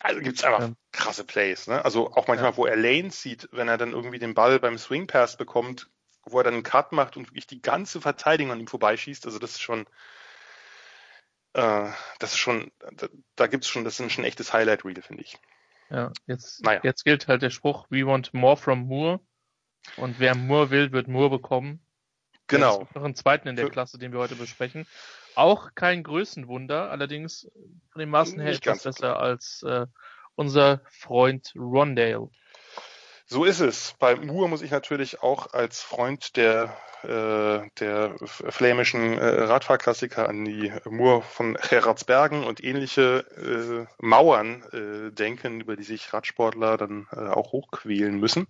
[0.00, 0.72] Also gibt's einfach ja.
[0.92, 1.84] krasse Plays, ne?
[1.84, 2.56] Also auch manchmal, ja.
[2.56, 5.88] wo er Lanes sieht, wenn er dann irgendwie den Ball beim Swing Pass bekommt,
[6.24, 9.24] wo er dann einen Cut macht und wirklich die ganze Verteidigung an ihm vorbeischießt.
[9.26, 9.86] Also das ist schon,
[11.54, 15.00] äh, das ist schon, da, da gibt's schon, das ist schon ein echtes Highlight Reel,
[15.00, 15.38] finde ich.
[15.88, 16.80] Ja, jetzt, naja.
[16.82, 19.20] jetzt gilt halt der Spruch, we want more from Moore.
[19.96, 21.80] Und wer Moore will, wird Moore bekommen.
[22.48, 22.88] Genau.
[22.94, 24.86] Noch einen zweiten in der Klasse, den wir heute besprechen.
[25.36, 27.50] Auch kein Größenwunder, allerdings
[27.92, 29.86] von den Maßen her etwas besser als äh,
[30.34, 32.30] unser Freund Rondale.
[33.26, 33.94] So ist es.
[33.98, 40.44] Bei Moore muss ich natürlich auch als Freund der, äh, der flämischen äh, Radfahrklassiker an
[40.44, 47.08] die Moore von Gerardsbergen und ähnliche äh, Mauern äh, denken, über die sich Radsportler dann
[47.12, 48.46] äh, auch hochquälen müssen.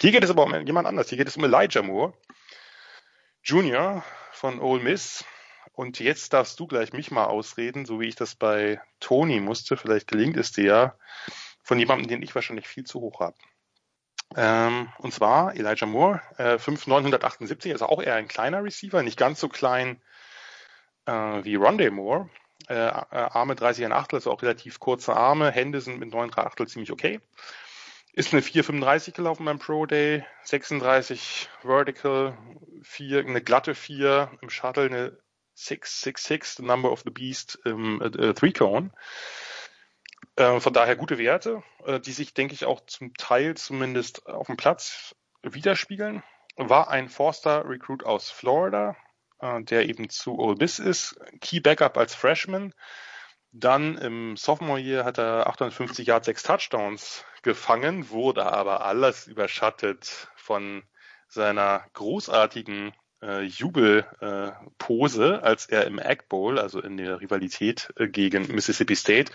[0.00, 1.10] Hier geht es aber um jemand anders.
[1.10, 2.14] Hier geht es um Elijah Moore,
[3.42, 4.02] Junior
[4.32, 5.24] von Ole Miss.
[5.74, 9.76] Und jetzt darfst du gleich mich mal ausreden, so wie ich das bei Tony musste.
[9.76, 10.94] Vielleicht gelingt es dir ja
[11.64, 13.36] von jemandem, den ich wahrscheinlich viel zu hoch habe.
[14.36, 19.40] Ähm, und zwar Elijah Moore, äh, 5,978, also auch eher ein kleiner Receiver, nicht ganz
[19.40, 20.00] so klein
[21.06, 22.30] äh, wie Rondé Moore.
[22.68, 25.50] Äh, äh Arme 30 ein Achtel, also auch relativ kurze Arme.
[25.50, 27.20] Hände sind mit 9 3 Achtel ziemlich okay.
[28.12, 32.38] Ist eine 4,35 gelaufen beim Pro Day, 36 Vertical,
[32.82, 35.23] 4, eine glatte 4 im Shuttle, eine
[35.54, 38.90] 666, the number of the beast im äh, äh, Three Cone.
[40.36, 44.46] Äh, von daher gute Werte, äh, die sich, denke ich, auch zum Teil zumindest auf
[44.46, 46.22] dem Platz widerspiegeln.
[46.56, 48.96] War ein Forster Recruit aus Florida,
[49.40, 51.16] äh, der eben zu Ole Miss ist.
[51.40, 52.74] Key Backup als Freshman.
[53.52, 60.28] Dann im Sophomore Year hat er 850 Yards, 6 Touchdowns gefangen, wurde aber alles überschattet
[60.34, 60.82] von
[61.28, 62.92] seiner großartigen
[63.24, 68.94] äh, Jubelpose, äh, als er im Egg Bowl, also in der Rivalität äh, gegen Mississippi
[68.94, 69.32] State,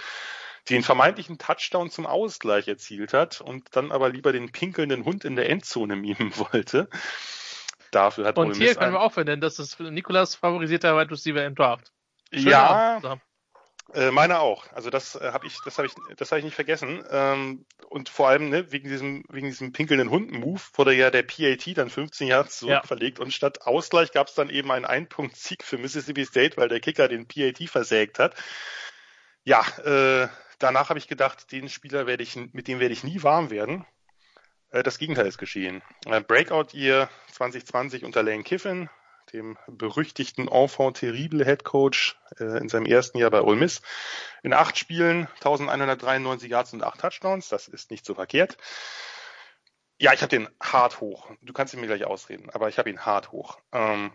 [0.69, 5.35] den vermeintlichen Touchdown zum Ausgleich erzielt hat und dann aber lieber den pinkelnden Hund in
[5.35, 6.89] der Endzone mimen wollte.
[7.91, 11.55] Dafür hat Und hier können wir auch vernennen, dass das Nikolas favorisierter Wide Receiver im
[11.55, 11.91] Draft.
[12.31, 13.19] Schön ja,
[13.93, 14.71] äh, meine auch.
[14.71, 17.03] Also das äh, habe ich, das habe ich, das habe ich nicht vergessen.
[17.09, 21.77] Ähm, und vor allem ne, wegen diesem, wegen diesem pinkelnden Hunden-Move wurde ja der PAT
[21.77, 23.25] dann 15 Jahre zurückverlegt ja.
[23.25, 27.07] und statt Ausgleich gab es dann eben einen Einpunkt-Sieg für Mississippi State, weil der Kicker
[27.07, 28.35] den PAT versägt hat.
[29.43, 30.27] Ja, äh,
[30.59, 33.85] danach habe ich gedacht, den Spieler werde ich, mit dem werde ich nie warm werden.
[34.71, 35.81] Äh, das Gegenteil ist geschehen.
[36.05, 38.89] Äh, Breakout Year 2020 unter Lane Kiffin,
[39.33, 43.81] dem berüchtigten Enfant terrible Head Coach äh, in seinem ersten Jahr bei Ole Miss.
[44.43, 47.49] In acht Spielen 1193 Yards und acht Touchdowns.
[47.49, 48.57] Das ist nicht so verkehrt.
[49.97, 51.29] Ja, ich habe den hart hoch.
[51.41, 53.59] Du kannst ihn mir gleich ausreden, aber ich habe ihn hart hoch.
[53.73, 54.13] Ähm,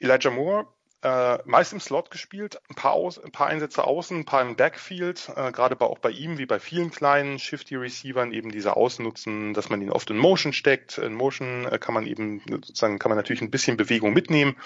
[0.00, 0.66] Elijah Moore
[1.02, 4.56] äh, meist im Slot gespielt, ein paar, Aus, ein paar Einsätze außen, ein paar im
[4.56, 9.54] Backfield, äh, gerade bei, auch bei ihm, wie bei vielen kleinen Shifty-Receivern, eben diese Ausnutzen,
[9.54, 10.98] dass man ihn oft in Motion steckt.
[10.98, 14.56] In Motion äh, kann man eben sozusagen, kann man natürlich ein bisschen Bewegung mitnehmen.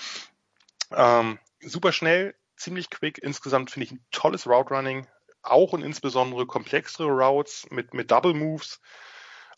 [0.91, 3.19] Ähm, super schnell, ziemlich quick.
[3.19, 5.07] Insgesamt finde ich ein tolles Route Running,
[5.43, 8.81] auch und insbesondere komplexere Routes mit, mit Double Moves.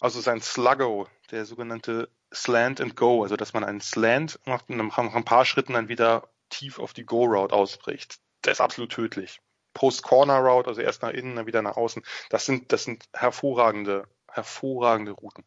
[0.01, 4.76] Also sein Sluggo, der sogenannte Slant and Go, also dass man einen Slant macht und
[4.76, 9.41] nach ein paar Schritten dann wieder tief auf die Go-Route ausbricht, der ist absolut tödlich.
[9.75, 15.12] Post-Corner-Route, also erst nach innen, dann wieder nach außen, das sind, das sind hervorragende, hervorragende
[15.12, 15.45] Routen.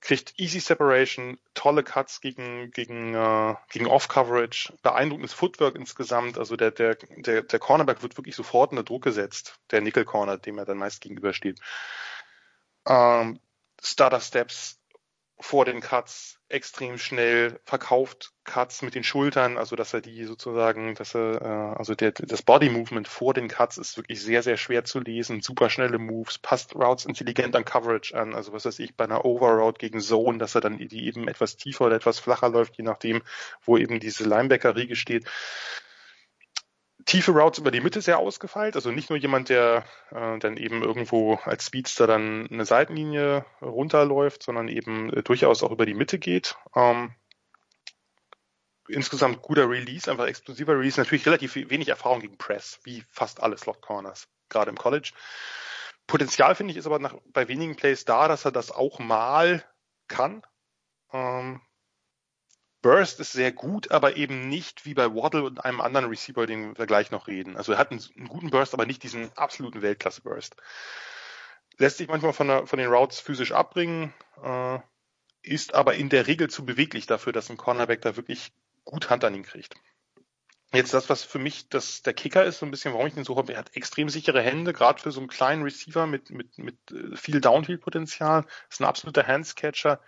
[0.00, 6.38] Kriegt easy Separation, tolle Cuts gegen, gegen, äh, gegen Off-Coverage, beeindruckendes Footwork insgesamt.
[6.38, 10.58] Also der, der, der, der Cornerback wird wirklich sofort unter Druck gesetzt, der Nickel-Corner, dem
[10.58, 11.60] er dann meist gegenübersteht.
[12.84, 13.38] Ähm,
[13.80, 14.81] Starter Steps
[15.38, 20.94] vor den Cuts extrem schnell verkauft Cuts mit den Schultern, also dass er die sozusagen,
[20.94, 24.56] dass er, äh, also der, das Body Movement vor den Cuts ist wirklich sehr, sehr
[24.56, 28.78] schwer zu lesen, super schnelle Moves, passt Routes intelligent an Coverage an, also was weiß
[28.80, 32.18] ich, bei einer Overroute gegen Zone, dass er dann die eben etwas tiefer oder etwas
[32.18, 33.22] flacher läuft, je nachdem,
[33.62, 35.26] wo eben diese Linebacker-Riege steht
[37.04, 38.76] tiefe Routes über die Mitte sehr ausgefeilt.
[38.76, 44.42] Also nicht nur jemand, der äh, dann eben irgendwo als Speedster dann eine Seitenlinie runterläuft,
[44.42, 46.56] sondern eben äh, durchaus auch über die Mitte geht.
[46.74, 47.14] Ähm,
[48.88, 51.00] insgesamt guter Release, einfach explosiver Release.
[51.00, 55.12] Natürlich relativ wenig Erfahrung gegen Press, wie fast alle Slot Corners, gerade im College.
[56.06, 59.64] Potenzial finde ich ist aber nach, bei wenigen Plays da, dass er das auch mal
[60.08, 60.42] kann.
[61.12, 61.60] Ähm,
[62.82, 66.76] Burst ist sehr gut, aber eben nicht wie bei Waddle und einem anderen Receiver, den
[66.76, 67.56] wir gleich noch reden.
[67.56, 70.56] Also er hat einen, einen guten Burst, aber nicht diesen absoluten Weltklasse-Burst.
[71.78, 74.80] Lässt sich manchmal von, der, von den Routes physisch abbringen, äh,
[75.42, 78.52] ist aber in der Regel zu beweglich dafür, dass ein Cornerback da wirklich
[78.84, 79.74] gut Hand an ihn kriegt.
[80.72, 83.24] Jetzt das, was für mich das, der Kicker ist, so ein bisschen, warum ich den
[83.24, 86.76] suche, er hat extrem sichere Hände, gerade für so einen kleinen Receiver mit, mit, mit
[86.90, 90.00] äh, viel Downfield-Potenzial, ist ein absoluter Handscatcher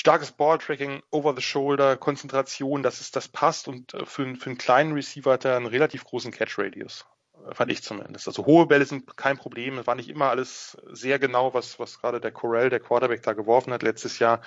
[0.00, 4.58] starkes Balltracking, over the shoulder, Konzentration, dass es das passt und äh, für, für einen
[4.58, 7.04] kleinen Receiver hat er einen relativ großen Catch Radius.
[7.46, 8.26] Äh, fand ich zumindest.
[8.26, 9.76] Also hohe Bälle sind kein Problem.
[9.76, 13.34] Es war nicht immer alles sehr genau, was, was gerade der Corell, der Quarterback, da
[13.34, 14.40] geworfen hat letztes Jahr.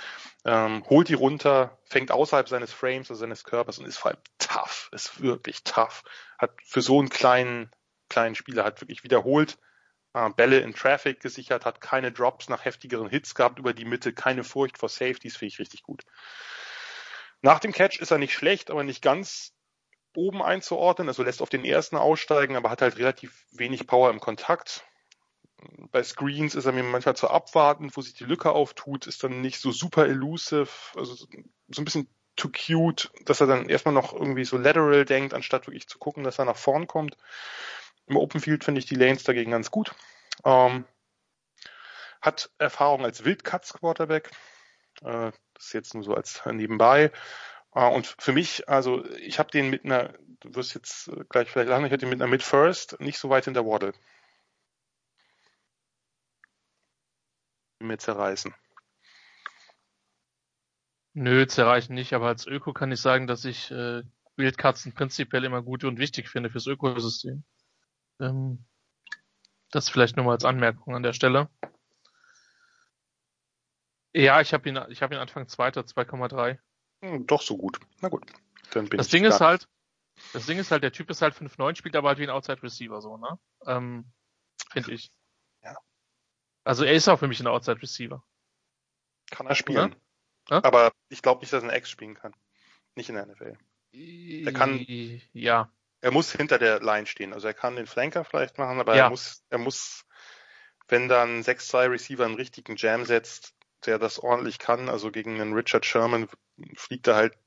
[0.43, 4.21] Ähm, holt die runter, fängt außerhalb seines Frames, also seines Körpers und ist vor allem
[4.39, 4.89] tough.
[4.91, 6.03] Ist wirklich tough.
[6.39, 7.69] Hat für so einen kleinen,
[8.09, 9.59] kleinen Spieler hat wirklich wiederholt
[10.35, 14.43] Bälle in Traffic gesichert, hat keine Drops nach heftigeren Hits gehabt über die Mitte, keine
[14.43, 16.03] Furcht vor Safeties, finde ich richtig gut.
[17.41, 19.53] Nach dem Catch ist er nicht schlecht, aber nicht ganz
[20.15, 24.19] oben einzuordnen, also lässt auf den ersten aussteigen, aber hat halt relativ wenig Power im
[24.19, 24.85] Kontakt.
[25.91, 29.41] Bei Screens ist er mir manchmal zu abwartend, wo sich die Lücke auftut, ist dann
[29.41, 34.13] nicht so super elusive, also so ein bisschen too cute, dass er dann erstmal noch
[34.13, 37.17] irgendwie so lateral denkt, anstatt wirklich zu gucken, dass er nach vorn kommt.
[38.07, 39.95] Im Open Field finde ich die Lanes dagegen ganz gut.
[40.43, 40.85] Ähm,
[42.21, 44.31] hat Erfahrung als Wildkatz-Quarterback.
[45.01, 47.11] Äh, das ist jetzt nur so als nebenbei.
[47.75, 51.69] Äh, und für mich, also ich habe den mit einer, du wirst jetzt gleich vielleicht
[51.69, 53.93] lachen, ich hätte den mit einer Mid-First nicht so weit hinter Waddle.
[57.79, 58.53] Mir zerreißen.
[61.15, 64.01] Nö, zerreichen nicht, aber als Öko kann ich sagen, dass ich äh,
[64.35, 67.43] Wildkatzen prinzipiell immer gut und wichtig finde fürs Ökosystem.
[68.19, 68.65] Ähm,
[69.71, 71.49] das vielleicht nur mal als Anmerkung an der Stelle.
[74.13, 76.59] Ja, ich habe ihn, ich habe ihn Anfang zweiter, 2,3.
[77.01, 77.79] Hm, doch so gut.
[77.99, 78.31] Na gut.
[78.71, 79.67] Dann bin das ich Ding ist halt,
[80.33, 82.61] das Ding ist halt, der Typ ist halt 5,9, spielt aber halt wie ein Outside
[82.61, 83.39] Receiver, so, ne?
[83.65, 84.05] Ähm,
[84.71, 85.11] Finde ich.
[85.63, 85.75] Ja.
[86.63, 88.23] Also er ist auch für mich ein Outside Receiver.
[89.31, 89.95] Kann er spielen.
[90.49, 90.63] Ja?
[90.63, 92.35] Aber ich glaube nicht, dass er ein X spielen kann.
[92.95, 93.57] Nicht in der NFL.
[93.91, 94.85] Er kann.
[95.33, 95.71] Ja
[96.03, 97.31] er muss hinter der Line stehen.
[97.31, 99.05] Also er kann den Flanker vielleicht machen, aber ja.
[99.05, 100.05] er muss, er muss,
[100.89, 103.55] wenn dann 6-2 Receiver einen richtigen Jam setzt,
[103.85, 106.27] der das ordentlich kann, also gegen einen Richard Sherman
[106.75, 107.37] fliegt er halt,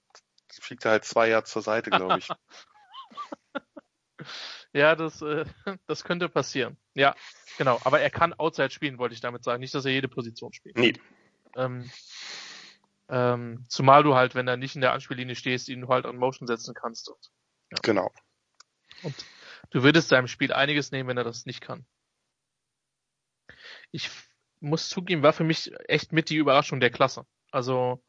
[0.59, 2.29] fliegt er halt zwei Jahre zur Seite, glaube ich.
[4.73, 5.45] ja, das, äh,
[5.87, 6.79] das könnte passieren.
[6.95, 7.15] Ja,
[7.59, 7.79] genau.
[7.85, 9.61] Aber er kann Outside spielen, wollte ich damit sagen.
[9.61, 10.79] Nicht, dass er jede Position spielt.
[10.79, 10.95] Nee.
[11.57, 11.91] Ähm,
[13.11, 16.47] ähm, zumal du halt, wenn er nicht in der Anspiellinie stehst, ihn halt an Motion
[16.47, 17.11] setzen kannst.
[17.11, 17.31] Und,
[17.71, 17.79] ja.
[17.83, 18.11] Genau.
[19.03, 19.15] Und
[19.71, 21.87] du würdest seinem Spiel einiges nehmen, wenn er das nicht kann.
[23.91, 24.11] Ich
[24.61, 27.27] muss zugeben, war für mich echt mit die Überraschung der Klasse.
[27.51, 28.03] Also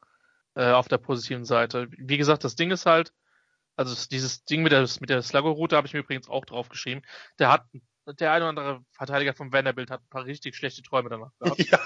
[0.56, 1.88] äh, auf der positiven Seite.
[1.92, 3.14] Wie gesagt, das Ding ist halt,
[3.76, 7.04] also dieses Ding mit der, mit der Sluggo-Route habe ich mir übrigens auch drauf geschrieben.
[7.38, 7.66] Der hat,
[8.20, 11.60] der eine oder andere Verteidiger von Vanderbilt hat ein paar richtig schlechte Träume danach gehabt.
[11.72, 11.80] Ja.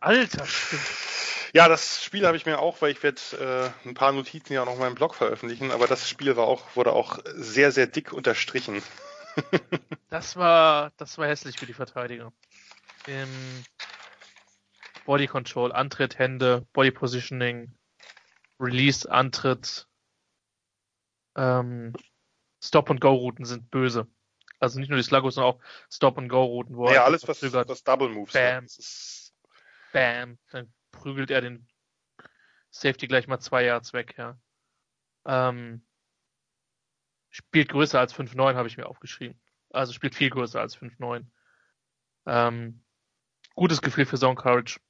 [0.00, 1.11] Alter, stimmt.
[1.54, 4.62] Ja, das Spiel habe ich mir auch, weil ich werde äh, ein paar Notizen ja
[4.62, 7.86] auch noch in meinem Blog veröffentlichen, aber das Spiel war auch, wurde auch sehr, sehr
[7.86, 8.82] dick unterstrichen.
[10.08, 12.32] das war, das war hässlich für die Verteidiger.
[13.06, 13.28] Im
[15.04, 17.74] Body Control, Antritt, Hände, Body Positioning,
[18.58, 19.86] Release, Antritt,
[21.36, 21.92] ähm,
[22.62, 24.06] Stop-and-Go-Routen sind böse.
[24.58, 25.60] Also nicht nur die Sluggos, sondern auch
[25.90, 26.78] Stop-and-Go-Routen.
[26.86, 28.66] Ja, alles, was, was Double Moves Bam.
[29.92, 30.38] Bam.
[30.52, 31.66] Dann prügelt er den
[32.70, 34.38] Safety gleich mal zwei Yards weg, ja.
[35.24, 35.84] Ähm,
[37.30, 39.40] spielt größer als 5-9, habe ich mir aufgeschrieben.
[39.70, 41.26] Also spielt viel größer als 5-9.
[42.26, 42.84] Ähm,
[43.54, 44.80] gutes Gefühl für Zone Courage.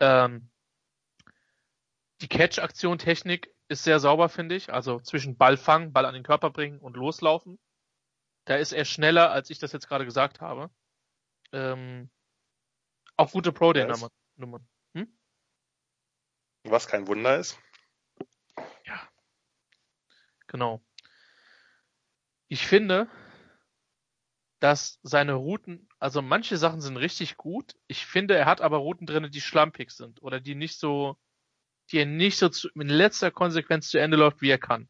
[0.00, 0.50] Ähm,
[2.20, 4.72] die Catch-Aktion-Technik ist sehr sauber, finde ich.
[4.72, 7.58] Also zwischen Ball fangen, Ball an den Körper bringen und loslaufen.
[8.44, 10.70] Da ist er schneller, als ich das jetzt gerade gesagt habe.
[11.52, 12.10] Ähm,
[13.16, 14.66] auch gute Pro-Day-Nummern.
[16.70, 17.58] Was kein Wunder ist.
[18.84, 19.08] Ja.
[20.46, 20.82] Genau.
[22.48, 23.08] Ich finde,
[24.60, 27.76] dass seine Routen, also manche Sachen sind richtig gut.
[27.86, 31.16] Ich finde, er hat aber Routen drin, die schlampig sind oder die nicht so,
[31.90, 34.88] die er nicht so zu, in letzter Konsequenz zu Ende läuft, wie er kann.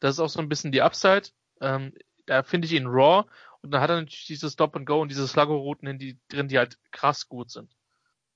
[0.00, 1.28] Das ist auch so ein bisschen die Upside.
[1.60, 1.92] Ähm,
[2.26, 3.24] da finde ich ihn raw
[3.60, 6.78] und dann hat er natürlich diese Stop and Go und diese Sluggo-Routen drin, die halt
[6.90, 7.76] krass gut sind.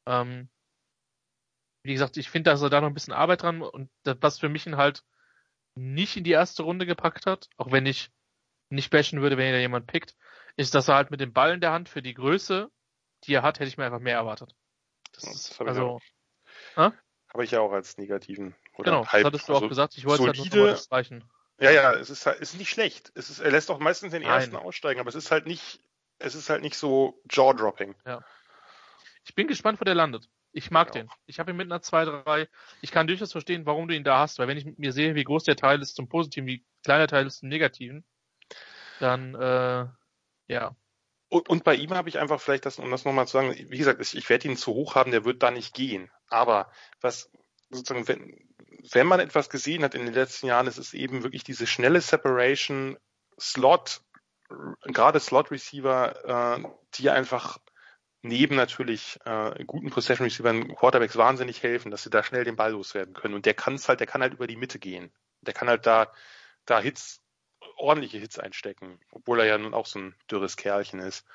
[0.06, 0.48] Ähm,
[1.82, 4.38] wie gesagt, ich finde, dass er da noch ein bisschen Arbeit dran und das, was
[4.38, 5.02] für mich ihn halt
[5.74, 8.10] nicht in die erste Runde gepackt hat, auch wenn ich
[8.68, 10.14] nicht bashen würde, wenn ihn da jemand pickt,
[10.56, 12.70] ist, dass er halt mit dem Ball in der Hand für die Größe,
[13.24, 14.54] die er hat, hätte ich mir einfach mehr erwartet.
[15.12, 16.92] Das, das habe also, ich, auch.
[17.28, 18.54] Hab ich ja auch als negativen.
[18.76, 19.96] Oder genau, das hattest du auch also gesagt.
[19.96, 21.24] Ich wollte solide, halt nur das reichen.
[21.58, 23.12] Ja, ja, es ist halt, ist nicht schlecht.
[23.14, 24.62] Es ist, er lässt auch meistens den ersten Nein.
[24.62, 25.80] aussteigen, aber es ist halt nicht,
[26.18, 27.94] es ist halt nicht so jaw-dropping.
[28.04, 28.24] Ja.
[29.24, 30.28] Ich bin gespannt, wo der landet.
[30.52, 31.02] Ich mag ja.
[31.02, 31.10] den.
[31.26, 32.48] Ich habe ihn mit einer 2-3.
[32.82, 35.24] Ich kann durchaus verstehen, warum du ihn da hast, weil wenn ich mir sehe, wie
[35.24, 38.04] groß der Teil ist zum Positiven, wie klein der Teil ist zum Negativen,
[39.00, 39.86] dann äh,
[40.48, 40.76] ja.
[41.28, 43.78] Und, und bei ihm habe ich einfach vielleicht das, um das nochmal zu sagen, wie
[43.78, 46.10] gesagt, ich, ich werde ihn zu hoch haben, der wird da nicht gehen.
[46.28, 46.70] Aber
[47.00, 47.30] was
[47.70, 48.46] sozusagen, wenn,
[48.90, 52.02] wenn man etwas gesehen hat in den letzten Jahren, ist es eben wirklich diese schnelle
[52.02, 52.98] Separation,
[53.40, 54.02] Slot,
[54.82, 57.58] gerade Slot Receiver, äh, die einfach
[58.22, 62.72] neben natürlich äh, guten Possession Receivern Quarterbacks wahnsinnig helfen, dass sie da schnell den Ball
[62.72, 63.34] loswerden können.
[63.34, 65.12] Und der kann es halt, der kann halt über die Mitte gehen.
[65.42, 66.12] Der kann halt da,
[66.64, 67.20] da Hits,
[67.76, 71.26] ordentliche Hits einstecken, obwohl er ja nun auch so ein dürres Kerlchen ist.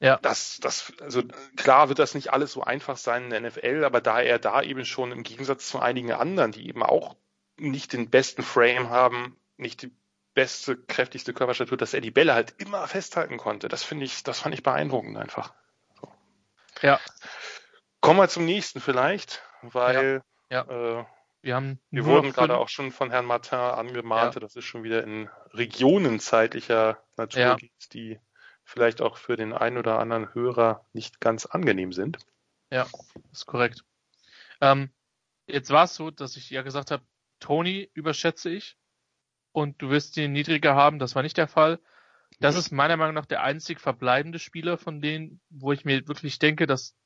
[0.00, 0.18] Ja.
[0.20, 1.22] Das, das, also
[1.56, 4.60] klar wird das nicht alles so einfach sein in der NFL, aber da er da
[4.62, 7.16] eben schon im Gegensatz zu einigen anderen, die eben auch
[7.56, 9.96] nicht den besten Frame haben, nicht die
[10.34, 13.68] beste, kräftigste Körperstatur, dass er die Bälle halt immer festhalten konnte.
[13.68, 15.54] Das finde ich, das fand ich beeindruckend einfach.
[16.00, 16.08] So.
[16.82, 17.00] Ja.
[18.00, 20.64] Kommen wir zum nächsten vielleicht, weil ja.
[20.66, 21.00] ja.
[21.00, 21.04] Äh,
[21.42, 24.40] wir haben wir wurden gerade auch schon von Herrn Martin angemahnt, ja.
[24.40, 27.56] dass es schon wieder in Regionen zeitlicher Natur ja.
[27.92, 28.18] die
[28.64, 32.18] vielleicht auch für den einen oder anderen Hörer nicht ganz angenehm sind.
[32.70, 32.86] Ja,
[33.30, 33.84] ist korrekt.
[34.62, 34.90] Ähm,
[35.46, 37.04] jetzt war es so, dass ich ja gesagt habe,
[37.40, 38.78] Tony überschätze ich
[39.54, 40.98] und du wirst ihn niedriger haben.
[40.98, 41.78] Das war nicht der Fall.
[42.40, 46.40] Das ist meiner Meinung nach der einzig verbleibende Spieler von denen, wo ich mir wirklich
[46.40, 46.96] denke, dass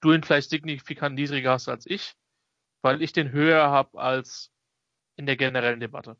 [0.00, 2.16] du ihn vielleicht signifikant niedriger hast als ich,
[2.82, 4.50] weil ich den höher habe als
[5.14, 6.16] in der generellen Debatte.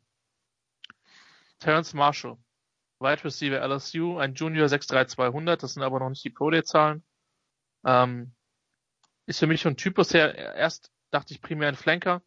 [1.59, 2.37] Terence Marshall,
[2.99, 7.03] Wide Receiver LSU, ein Junior 63200, das sind aber noch nicht die Pro Day Zahlen.
[7.83, 8.33] Ähm,
[9.25, 12.21] ist für mich schon Typus her, erst dachte ich primär ein Flanker,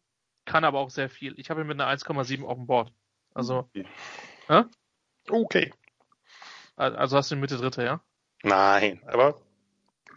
[0.45, 1.33] kann aber auch sehr viel.
[1.39, 2.93] Ich habe ihn mit einer 1,7 auf dem Board.
[3.33, 3.69] Also.
[3.69, 3.85] Okay.
[4.47, 4.63] Äh?
[5.29, 5.73] okay.
[6.75, 8.01] Also hast du Mitte Dritte, ja?
[8.43, 9.39] Nein, aber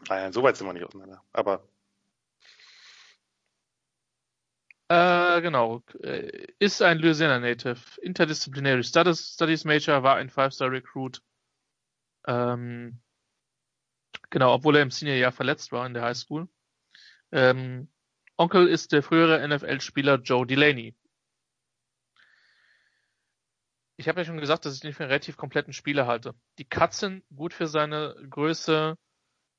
[0.09, 1.23] nein, so weit sind wir nicht auseinander.
[1.33, 1.65] Aber
[4.93, 5.83] Äh, genau.
[6.03, 7.81] Äh, ist ein Louisiana Native.
[8.03, 11.23] Interdisciplinary Studies, Studies Major, war ein Five-Star Recruit.
[12.27, 13.01] Ähm,
[14.29, 16.47] genau, obwohl er im Senior-Jahr verletzt war in der High School.
[17.33, 17.89] Ähm,
[18.37, 20.95] Onkel ist der frühere NFL-Spieler Joe Delaney.
[24.03, 26.35] Ich habe ja schon gesagt, dass ich den für einen relativ kompletten Spieler halte.
[26.59, 28.99] Die sind gut für seine Größe.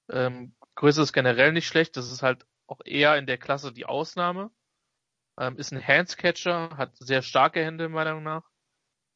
[0.10, 1.95] Ähm, Größe ist generell nicht schlecht.
[1.95, 4.52] Das ist halt auch eher in der Klasse die Ausnahme.
[5.40, 8.49] Ähm, ist ein Handscatcher, hat sehr starke Hände meiner Meinung nach.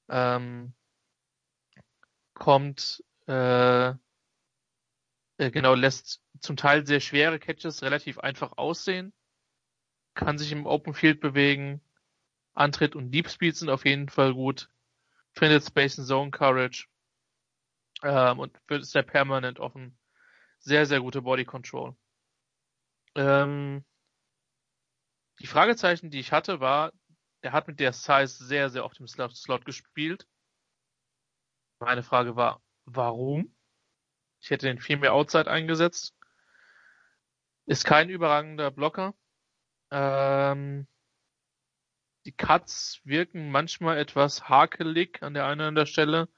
[0.10, 0.74] Ähm,
[2.34, 9.12] kommt äh, äh, genau lässt zum Teil sehr schwere Catches relativ einfach aussehen,
[10.14, 11.82] kann sich im Open Field bewegen,
[12.54, 14.70] Antritt und Deep Speed sind auf jeden Fall gut,
[15.38, 16.88] findet Space and Zone Courage
[18.04, 19.98] ähm, und ist sehr permanent offen.
[20.60, 21.96] Sehr, sehr gute Body Control.
[23.16, 23.86] Ähm,
[25.40, 26.92] die Fragezeichen, die ich hatte, war,
[27.42, 30.28] er hat mit der Size sehr, sehr oft im Slot gespielt.
[31.80, 33.56] Meine Frage war, warum?
[34.40, 36.16] Ich hätte den viel mehr Outside eingesetzt.
[37.66, 39.14] Ist kein überragender Blocker.
[39.92, 40.88] Ähm,
[42.28, 46.30] die Cuts wirken manchmal etwas hakelig an der einen oder anderen Stelle.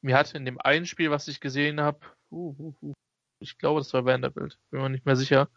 [0.00, 2.94] Mir hat in dem einen Spiel, was ich gesehen habe, uh, uh, uh,
[3.40, 5.48] ich glaube, das war Vanderbilt, bin mir nicht mehr sicher,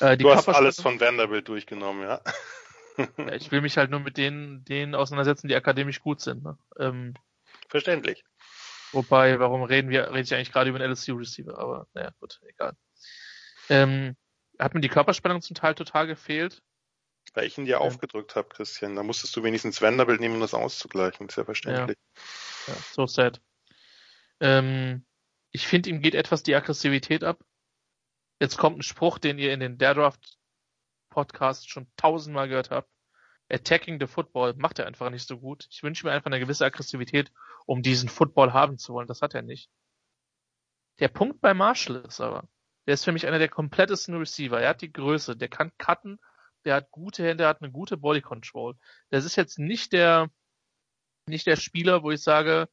[0.00, 2.20] äh, du hast alles von Vanderbilt durchgenommen, ja.
[2.96, 3.32] ja.
[3.32, 6.42] Ich will mich halt nur mit denen, denen auseinandersetzen, die akademisch gut sind.
[6.44, 6.58] Ne?
[6.78, 7.14] Ähm,
[7.68, 8.24] Verständlich.
[8.92, 12.76] Wobei, warum reden wir, rede ich eigentlich gerade über einen LSU-Receiver, aber naja, gut, egal.
[13.68, 14.16] Ähm,
[14.58, 16.62] hat mir die Körperspannung zum Teil total gefehlt.
[17.34, 18.96] Weil ich ihn dir ähm, aufgedrückt habe, Christian.
[18.96, 21.28] Da musstest du wenigstens Vanderbilt nehmen, um das auszugleichen.
[21.28, 21.98] Ist ja verständlich.
[22.66, 23.42] Ja, ja so sad.
[24.40, 25.04] Ähm,
[25.50, 27.44] ich finde, ihm geht etwas die Aggressivität ab.
[28.40, 30.38] Jetzt kommt ein Spruch, den ihr in den Daredraft
[31.10, 32.90] Podcast schon tausendmal gehört habt.
[33.48, 35.66] Attacking the Football macht er einfach nicht so gut.
[35.70, 37.30] Ich wünsche mir einfach eine gewisse Aggressivität,
[37.66, 39.06] um diesen Football haben zu wollen.
[39.06, 39.70] Das hat er nicht.
[40.98, 42.48] Der Punkt bei Marshall ist aber,
[42.86, 44.60] der ist für mich einer der komplettesten Receiver.
[44.60, 46.18] Er hat die Größe, der kann cutten,
[46.64, 48.76] der hat gute Hände, der hat eine gute Body Control.
[49.10, 50.30] Das ist jetzt nicht der,
[51.26, 52.68] nicht der Spieler, wo ich sage,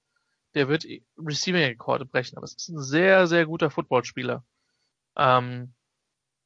[0.53, 0.85] der wird
[1.17, 4.43] Receiving-Rekorde brechen, aber es ist ein sehr, sehr guter Footballspieler.
[5.17, 5.73] Ähm,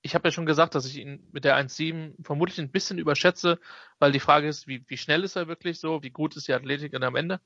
[0.02, 3.60] ich habe ja schon gesagt, dass ich ihn mit der 1.7 vermutlich ein bisschen überschätze,
[3.98, 6.54] weil die Frage ist, wie, wie schnell ist er wirklich so, wie gut ist die
[6.54, 7.42] Athletik dann am Ende.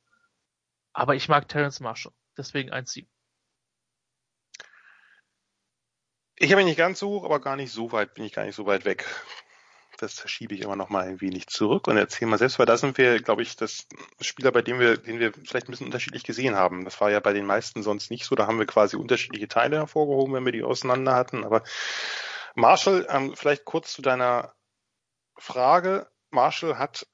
[0.92, 3.08] Aber ich mag Terence Marshall, deswegen 1.7.
[6.36, 8.46] Ich habe ihn nicht ganz so hoch, aber gar nicht so weit, bin ich gar
[8.46, 9.06] nicht so weit weg.
[10.02, 12.78] Das schiebe ich immer noch mal ein wenig zurück und erzähle mal selbst, weil da
[12.78, 13.86] sind wir, glaube ich, das
[14.22, 16.86] Spieler, bei dem wir, den wir vielleicht ein bisschen unterschiedlich gesehen haben.
[16.86, 18.36] Das war ja bei den meisten sonst nicht so.
[18.36, 21.44] Da haben wir quasi unterschiedliche Teile hervorgehoben, wenn wir die auseinander hatten.
[21.44, 21.64] Aber
[22.56, 24.54] Marshall, ähm, vielleicht kurz zu deiner
[25.38, 26.08] Frage.
[26.32, 27.06] Marshall hat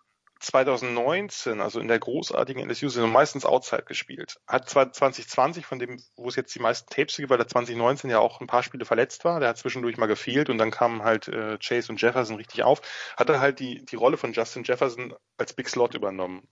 [0.45, 4.37] 2019, also in der großartigen LSU-Saison, meistens Outside gespielt.
[4.47, 8.09] Hat zwar 2020, von dem, wo es jetzt die meisten Tapes gibt, weil er 2019
[8.09, 11.03] ja auch ein paar Spiele verletzt war, der hat zwischendurch mal gefehlt und dann kamen
[11.03, 12.81] halt äh, Chase und Jefferson richtig auf,
[13.17, 16.47] hat er halt die, die Rolle von Justin Jefferson als Big Slot übernommen.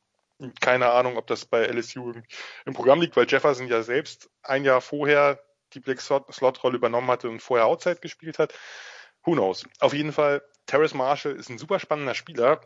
[0.59, 2.23] Keine Ahnung, ob das bei LSU im,
[2.65, 5.39] im Programm liegt, weil Jefferson ja selbst ein Jahr vorher
[5.73, 8.53] die Big Slot-Rolle übernommen hatte und vorher Outside gespielt hat.
[9.23, 9.65] Who knows?
[9.79, 12.61] Auf jeden Fall, Terrace Marshall ist ein super spannender Spieler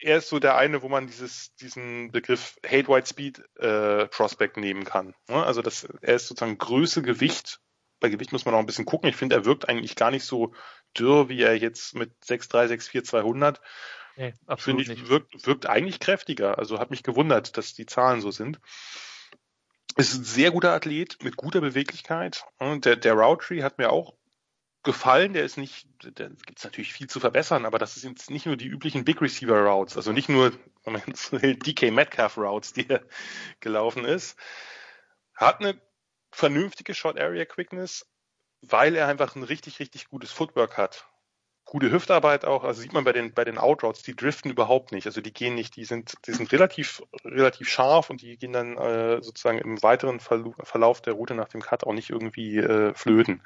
[0.00, 4.56] er ist so der eine, wo man dieses, diesen Begriff Hate White Speed äh, Prospect
[4.56, 5.14] nehmen kann.
[5.28, 5.44] Ne?
[5.44, 7.60] Also das, er ist sozusagen Größe, Gewicht.
[8.00, 9.08] Bei Gewicht muss man auch ein bisschen gucken.
[9.08, 10.54] Ich finde, er wirkt eigentlich gar nicht so
[10.96, 13.60] dürr, wie er jetzt mit 6'3, 6'4, 200.
[14.16, 15.10] Nee, absolut finde ich, nicht.
[15.10, 16.58] Wirkt, wirkt eigentlich kräftiger.
[16.58, 18.60] Also hat mich gewundert, dass die Zahlen so sind.
[19.96, 22.44] Ist ein sehr guter Athlet mit guter Beweglichkeit.
[22.60, 24.17] Der, der Route Tree hat mir auch
[24.88, 25.34] gefallen.
[25.34, 28.56] Der ist nicht, da gibt es natürlich viel zu verbessern, aber das sind nicht nur
[28.56, 30.50] die üblichen Big Receiver Routes, also nicht nur
[31.42, 33.02] DK Metcalf Routes, die er
[33.60, 34.38] gelaufen ist.
[35.34, 35.78] Hat eine
[36.32, 38.06] vernünftige Short Area Quickness,
[38.62, 41.06] weil er einfach ein richtig, richtig gutes Footwork hat.
[41.66, 45.06] Gute Hüftarbeit auch, also sieht man bei den, bei den Outroutes, die driften überhaupt nicht.
[45.06, 48.78] Also die gehen nicht, die sind, die sind relativ, relativ scharf und die gehen dann
[48.78, 53.42] äh, sozusagen im weiteren Verlauf der Route nach dem Cut auch nicht irgendwie äh, flöten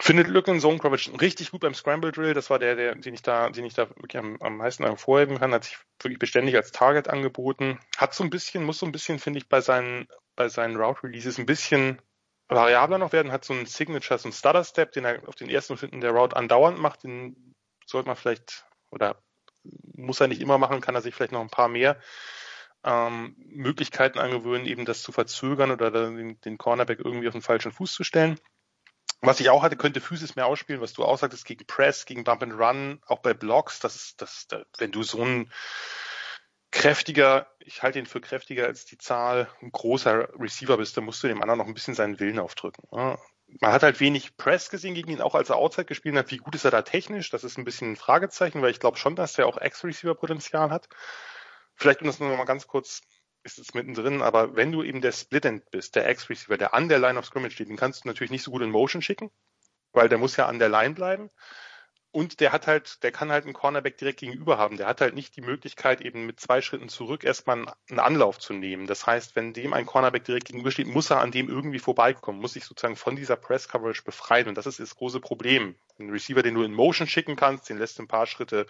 [0.00, 2.34] findet Lücken Zone Coverage richtig gut beim Scramble Drill.
[2.34, 5.38] Das war der, der den ich da, den ich da wirklich am, am meisten hervorheben
[5.38, 5.52] kann.
[5.52, 7.78] Hat sich wirklich beständig als Target angeboten.
[7.96, 11.04] Hat so ein bisschen, muss so ein bisschen, finde ich, bei seinen, bei seinen Route
[11.04, 12.00] Releases ein bisschen
[12.48, 13.30] variabler noch werden.
[13.30, 16.12] Hat so einen Signature, so einen Stutter Step, den er auf den ersten Schritten der
[16.12, 17.04] Route andauernd macht.
[17.04, 17.54] Den
[17.84, 19.22] sollte man vielleicht, oder
[19.94, 22.00] muss er nicht immer machen, kann er sich vielleicht noch ein paar mehr
[22.84, 27.72] ähm, Möglichkeiten angewöhnen, eben das zu verzögern oder den, den Cornerback irgendwie auf den falschen
[27.72, 28.40] Fuß zu stellen.
[29.22, 32.24] Was ich auch hatte, könnte Physis mehr ausspielen, was du auch sagtest, gegen Press, gegen
[32.24, 34.46] Bump and Run, auch bei Blocks, das ist, das,
[34.78, 35.52] wenn du so ein
[36.70, 41.22] kräftiger, ich halte ihn für kräftiger als die Zahl, ein großer Receiver bist, dann musst
[41.22, 42.84] du dem anderen noch ein bisschen seinen Willen aufdrücken.
[42.92, 46.30] Man hat halt wenig Press gesehen gegen ihn, auch als er Outside gespielt hat.
[46.30, 47.30] Wie gut ist er da technisch?
[47.30, 50.88] Das ist ein bisschen ein Fragezeichen, weil ich glaube schon, dass er auch Ex-Receiver-Potenzial hat.
[51.74, 53.00] Vielleicht, um das noch mal ganz kurz
[53.42, 56.98] ist es mittendrin, aber wenn du eben der Split-End bist, der X-Receiver, der an der
[56.98, 59.30] Line of Scrimmage steht, den kannst du natürlich nicht so gut in Motion schicken,
[59.92, 61.30] weil der muss ja an der Line bleiben.
[62.12, 64.76] Und der hat halt, der kann halt einen Cornerback direkt gegenüber haben.
[64.76, 68.52] Der hat halt nicht die Möglichkeit, eben mit zwei Schritten zurück erstmal einen Anlauf zu
[68.52, 68.88] nehmen.
[68.88, 72.54] Das heißt, wenn dem ein Cornerback direkt gegenübersteht, muss er an dem irgendwie vorbeikommen, muss
[72.54, 74.48] sich sozusagen von dieser Press Coverage befreien.
[74.48, 75.76] Und das ist das große Problem.
[76.00, 78.66] Ein Receiver, den du in Motion schicken kannst, den lässt ein paar Schritte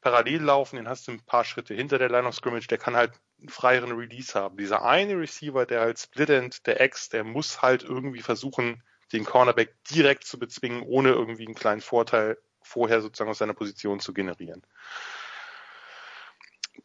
[0.00, 2.96] parallel laufen, den hast du ein paar Schritte hinter der Line of Scrimmage, der kann
[2.96, 4.56] halt einen freieren Release haben.
[4.56, 9.24] Dieser eine Receiver, der halt Split End, der Ex, der muss halt irgendwie versuchen, den
[9.24, 14.12] Cornerback direkt zu bezwingen, ohne irgendwie einen kleinen Vorteil vorher sozusagen aus seiner Position zu
[14.12, 14.62] generieren.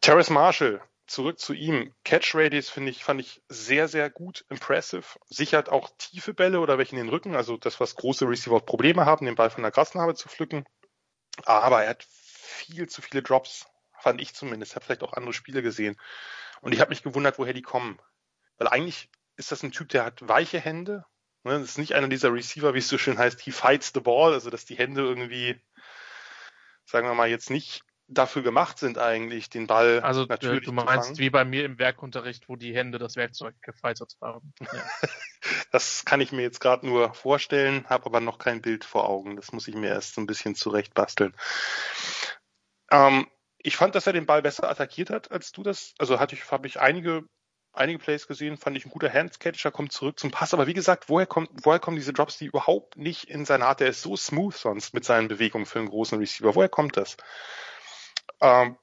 [0.00, 1.94] Terrace Marshall, zurück zu ihm.
[2.04, 5.04] Catch Radius finde ich, fand ich sehr, sehr gut, impressive.
[5.28, 9.06] Sichert auch tiefe Bälle oder welche in den Rücken, also das, was große Receiver Probleme
[9.06, 10.64] haben, den Ball von der Grasnarbe zu pflücken.
[11.44, 13.66] Aber er hat viel zu viele Drops,
[14.00, 14.74] fand ich zumindest.
[14.74, 15.96] Habe vielleicht auch andere Spiele gesehen.
[16.60, 17.98] Und ich habe mich gewundert, woher die kommen.
[18.58, 21.04] Weil eigentlich ist das ein Typ, der hat weiche Hände,
[21.46, 24.00] Ne, das ist nicht einer dieser Receiver, wie es so schön heißt, he fights the
[24.00, 25.54] ball, also dass die Hände irgendwie,
[26.84, 30.72] sagen wir mal, jetzt nicht dafür gemacht sind eigentlich, den Ball also, äh, natürlich du
[30.72, 34.52] meinst wie bei mir im Werkunterricht, wo die Hände das Werkzeug gefeitert haben.
[34.72, 34.82] Ja.
[35.70, 39.36] das kann ich mir jetzt gerade nur vorstellen, habe aber noch kein Bild vor Augen.
[39.36, 41.32] Das muss ich mir erst so ein bisschen zurecht basteln.
[42.90, 43.28] Ähm,
[43.66, 45.94] ich fand, dass er den Ball besser attackiert hat, als du das.
[45.98, 47.24] Also hatte ich, habe ich einige
[47.72, 50.54] einige Plays gesehen, fand ich ein guter Handcatcher, kommt zurück zum Pass.
[50.54, 53.80] Aber wie gesagt, woher, kommt, woher kommen diese Drops, die überhaupt nicht in seiner Art,
[53.80, 56.54] der ist so smooth sonst mit seinen Bewegungen für einen großen Receiver.
[56.54, 57.16] Woher kommt das?
[58.40, 58.78] Ähm,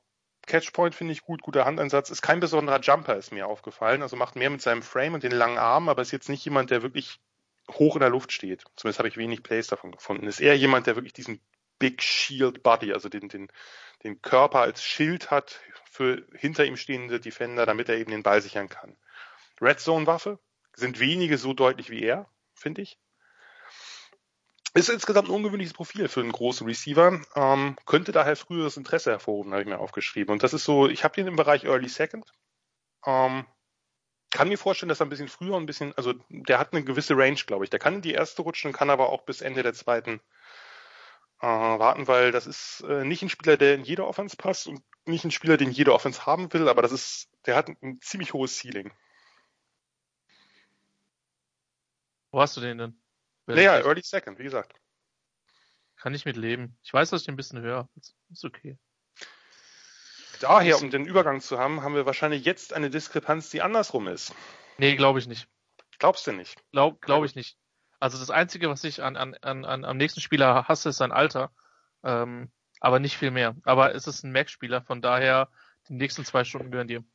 [0.46, 2.10] Catchpoint finde ich gut, guter Handeinsatz.
[2.10, 4.02] Ist kein besonderer Jumper, ist mir aufgefallen.
[4.02, 6.70] Also macht mehr mit seinem Frame und den langen Armen, aber ist jetzt nicht jemand,
[6.70, 7.20] der wirklich
[7.72, 8.64] hoch in der Luft steht.
[8.76, 10.28] Zumindest habe ich wenig Plays davon gefunden.
[10.28, 11.40] Ist eher jemand, der wirklich diesen
[11.84, 13.50] Big Shield Body, also den, den,
[14.04, 18.42] den Körper als Schild hat für hinter ihm stehende Defender, damit er eben den Ball
[18.42, 18.96] sichern kann.
[19.60, 20.40] Red Zone Waffe
[20.74, 22.98] sind wenige so deutlich wie er, finde ich.
[24.74, 27.20] Ist insgesamt ein ungewöhnliches Profil für einen großen Receiver.
[27.36, 30.32] Ähm, könnte daher früheres Interesse hervorrufen, habe ich mir aufgeschrieben.
[30.32, 32.32] Und das ist so, ich habe den im Bereich Early Second.
[33.06, 33.46] Ähm,
[34.30, 37.18] kann mir vorstellen, dass er ein bisschen früher ein bisschen, also der hat eine gewisse
[37.18, 37.70] Range, glaube ich.
[37.70, 40.22] Der kann in die erste rutschen, kann aber auch bis Ende der zweiten
[41.44, 44.82] äh, warten, weil das ist äh, nicht ein Spieler, der in jede Offense passt und
[45.06, 48.02] nicht ein Spieler, den jede Offense haben will, aber das ist, der hat ein, ein
[48.02, 48.94] ziemlich hohes Ceiling.
[52.32, 53.02] Wo hast du den denn?
[53.46, 54.80] Naja, Early Second, wie gesagt.
[55.98, 56.78] Kann ich mit leben.
[56.82, 57.90] Ich weiß, dass ich ein bisschen höher.
[58.32, 58.78] Ist okay.
[60.40, 64.34] Daher, um den Übergang zu haben, haben wir wahrscheinlich jetzt eine Diskrepanz, die andersrum ist.
[64.78, 65.48] Nee, glaube ich nicht.
[66.00, 66.58] Glaubst du nicht?
[66.72, 67.58] Glaube glaub ich nicht.
[68.04, 71.54] Also das Einzige, was ich an, an, an, am nächsten Spieler hasse, ist sein Alter.
[72.04, 72.52] Ähm,
[72.82, 73.56] aber nicht viel mehr.
[73.64, 75.48] Aber es ist ein Mac-Spieler, von daher
[75.88, 77.06] die nächsten zwei Stunden gehören dir.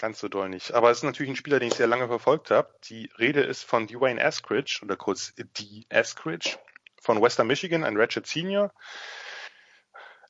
[0.00, 0.72] Ganz so doll nicht.
[0.72, 2.74] Aber es ist natürlich ein Spieler, den ich sehr lange verfolgt habe.
[2.84, 5.84] Die Rede ist von Dwayne Eskridge oder kurz D.
[5.90, 6.56] Eskridge
[6.98, 8.72] von Western Michigan, ein Ratchet Senior.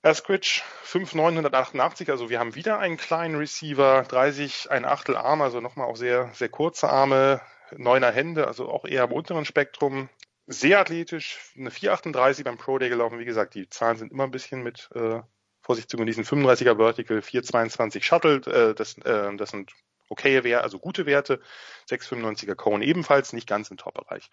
[0.03, 5.87] Eskridge 5,988, also wir haben wieder einen kleinen Receiver, 30, ein Achtel Arm, also nochmal
[5.87, 7.41] auch sehr, sehr kurze Arme,
[7.78, 10.09] neuner Hände, also auch eher am unteren Spektrum.
[10.47, 13.19] Sehr athletisch, eine 4,38 beim Pro Day gelaufen.
[13.19, 15.20] Wie gesagt, die Zahlen sind immer ein bisschen mit äh,
[15.61, 16.24] Vorsicht zu genießen.
[16.24, 19.73] 35er Vertical, 4,22 Shuttle, äh, das, äh, das sind
[20.09, 21.40] okaye Werte, also gute Werte.
[21.89, 24.31] 6,95er Cone ebenfalls, nicht ganz im Top-Bereich.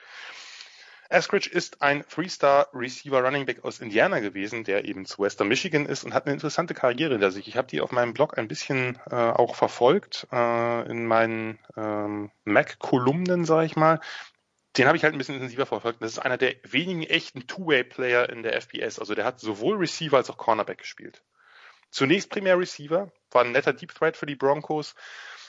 [1.09, 6.03] Eskridge ist ein Three-Star-Receiver Running Back aus Indiana gewesen, der eben zu Western Michigan ist
[6.03, 7.47] und hat eine interessante Karriere hinter sich.
[7.47, 12.29] Ich habe die auf meinem Blog ein bisschen äh, auch verfolgt, äh, in meinen ähm,
[12.45, 13.99] Mac-Kolumnen, sage ich mal.
[14.77, 16.03] Den habe ich halt ein bisschen intensiver verfolgt.
[16.03, 18.99] Das ist einer der wenigen echten Two-Way-Player in der FBS.
[18.99, 21.23] Also der hat sowohl Receiver als auch Cornerback gespielt.
[21.89, 24.93] Zunächst primär Receiver, war ein netter Deep Threat für die Broncos.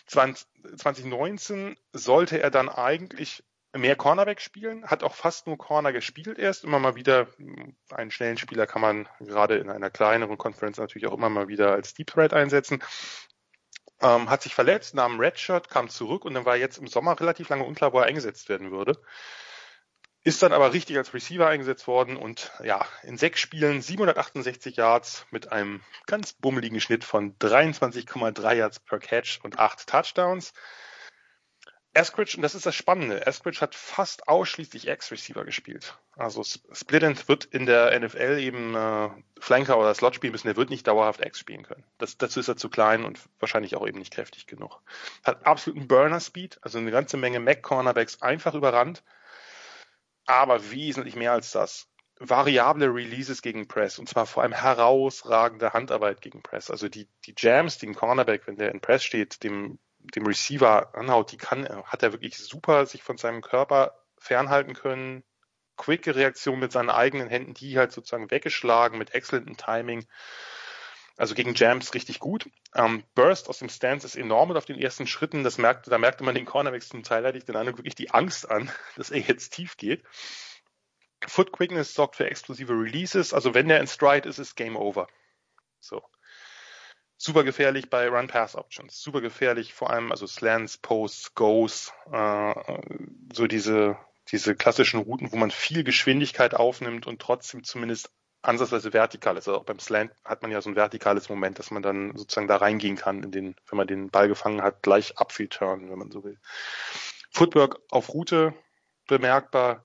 [0.07, 3.45] 2019 sollte er dann eigentlich
[3.77, 7.29] mehr Cornerback spielen, hat auch fast nur Corner gespielt erst, immer mal wieder,
[7.91, 11.73] einen schnellen Spieler kann man gerade in einer kleineren Conference natürlich auch immer mal wieder
[11.73, 12.83] als Deep Threat einsetzen.
[14.03, 17.49] Ähm, hat sich verletzt, nahm Redshirt, kam zurück und dann war jetzt im Sommer relativ
[17.49, 19.01] lange unklar, wo er eingesetzt werden würde.
[20.23, 25.27] Ist dann aber richtig als Receiver eingesetzt worden und ja, in sechs Spielen 768 Yards
[25.31, 30.53] mit einem ganz bummeligen Schnitt von 23,3 Yards per Catch und acht Touchdowns.
[31.93, 35.99] Eskridge, und das ist das Spannende, Eskridge hat fast ausschließlich X-Receiver gespielt.
[36.17, 39.09] Also Splittent wird in der NFL eben äh,
[39.41, 41.83] Flanker oder Slot spielen müssen, der wird nicht dauerhaft X spielen können.
[41.99, 44.81] Das, dazu ist er zu klein und wahrscheinlich auch eben nicht kräftig genug.
[45.25, 49.03] Hat absoluten Burner-Speed, also eine ganze Menge Mac-Cornerbacks einfach überrannt,
[50.27, 51.89] aber wesentlich mehr als das.
[52.21, 56.71] Variable Releases gegen Press und zwar vor allem herausragende Handarbeit gegen Press.
[56.71, 59.79] Also die, die Jams, die ein Cornerback, wenn der in Press steht, dem
[60.17, 65.25] dem Receiver anhaut, die kann, hat er wirklich super sich von seinem Körper fernhalten können.
[65.77, 70.07] Quicke Reaktion mit seinen eigenen Händen, die halt sozusagen weggeschlagen mit exzellentem Timing.
[71.17, 72.49] Also gegen Jams richtig gut.
[72.75, 75.99] Ähm, Burst aus dem Stance ist enorm und auf den ersten Schritten, das merkte, da
[75.99, 79.11] merkte man den Cornerbacks zum Teil hatte ich den Eindruck wirklich die Angst an, dass
[79.11, 80.03] er jetzt tief geht.
[81.27, 83.35] Foot Quickness sorgt für explosive Releases.
[83.35, 85.09] Also wenn der in Stride ist, ist Game Over.
[85.81, 86.03] So
[87.21, 92.55] super gefährlich bei Run-Pass-Options, super gefährlich vor allem, also Slants, Posts, Goes, äh,
[93.35, 93.99] so diese,
[94.29, 98.11] diese klassischen Routen, wo man viel Geschwindigkeit aufnimmt und trotzdem zumindest
[98.41, 99.49] ansatzweise vertikal ist.
[99.49, 102.49] Also auch beim Slant hat man ja so ein vertikales Moment, dass man dann sozusagen
[102.49, 105.99] da reingehen kann, in den, wenn man den Ball gefangen hat, gleich Upfield turn, wenn
[105.99, 106.39] man so will.
[107.33, 108.55] Footwork auf Route
[109.07, 109.85] bemerkbar,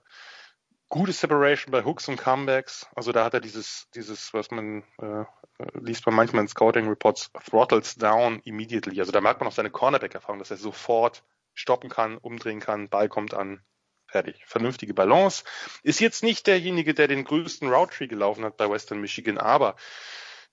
[0.88, 2.88] gute Separation bei Hooks und Comebacks.
[2.96, 5.26] Also da hat er dieses, dieses, was man äh,
[5.74, 9.00] liest man manchmal in Scouting Reports, throttles down immediately.
[9.00, 11.24] Also da merkt man auch seine Cornerback-Erfahrung, dass er sofort
[11.54, 13.62] stoppen kann, umdrehen kann, Ball kommt an,
[14.08, 14.44] fertig.
[14.46, 15.44] Vernünftige Balance.
[15.84, 19.76] Ist jetzt nicht derjenige, der den größten Route Tree gelaufen hat bei Western Michigan, aber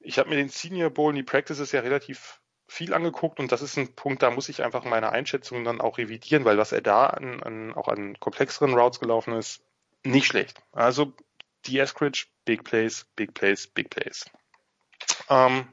[0.00, 3.62] ich habe mir den Senior Bowl und die Practices ja relativ viel angeguckt und das
[3.62, 6.80] ist ein Punkt, da muss ich einfach meine Einschätzung dann auch revidieren, weil was er
[6.80, 9.62] da an, an, auch an komplexeren Routes gelaufen ist,
[10.04, 10.62] nicht schlecht.
[10.72, 11.12] Also
[11.66, 14.24] die Eskridge, Big Plays, Big Plays, Big Plays.
[15.28, 15.72] Ähm,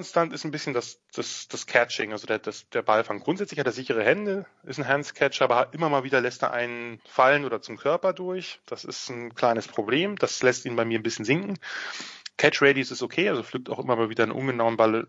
[0.00, 3.20] inkonstant ist ein bisschen das, das, das Catching, also der, das, der Ballfang.
[3.20, 7.00] Grundsätzlich hat er sichere Hände, ist ein Handscatcher, aber immer mal wieder lässt er einen
[7.06, 8.60] fallen oder zum Körper durch.
[8.66, 10.16] Das ist ein kleines Problem.
[10.16, 11.58] Das lässt ihn bei mir ein bisschen sinken.
[12.38, 15.08] Catch Radius ist okay, also pflückt auch immer mal wieder einen ungenauen Ball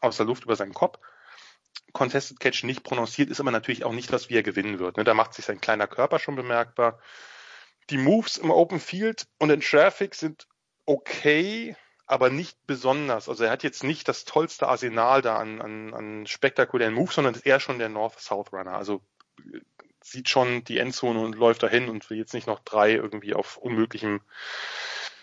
[0.00, 0.98] aus der Luft über seinen Kopf.
[1.92, 4.96] Contested Catch nicht prononciert, ist aber natürlich auch nicht das, wie er gewinnen wird.
[4.96, 5.04] Ne?
[5.04, 6.98] Da macht sich sein kleiner Körper schon bemerkbar.
[7.90, 10.46] Die Moves im Open Field und in Traffic sind
[10.90, 13.28] okay, aber nicht besonders.
[13.28, 17.34] Also er hat jetzt nicht das tollste Arsenal da an, an, an spektakulären Moves, sondern
[17.34, 18.72] ist eher schon der North-South-Runner.
[18.72, 19.00] Also
[20.02, 23.56] sieht schon die Endzone und läuft dahin und will jetzt nicht noch drei irgendwie auf
[23.56, 24.20] unmöglichem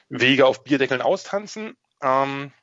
[0.07, 1.75] Wege auf Bierdeckeln austanzen.
[2.01, 2.53] Ähm,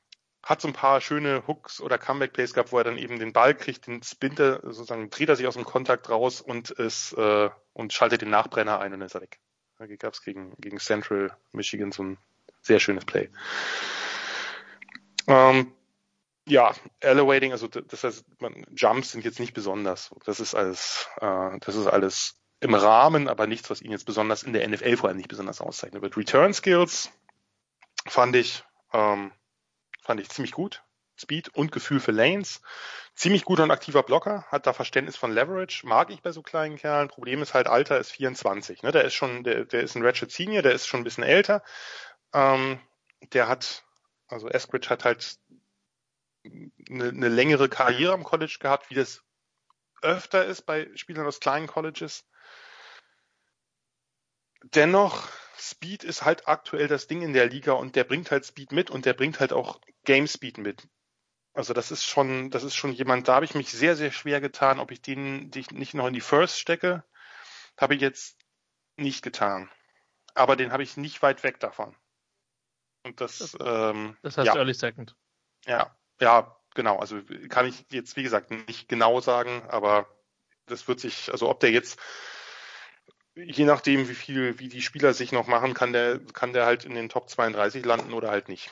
[0.42, 3.54] hat so ein paar schöne Hooks oder Comeback-Plays gehabt, wo er dann eben den Ball
[3.54, 7.92] kriegt, den Spinter, sozusagen dreht er sich aus dem Kontakt raus und ist äh, und
[7.92, 9.40] schaltet den Nachbrenner ein und dann ist er weg.
[9.78, 12.18] Da gab es gegen, gegen Central Michigan so ein
[12.64, 13.30] sehr schönes Play.
[15.26, 15.72] Ähm,
[16.46, 20.10] ja, Elevating, also das heißt, man, Jumps sind jetzt nicht besonders.
[20.24, 24.42] Das ist alles, äh, das ist alles im Rahmen, aber nichts, was ihn jetzt besonders
[24.42, 26.16] in der NFL vor allem nicht besonders auszeichnet wird.
[26.16, 27.10] Return Skills
[28.06, 29.32] fand ich, ähm,
[30.02, 30.82] fand ich ziemlich gut.
[31.16, 32.60] Speed und Gefühl für Lanes.
[33.14, 36.76] Ziemlich guter und aktiver Blocker, hat da Verständnis von Leverage, mag ich bei so kleinen
[36.76, 37.08] Kerlen.
[37.08, 38.82] Problem ist halt, Alter ist 24.
[38.82, 38.90] Ne?
[38.90, 41.62] Der ist schon, der, der ist ein Ratchet Senior, der ist schon ein bisschen älter.
[42.34, 42.78] Ähm,
[43.32, 43.84] der hat,
[44.26, 45.38] also Eskridge hat halt
[46.44, 49.22] eine, eine längere Karriere am College gehabt, wie das
[50.02, 52.28] öfter ist bei Spielern aus kleinen Colleges.
[54.62, 58.72] Dennoch, Speed ist halt aktuell das Ding in der Liga und der bringt halt Speed
[58.72, 60.88] mit und der bringt halt auch Game Speed mit.
[61.54, 64.40] Also das ist schon, das ist schon jemand, da habe ich mich sehr, sehr schwer
[64.40, 67.04] getan, ob ich den nicht noch in die First stecke.
[67.78, 68.36] Habe ich jetzt
[68.96, 69.70] nicht getan.
[70.34, 71.94] Aber den habe ich nicht weit weg davon.
[73.04, 74.56] Und das, das, ähm, das heißt ja.
[74.56, 75.14] Early Second.
[75.66, 76.98] Ja, ja, genau.
[76.98, 80.08] Also kann ich jetzt, wie gesagt, nicht genau sagen, aber
[80.66, 82.00] das wird sich, also ob der jetzt,
[83.34, 86.84] je nachdem, wie viel, wie die Spieler sich noch machen, kann der, kann der halt
[86.84, 88.70] in den Top 32 landen oder halt nicht.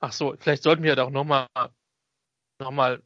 [0.00, 1.46] Ach so, vielleicht sollten wir da auch nochmal,
[2.58, 3.02] nochmal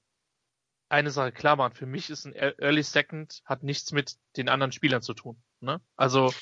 [0.88, 1.74] eine Sache klar machen.
[1.74, 5.42] Für mich ist ein Early Second hat nichts mit den anderen Spielern zu tun.
[5.60, 5.80] Ne?
[5.96, 6.32] Also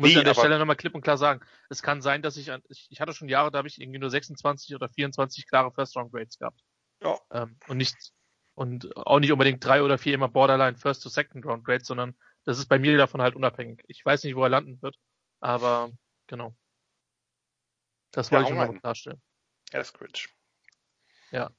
[0.00, 1.44] muss nee, an der Stelle nochmal klipp und klar sagen.
[1.68, 3.98] Es kann sein, dass ich, an, ich, ich hatte schon Jahre, da habe ich irgendwie
[3.98, 6.60] nur 26 oder 24 klare First Round Grades gehabt.
[7.02, 7.18] Ja.
[7.30, 7.96] Ähm, und nicht,
[8.54, 12.16] und auch nicht unbedingt drei oder vier immer Borderline First to Second Round Grades, sondern
[12.44, 13.82] das ist bei mir davon halt unabhängig.
[13.88, 14.96] Ich weiß nicht, wo er landen wird,
[15.40, 15.90] aber
[16.26, 16.56] genau.
[18.12, 19.22] Das wollte ja, ich nochmal klarstellen.
[19.70, 20.28] Eskridge.
[21.30, 21.50] Ja.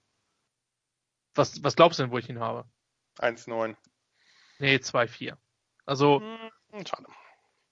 [1.35, 2.67] Was, was glaubst du denn, wo ich ihn habe?
[3.19, 3.77] 1,9.
[4.59, 5.37] Nee, 2,4.
[5.85, 6.19] Also.
[6.19, 7.05] Hm, schade.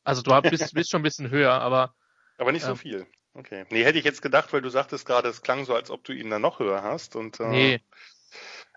[0.10, 1.94] Also du bist, bist schon ein bisschen höher, aber.
[2.38, 3.07] Aber nicht so ähm, viel.
[3.36, 3.65] Okay.
[3.69, 6.14] Nee, hätte ich jetzt gedacht, weil du sagtest gerade, es klang so, als ob du
[6.14, 7.15] ihn dann noch höher hast.
[7.15, 7.81] Und, äh, nee.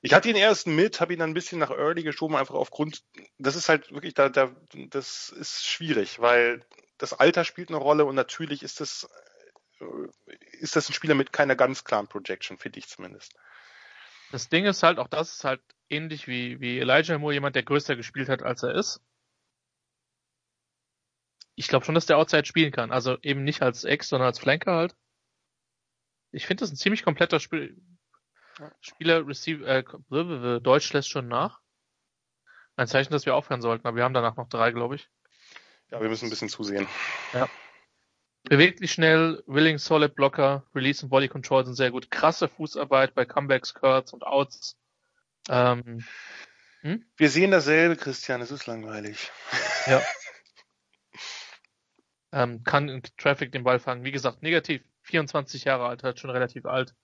[0.02, 3.02] Ich hatte ihn erst mit, habe ihn dann ein bisschen nach Early geschoben, einfach aufgrund,
[3.38, 4.50] das ist halt wirklich, da, da,
[4.88, 6.64] das ist schwierig, weil
[6.98, 9.08] das Alter spielt eine Rolle und natürlich ist das,
[9.80, 9.84] äh,
[10.58, 13.34] ist das ein Spieler mit keiner ganz klaren Projection, finde ich zumindest.
[14.32, 17.62] Das Ding ist halt, auch das ist halt ähnlich wie, wie Elijah Moore, jemand, der
[17.62, 19.00] größer gespielt hat, als er ist
[21.54, 22.92] ich glaube schon, dass der Outside spielen kann.
[22.92, 24.94] Also eben nicht als Ex, sondern als Flanker halt.
[26.30, 27.76] Ich finde das ein ziemlich kompletter Spiel.
[28.80, 31.60] Spieler, Receiver, äh, Deutsch lässt schon nach.
[32.76, 35.08] Ein Zeichen, dass wir aufhören sollten, aber wir haben danach noch drei, glaube ich.
[35.90, 36.86] Ja, wir müssen ein bisschen zusehen.
[37.34, 37.48] Ja.
[38.44, 42.10] Beweglich schnell, Willing Solid Blocker, Release und Body Control sind sehr gut.
[42.10, 44.76] Krasse Fußarbeit bei Comebacks, Curts und Outs.
[45.48, 46.04] Ähm,
[46.80, 47.04] hm?
[47.16, 49.30] Wir sehen dasselbe, Christian, es ist langweilig.
[49.86, 50.02] Ja.
[52.32, 54.04] ähm, kann in Traffic den Ball fangen.
[54.04, 56.94] Wie gesagt, negativ, 24 Jahre alt, halt schon relativ alt.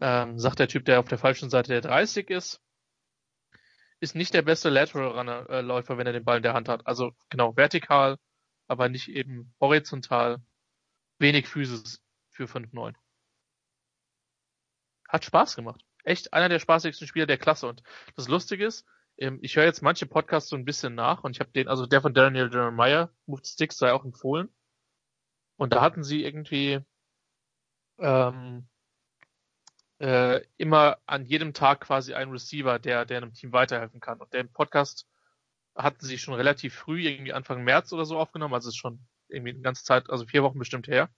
[0.00, 2.60] Ähm, sagt der Typ, der auf der falschen Seite der 30 ist.
[4.00, 6.86] Ist nicht der beste Lateral-Läufer, äh, wenn er den Ball in der Hand hat.
[6.86, 8.16] Also genau, vertikal,
[8.68, 10.40] aber nicht eben horizontal.
[11.18, 12.00] Wenig Physis
[12.30, 12.94] für 5-9.
[15.08, 15.84] Hat Spaß gemacht.
[16.04, 17.66] Echt einer der spaßigsten Spieler der Klasse.
[17.66, 17.82] Und
[18.14, 18.86] das Lustige ist,
[19.18, 21.86] ähm, ich höre jetzt manche Podcasts so ein bisschen nach und ich habe den, also
[21.86, 24.48] der von Daniel Jeremiah, Moved Sticks, sei auch empfohlen.
[25.56, 26.80] Und da hatten sie irgendwie
[27.98, 28.68] ähm,
[29.98, 34.20] äh, immer an jedem Tag quasi einen Receiver, der, der einem Team weiterhelfen kann.
[34.20, 35.06] Und den Podcast
[35.74, 39.50] hatten sie schon relativ früh, irgendwie Anfang März oder so aufgenommen, also ist schon irgendwie
[39.50, 41.10] eine ganze Zeit, also vier Wochen bestimmt her.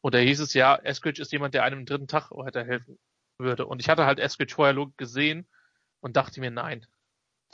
[0.00, 2.98] Und da hieß es ja, Eskridge ist jemand, der einem dritten Tag weiterhelfen
[3.38, 3.66] würde.
[3.66, 5.48] Und ich hatte halt Eskridge vorher gesehen
[6.00, 6.86] und dachte mir, nein,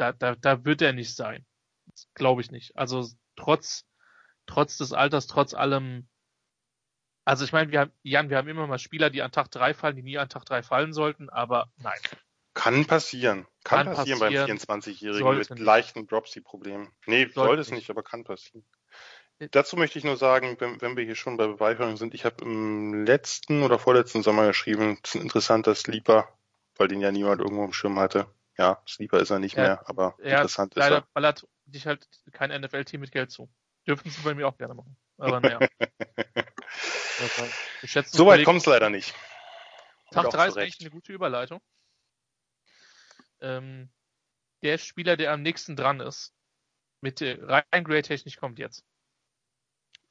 [0.00, 1.44] da, da, da wird er nicht sein.
[2.14, 2.76] Glaube ich nicht.
[2.76, 3.06] Also
[3.36, 3.84] trotz,
[4.46, 6.08] trotz des Alters, trotz allem.
[7.24, 9.74] Also ich meine, wir haben, Jan, wir haben immer mal Spieler, die an Tag 3
[9.74, 11.98] fallen, die nie an Tag 3 fallen sollten, aber nein.
[12.54, 13.46] Kann passieren.
[13.62, 15.60] Kann, kann passieren, passieren, beim 24-Jährigen mit nicht.
[15.60, 16.90] leichten Dropsy-Problemen.
[17.06, 18.64] Nee, sollte, sollte es nicht, aber kann passieren.
[19.38, 22.24] Äh, Dazu möchte ich nur sagen, wenn, wenn wir hier schon bei Beweihung sind, ich
[22.24, 26.28] habe im letzten oder vorletzten Sommer geschrieben, das ist ein interessanter Sleeper,
[26.76, 28.26] weil den ja niemand irgendwo im Schirm hatte
[28.60, 31.08] ja, Sleeper ist er nicht ja, mehr, aber ja, interessant leider, ist er.
[31.14, 31.34] Weil er
[31.72, 33.50] ich halt kein NFL-Team mit Geld zu.
[33.86, 34.98] Dürfen sie bei mir auch gerne machen.
[35.16, 35.58] Aber naja.
[38.06, 39.14] so weit kommt es leider nicht.
[40.10, 41.62] Tag 3 ist eigentlich eine gute Überleitung.
[43.40, 43.88] Ähm,
[44.62, 46.34] der Spieler, der am nächsten dran ist,
[47.00, 48.84] mit rein Grade-technisch kommt jetzt.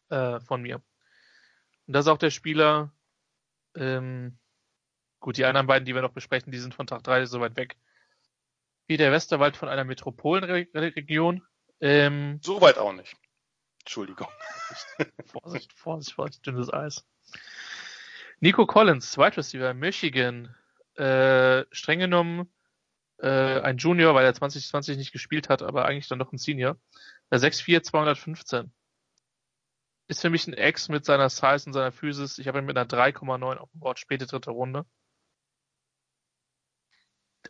[0.10, 0.78] Äh, von mir.
[1.86, 2.92] Und das ist auch der Spieler,
[3.76, 4.40] ähm,
[5.20, 7.56] gut, die anderen beiden, die wir noch besprechen, die sind von Tag 3 so weit
[7.58, 7.78] weg.
[8.90, 11.44] Wie der Westerwald von einer Metropolenregion.
[11.80, 13.16] Ähm, so weit auch nicht.
[13.82, 14.28] Entschuldigung.
[15.28, 17.06] Vorsicht, Vorsicht, Vorsicht, dünnes Eis.
[18.40, 20.56] Nico Collins, Wide Receiver, Michigan,
[20.96, 22.52] äh, streng genommen
[23.20, 26.78] äh, ein Junior, weil er 2020 nicht gespielt hat, aber eigentlich dann doch ein Senior.
[27.32, 28.72] Der 6'4, 215.
[30.08, 32.40] Ist für mich ein Ex mit seiner Size und seiner Physis.
[32.40, 34.86] Ich habe ihn mit einer 3,9 auf dem Board, späte dritte Runde.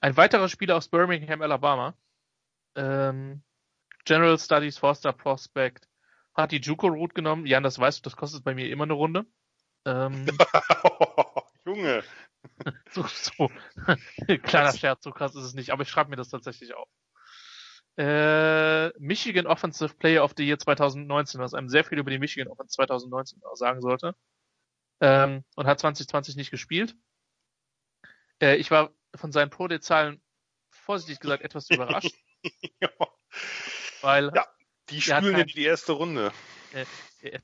[0.01, 1.95] Ein weiterer Spieler aus Birmingham, Alabama.
[2.75, 3.43] Ähm,
[4.05, 5.87] General Studies, Forster Prospect.
[6.33, 7.45] Hat die Juco Route genommen.
[7.45, 9.25] Jan, das weißt du, das kostet bei mir immer eine Runde.
[9.85, 10.25] Ähm,
[11.65, 12.03] Junge.
[12.91, 13.51] so, so.
[14.43, 16.87] Kleiner Scherz, so krass ist es nicht, aber ich schreibe mir das tatsächlich auf.
[17.97, 22.47] Äh, Michigan Offensive Player of the Year 2019, was einem sehr viel über die Michigan
[22.47, 24.15] Offense 2019 sagen sollte.
[25.01, 26.95] Ähm, und hat 2020 nicht gespielt.
[28.41, 30.21] Äh, ich war von seinen Pro-Day-Zahlen
[30.69, 32.13] vorsichtig gesagt etwas überrascht.
[32.79, 32.89] ja.
[34.01, 34.47] Weil ja,
[34.89, 36.31] die spielen in die erste Runde.
[36.73, 36.85] Äh,
[37.27, 37.39] äh,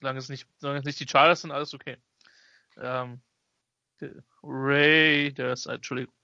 [0.00, 1.96] solange es nicht, solange es nicht die Chargers sind, alles okay.
[2.76, 3.20] Ähm,
[4.42, 6.14] Raiders, Entschuldigung.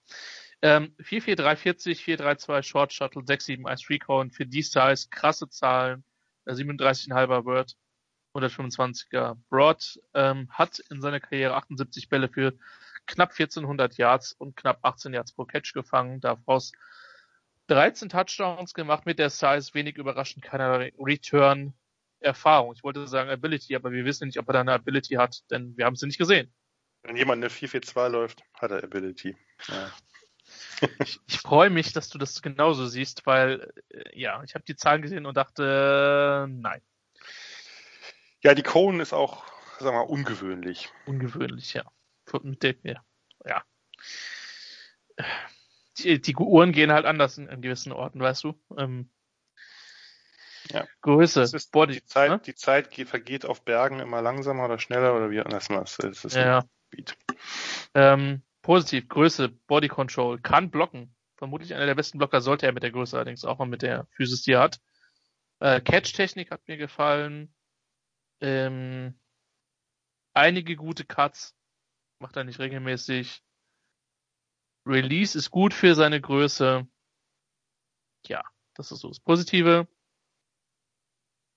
[0.62, 6.02] Ähm, 44340, 432 Short Shuttle, 671 Recon für die Size, krasse Zahlen,
[6.46, 7.76] 37,5er Word,
[8.34, 12.54] 125er Broad, ähm, hat in seiner Karriere 78 Bälle für
[13.06, 16.72] knapp 1400 Yards und knapp 18 Yards pro Catch gefangen, daraus
[17.68, 21.74] 13 Touchdowns gemacht mit der Size, wenig überraschend, keiner Return
[22.20, 22.72] Erfahrung.
[22.74, 25.76] Ich wollte sagen Ability, aber wir wissen nicht, ob er da eine Ability hat, denn
[25.76, 26.52] wir haben sie nicht gesehen.
[27.02, 29.36] Wenn jemand eine 4-4-2 läuft, hat er Ability.
[29.68, 29.92] Ja.
[31.00, 34.76] ich, ich freue mich, dass du das genauso siehst, weil äh, ja, ich habe die
[34.76, 36.82] Zahlen gesehen und dachte, äh, nein.
[38.42, 39.44] Ja, die Cohen ist auch,
[39.78, 40.90] sag mal, ungewöhnlich.
[41.06, 41.84] Ungewöhnlich, ja.
[42.44, 43.04] Mit dem, ja.
[43.44, 43.64] ja.
[45.98, 48.60] Die, die, Uhren gehen halt anders in, in gewissen Orten, weißt du.
[48.76, 49.10] Ähm,
[50.70, 50.86] ja.
[51.00, 52.40] Größe, ist, Body, die Zeit, ne?
[52.40, 56.34] die Zeit vergeht auf Bergen immer langsamer oder schneller oder wie anders das ist.
[56.34, 56.64] Ja.
[57.94, 61.14] Ähm, positiv, Größe, Body Control, kann blocken.
[61.36, 64.06] Vermutlich einer der besten Blocker sollte er mit der Größe allerdings auch mal mit der
[64.10, 64.80] Physis, die er hat.
[65.60, 67.54] Äh, Catch-Technik hat mir gefallen.
[68.40, 69.18] Ähm,
[70.34, 71.54] einige gute Cuts.
[72.18, 73.42] Macht er nicht regelmäßig.
[74.86, 76.86] Release ist gut für seine Größe.
[78.26, 78.42] Ja,
[78.74, 79.88] das ist so das Positive.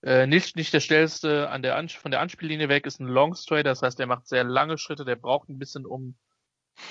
[0.02, 3.36] Äh, nicht, nicht der schnellste an der Ans von der Anspiellinie weg, ist ein Long
[3.36, 6.18] Straight, das heißt, der macht sehr lange Schritte, der braucht ein bisschen, um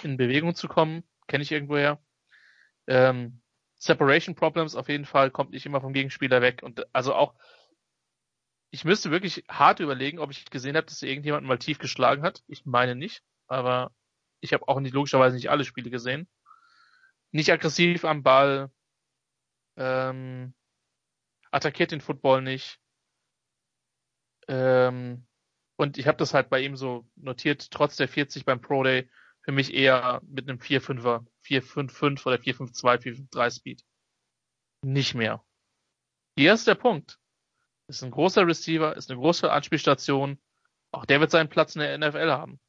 [0.03, 1.05] in Bewegung zu kommen.
[1.27, 2.03] Kenne ich irgendwoher.
[2.87, 3.41] Ähm,
[3.77, 6.63] Separation Problems auf jeden Fall, kommt nicht immer vom Gegenspieler weg.
[6.63, 7.35] Und also auch,
[8.71, 12.43] ich müsste wirklich hart überlegen, ob ich gesehen habe, dass irgendjemand mal tief geschlagen hat.
[12.47, 13.93] Ich meine nicht, aber
[14.41, 16.29] ich habe auch nicht logischerweise nicht alle Spiele gesehen.
[17.33, 18.71] Nicht aggressiv am Ball,
[19.77, 20.55] ähm,
[21.51, 22.81] attackiert den Football nicht,
[24.49, 25.27] ähm,
[25.77, 29.09] und ich habe das halt bei ihm so notiert, trotz der 40 beim Pro Day,
[29.43, 33.85] für mich eher mit einem 4-5er, 4-5-5 oder 4-5-2, 4-5-3 Speed.
[34.83, 35.45] Nicht mehr.
[36.37, 37.19] Hier ist der Punkt.
[37.87, 40.41] Ist ein großer Receiver, ist eine große Anspielstation.
[40.91, 42.61] Auch der wird seinen Platz in der NFL haben.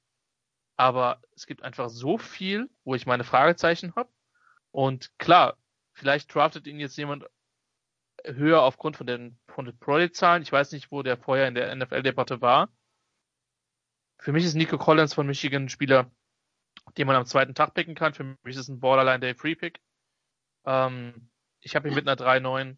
[0.80, 4.10] Aber es gibt einfach so viel, wo ich meine Fragezeichen habe.
[4.72, 5.58] Und klar,
[5.92, 7.26] vielleicht draftet ihn jetzt jemand
[8.24, 10.42] höher aufgrund von den, von den Pro-Zahlen.
[10.42, 12.70] Ich weiß nicht, wo der vorher in der NFL-Debatte war.
[14.20, 16.10] Für mich ist Nico Collins von Michigan ein Spieler,
[16.98, 18.14] den man am zweiten Tag picken kann.
[18.14, 19.82] Für mich ist es ein Borderline Day Free Pick.
[20.64, 21.30] Ähm,
[21.60, 22.78] ich habe ihn mit einer 3-9.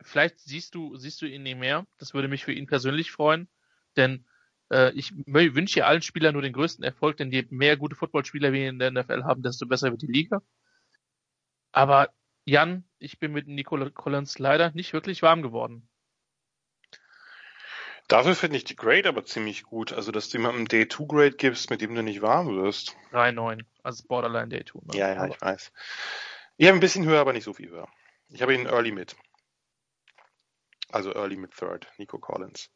[0.00, 1.86] Vielleicht siehst du, siehst du ihn nie mehr.
[1.98, 3.50] Das würde mich für ihn persönlich freuen.
[3.96, 4.26] Denn
[4.70, 8.68] äh, ich wünsche allen Spielern nur den größten Erfolg, denn je mehr gute Footballspieler wir
[8.68, 10.42] in der NFL haben, desto besser wird die Liga.
[11.72, 12.10] Aber
[12.44, 15.88] Jan, ich bin mit Nicole Collins leider nicht wirklich warm geworden.
[18.08, 19.92] Dafür finde ich die Grade aber ziemlich gut.
[19.92, 22.96] Also, dass du jemandem Day 2 Grade gibst, mit dem du nicht warm wirst.
[23.10, 23.64] 3,9.
[23.82, 24.78] Also Borderline Day 2.
[24.78, 24.98] Ne?
[24.98, 25.34] Ja, ja, aber.
[25.34, 25.72] ich weiß.
[26.56, 27.88] Ich habe ein bisschen höher, aber nicht so viel höher.
[28.28, 29.16] Ich habe ihn Early Mid.
[30.90, 32.70] Also Early Mid Third, Nico Collins.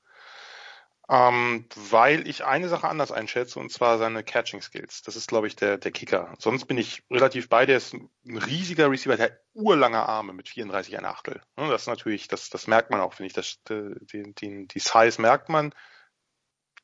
[1.13, 5.03] Ähm, weil ich eine Sache anders einschätze, und zwar seine Catching Skills.
[5.03, 6.33] Das ist, glaube ich, der, der Kicker.
[6.39, 10.49] Sonst bin ich relativ bei, der ist ein riesiger Receiver, der hat urlange Arme mit
[10.49, 11.43] 34 ein Achtel.
[11.57, 13.33] Das ist natürlich, das, das merkt man auch, finde ich.
[13.33, 15.75] Das, die, die, die Size merkt man.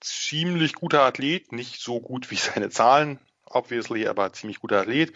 [0.01, 5.13] Ziemlich guter Athlet, nicht so gut wie seine Zahlen, obviously, aber ziemlich guter Athlet.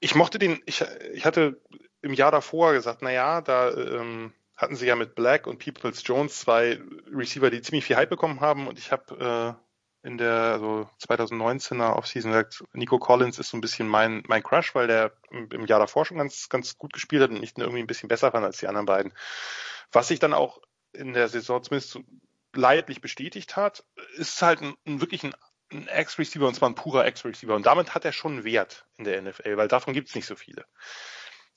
[0.00, 1.62] Ich mochte den, ich, ich hatte
[2.02, 6.02] im Jahr davor gesagt, na ja, da, ähm, hatten sie ja mit Black und Peoples
[6.04, 6.80] Jones zwei
[7.12, 8.66] Receiver, die ziemlich viel Hype bekommen haben.
[8.66, 9.56] Und ich habe
[10.04, 14.42] äh, in der also 2019er Offseason gesagt, Nico Collins ist so ein bisschen mein mein
[14.42, 17.80] Crush, weil der im, Jahr davor schon ganz ganz gut gespielt hat und ich irgendwie
[17.80, 19.12] ein bisschen besser fand als die anderen beiden.
[19.92, 20.60] Was sich dann auch
[20.92, 22.04] in der Saison zumindest so
[22.54, 23.84] leidlich bestätigt hat,
[24.16, 25.34] ist halt ein, ein wirklich ein,
[25.70, 27.54] ein Ex-Receiver und zwar ein purer Ex-Receiver.
[27.54, 30.64] Und damit hat er schon Wert in der NFL, weil davon gibt's nicht so viele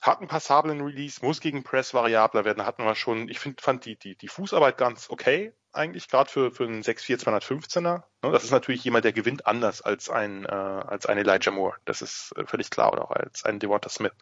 [0.01, 3.27] hat einen passablen Release, muss gegen Press variabler werden, hatten wir schon.
[3.27, 7.19] Ich find, fand die, die, die Fußarbeit ganz okay, eigentlich, gerade für, für einen 6'4
[7.19, 7.81] 215er.
[7.81, 11.75] Ne, das ist natürlich jemand, der gewinnt anders als ein, äh, als ein Elijah Moore.
[11.85, 14.13] Das ist äh, völlig klar, oder auch als ein Devonta Smith.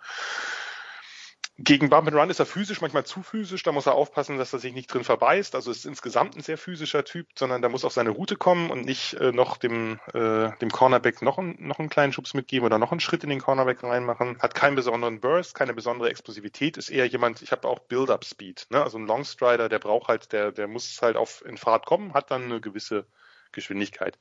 [1.59, 4.53] Gegen Bump and Run ist er physisch manchmal zu physisch, da muss er aufpassen, dass
[4.53, 5.55] er sich nicht drin verbeißt.
[5.55, 8.85] Also ist insgesamt ein sehr physischer Typ, sondern da muss auch seine Route kommen und
[8.85, 12.77] nicht äh, noch dem, äh, dem Cornerback noch, ein, noch einen kleinen Schubs mitgeben oder
[12.77, 14.39] noch einen Schritt in den Cornerback reinmachen.
[14.39, 18.83] Hat keinen besonderen Burst, keine besondere Explosivität, ist eher jemand, ich habe auch Build-Up-Speed, ne?
[18.83, 22.29] also ein Longstrider, der braucht halt, der, der muss halt auf in Fahrt kommen, hat
[22.29, 23.07] dann eine gewisse
[23.51, 24.19] Geschwindigkeit.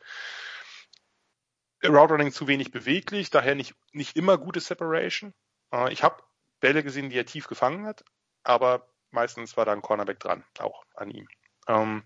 [1.85, 5.35] Route Running zu wenig beweglich, daher nicht, nicht immer gute Separation.
[5.71, 6.23] Äh, ich habe
[6.61, 8.05] Bälle gesehen, die er tief gefangen hat,
[8.43, 11.29] aber meistens war da ein Cornerback dran, auch an ihm.
[11.69, 12.05] Ähm,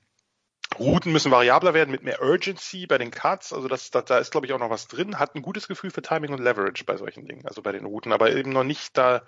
[0.78, 3.52] Routen müssen variabler werden mit mehr Urgency bei den Cuts.
[3.52, 5.18] Also das, das, da ist, glaube ich, auch noch was drin.
[5.18, 8.12] Hat ein gutes Gefühl für Timing und Leverage bei solchen Dingen, also bei den Routen,
[8.12, 9.26] aber eben noch nicht da.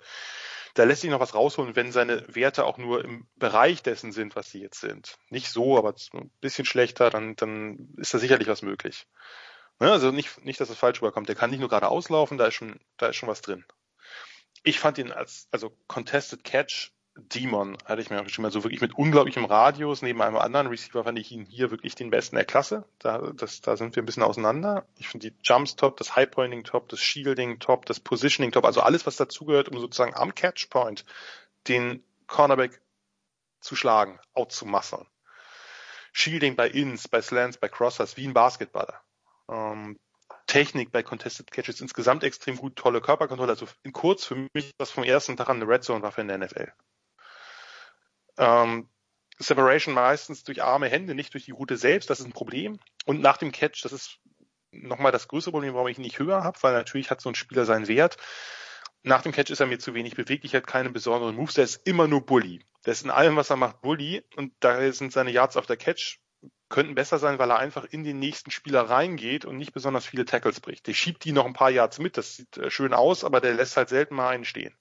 [0.75, 4.35] Da lässt sich noch was rausholen, wenn seine Werte auch nur im Bereich dessen sind,
[4.35, 5.19] was sie jetzt sind.
[5.29, 9.05] Nicht so, aber ein bisschen schlechter, dann, dann ist da sicherlich was möglich.
[9.79, 9.91] Ne?
[9.91, 11.29] Also nicht, nicht, dass es falsch rüberkommt.
[11.29, 13.63] Der kann nicht nur gerade auslaufen, da ist schon, da ist schon was drin
[14.63, 18.81] ich fand ihn als, also Contested Catch Demon hatte ich mir auch geschrieben, also wirklich
[18.81, 20.01] mit unglaublichem Radius.
[20.01, 22.85] Neben einem anderen Receiver fand ich ihn hier wirklich den besten der Klasse.
[22.97, 24.87] Da, das, da sind wir ein bisschen auseinander.
[24.97, 28.65] Ich finde die Jumps top, das High Pointing top, das Shielding top, das Positioning top,
[28.65, 31.05] also alles, was dazugehört, um sozusagen am Catch Point
[31.67, 32.81] den Cornerback
[33.59, 35.05] zu schlagen, out zu musseln.
[36.13, 38.99] Shielding bei Ins, bei Slants, bei Crossers, wie ein Basketballer.
[39.49, 39.99] Ähm,
[40.47, 43.51] Technik bei Contested Catches insgesamt extrem gut, tolle Körperkontrolle.
[43.51, 46.27] Also in kurz für mich das vom ersten Tag an eine Red Zone Waffe in
[46.27, 46.71] der NFL.
[48.37, 48.89] Ähm,
[49.39, 52.79] Separation meistens durch arme Hände, nicht durch die Route selbst, das ist ein Problem.
[53.05, 54.19] Und nach dem Catch, das ist
[54.71, 57.35] nochmal das größere Problem, warum ich ihn nicht höher habe, weil natürlich hat so ein
[57.35, 58.17] Spieler seinen Wert.
[59.03, 61.85] Nach dem Catch ist er mir zu wenig beweglich, hat keine besonderen Moves, der ist
[61.87, 62.63] immer nur Bully.
[62.85, 65.77] Der ist in allem, was er macht, Bully und da sind seine Yards auf der
[65.77, 66.19] Catch
[66.73, 70.25] könnten besser sein, weil er einfach in den nächsten Spieler reingeht und nicht besonders viele
[70.25, 70.87] Tackles bricht.
[70.87, 73.53] Der schiebt die noch ein paar Yards mit, das sieht äh, schön aus, aber der
[73.53, 74.75] lässt halt selten mal einen stehen.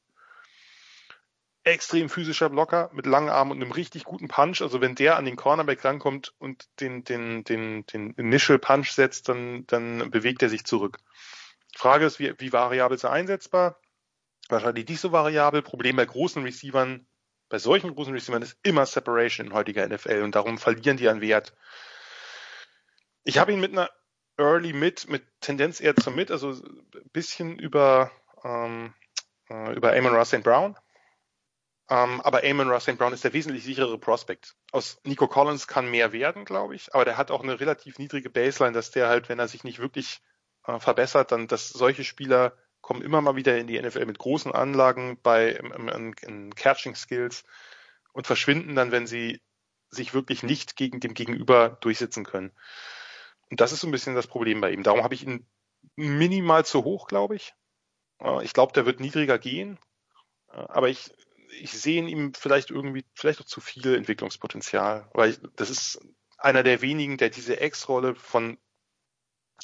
[1.64, 4.62] Extrem physischer Blocker mit langen Armen und einem richtig guten Punch.
[4.62, 9.28] Also wenn der an den Cornerback rankommt und den, den, den, den Initial Punch setzt,
[9.28, 10.97] dann, dann bewegt er sich zurück.
[11.77, 13.78] Frage ist, wie, wie variabel ist er einsetzbar?
[14.48, 15.60] Wahrscheinlich nicht so variabel.
[15.60, 17.06] Problem bei großen Receivern
[17.53, 21.20] bei solchen großen Receivern ist immer Separation in heutiger NFL und darum verlieren die an
[21.20, 21.55] Wert.
[23.24, 23.91] Ich habe ihn mit einer
[24.39, 28.11] Early Mid, mit Tendenz eher zum Mid, also ein bisschen über,
[28.43, 28.95] ähm,
[29.51, 30.43] äh, über Amon Ross St.
[30.43, 30.79] Brown.
[31.91, 32.97] Ähm, aber Amon Ross St.
[32.97, 34.57] Brown ist der wesentlich sicherere Prospect.
[34.70, 38.31] Aus Nico Collins kann mehr werden, glaube ich, aber der hat auch eine relativ niedrige
[38.31, 40.23] Baseline, dass der halt, wenn er sich nicht wirklich
[40.66, 44.53] äh, verbessert, dann, dass solche Spieler kommen immer mal wieder in die NFL mit großen
[44.53, 47.45] Anlagen bei in, in Catching Skills
[48.13, 49.41] und verschwinden dann, wenn sie
[49.89, 52.53] sich wirklich nicht gegen dem Gegenüber durchsetzen können.
[53.51, 54.83] Und das ist so ein bisschen das Problem bei ihm.
[54.83, 55.47] Darum habe ich ihn
[55.97, 57.55] minimal zu hoch, glaube ich.
[58.43, 59.79] Ich glaube, der wird niedriger gehen.
[60.49, 61.13] Aber ich,
[61.61, 65.11] ich sehe in ihm vielleicht irgendwie, vielleicht auch zu viel Entwicklungspotenzial.
[65.13, 66.01] Weil das ist
[66.39, 68.59] einer der wenigen, der diese Ex-Rolle von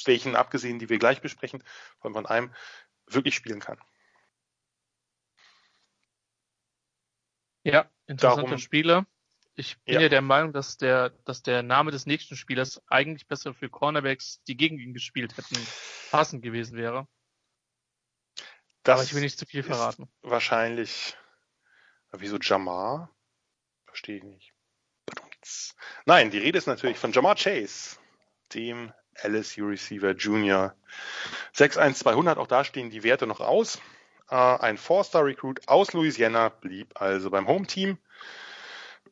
[0.05, 1.63] welchen abgesehen, die wir gleich besprechen,
[1.99, 2.53] von, von einem,
[3.13, 3.79] wirklich spielen kann.
[7.63, 9.05] Ja, interessanter Darum, Spieler.
[9.55, 10.01] Ich bin ja.
[10.01, 10.09] ja.
[10.09, 14.55] der Meinung, dass der, dass der Name des nächsten Spielers eigentlich besser für Cornerbacks, die
[14.55, 15.57] gegen ihn gespielt hätten,
[16.11, 17.07] passend gewesen wäre.
[18.83, 20.09] Das Aber ich will nicht zu viel verraten.
[20.21, 21.17] Wahrscheinlich.
[22.11, 23.13] Wieso Jamar?
[23.85, 24.53] Verstehe ich nicht.
[26.05, 27.97] Nein, die Rede ist natürlich von Jamar Chase,
[28.53, 28.93] dem
[29.23, 30.73] LSU Receiver Junior.
[31.53, 33.79] 61200, auch da stehen die Werte noch aus.
[34.29, 37.97] Äh, ein Four-Star Recruit aus Louisiana blieb also beim Home-Team.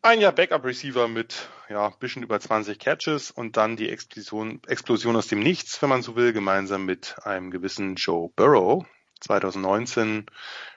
[0.02, 5.28] ein Jahr Backup-Receiver mit ja, bisschen über 20 Catches und dann die Explosion, Explosion aus
[5.28, 8.86] dem Nichts, wenn man so will, gemeinsam mit einem gewissen Joe Burrow.
[9.20, 10.28] 2019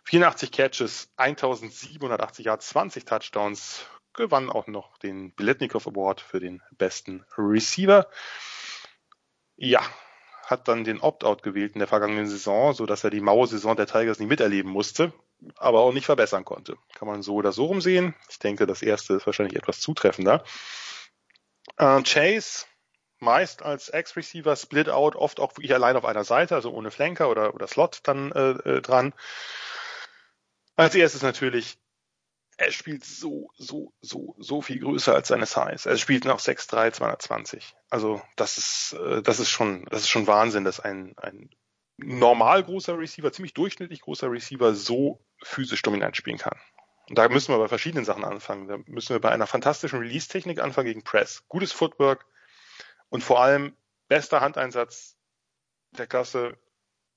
[0.04, 3.84] 84 Catches, 1780 Yards, 20 Touchdowns,
[4.14, 8.08] gewann auch noch den Biletnikov Award für den besten Receiver.
[9.62, 9.82] Ja,
[10.46, 13.86] hat dann den Opt-out gewählt in der vergangenen Saison, so dass er die Mauersaison der
[13.86, 15.12] Tigers nicht miterleben musste
[15.56, 16.76] aber auch nicht verbessern konnte.
[16.94, 18.14] Kann man so oder so rumsehen.
[18.28, 20.44] Ich denke, das erste ist wahrscheinlich etwas zutreffender.
[21.76, 22.66] Äh, Chase
[23.18, 27.28] meist als Ex-Receiver, Split Out, oft auch wirklich allein auf einer Seite, also ohne Flanker
[27.28, 29.12] oder, oder Slot dann äh, äh, dran.
[30.76, 31.78] Als erstes natürlich,
[32.60, 35.88] er spielt so, so, so, so viel größer als seine Size.
[35.88, 37.74] Er spielt noch 6'3, 220.
[37.88, 41.48] Also das ist, äh, das ist schon, das ist schon Wahnsinn, dass ein, ein
[41.96, 46.58] normal großer Receiver, ziemlich durchschnittlich großer Receiver so physisch dominant spielen kann.
[47.08, 48.68] Und da müssen wir bei verschiedenen Sachen anfangen.
[48.68, 51.44] Da müssen wir bei einer fantastischen Release-Technik anfangen gegen Press.
[51.48, 52.26] Gutes Footwork
[53.08, 53.74] und vor allem
[54.08, 55.16] bester Handeinsatz
[55.92, 56.58] der Klasse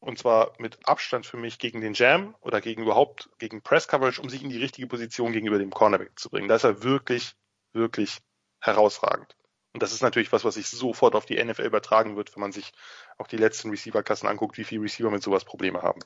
[0.04, 4.22] und zwar mit Abstand für mich gegen den Jam oder gegen überhaupt gegen Press Coverage,
[4.22, 6.50] um sich in die richtige Position gegenüber dem Cornerback zu bringen.
[6.50, 7.36] Da ist er wirklich,
[7.72, 8.20] wirklich
[8.60, 9.38] herausragend.
[9.72, 12.52] Und das ist natürlich was, was sich sofort auf die NFL übertragen wird, wenn man
[12.52, 12.74] sich
[13.18, 16.02] auch die letzten Receiver-Kassen anguckt, wie viele Receiver mit sowas Probleme haben.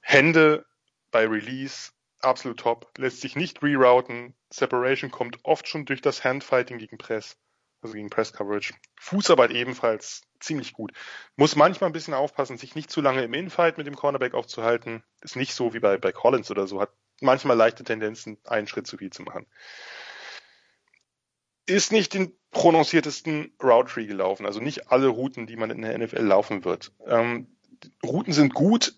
[0.00, 0.64] Hände
[1.10, 1.90] bei Release
[2.20, 4.34] absolut top, lässt sich nicht rerouten.
[4.48, 7.36] Separation kommt oft schon durch das Handfighting gegen Press,
[7.82, 8.74] also gegen Press Coverage.
[8.98, 10.92] Fußarbeit ebenfalls ziemlich gut.
[11.36, 15.02] Muss manchmal ein bisschen aufpassen, sich nicht zu lange im Infight mit dem Cornerback aufzuhalten.
[15.22, 16.90] Ist nicht so wie bei, bei Collins oder so, hat
[17.20, 19.46] manchmal leichte Tendenzen, einen Schritt zu viel zu machen
[21.70, 25.96] ist nicht den prononciertesten Route Tree gelaufen, also nicht alle Routen, die man in der
[25.96, 26.92] NFL laufen wird.
[27.06, 27.46] Ähm,
[28.04, 28.94] Routen sind gut,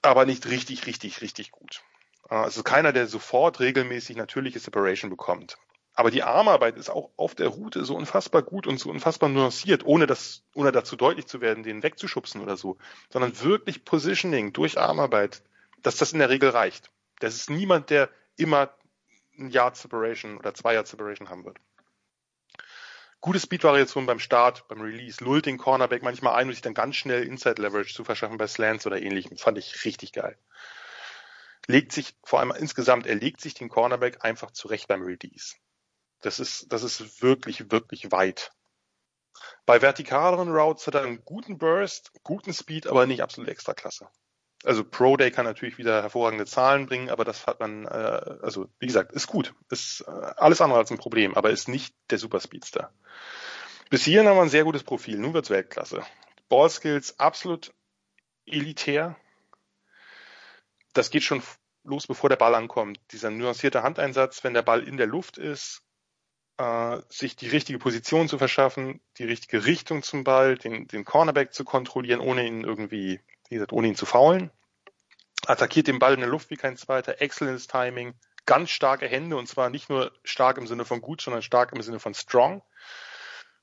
[0.00, 1.82] aber nicht richtig, richtig, richtig gut.
[2.28, 5.58] Äh, also keiner, der sofort regelmäßig natürliche Separation bekommt.
[5.94, 9.84] Aber die Armarbeit ist auch auf der Route so unfassbar gut und so unfassbar nuanciert,
[9.84, 12.78] ohne das, ohne dazu deutlich zu werden, den wegzuschubsen oder so,
[13.10, 15.42] sondern wirklich Positioning durch Armarbeit,
[15.82, 16.90] dass das in der Regel reicht.
[17.20, 18.70] Das ist niemand, der immer
[19.38, 21.58] ein Yard Separation oder zwei Yard Separation haben wird
[23.22, 26.96] gute Speed-Variation beim Start, beim Release, lullt den Cornerback manchmal ein, um sich dann ganz
[26.96, 29.38] schnell Inside-Leverage zu verschaffen bei Slants oder ähnlichem.
[29.38, 30.36] Fand ich richtig geil.
[31.68, 35.54] Legt sich, vor allem insgesamt, er legt sich den Cornerback einfach zurecht beim Release.
[36.22, 38.52] Das ist, das ist wirklich, wirklich weit.
[39.66, 44.08] Bei vertikaleren Routes hat er einen guten Burst, guten Speed, aber nicht absolut extra klasse
[44.64, 47.88] also Pro Day kann natürlich wieder hervorragende Zahlen bringen, aber das hat man, äh,
[48.42, 51.94] also wie gesagt, ist gut, ist äh, alles andere als ein Problem, aber ist nicht
[52.10, 52.92] der Superspeedster.
[53.90, 56.02] Bis hierhin haben wir ein sehr gutes Profil, nun wird's Weltklasse.
[56.48, 57.74] Ballskills absolut
[58.46, 59.16] elitär.
[60.92, 61.42] Das geht schon
[61.84, 63.00] los, bevor der Ball ankommt.
[63.10, 65.81] Dieser nuancierte Handeinsatz, wenn der Ball in der Luft ist,
[66.62, 71.52] äh, sich die richtige Position zu verschaffen, die richtige Richtung zum Ball, den, den Cornerback
[71.52, 73.20] zu kontrollieren, ohne ihn irgendwie
[73.52, 74.50] wie gesagt, ohne ihn zu faulen.
[75.46, 78.14] Attackiert den Ball in der Luft wie kein zweiter, exzellentes Timing,
[78.46, 81.82] ganz starke Hände und zwar nicht nur stark im Sinne von gut, sondern stark im
[81.82, 82.62] Sinne von strong.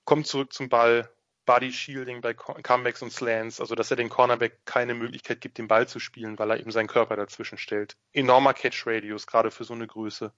[0.03, 1.09] Kommt zurück zum Ball,
[1.47, 5.67] Body Shielding bei Comebacks und Slants, also dass er den Cornerback keine Möglichkeit gibt, den
[5.67, 7.97] Ball zu spielen, weil er eben seinen Körper dazwischen stellt.
[8.13, 10.31] Enormer Catch Radius, gerade für so eine Größe.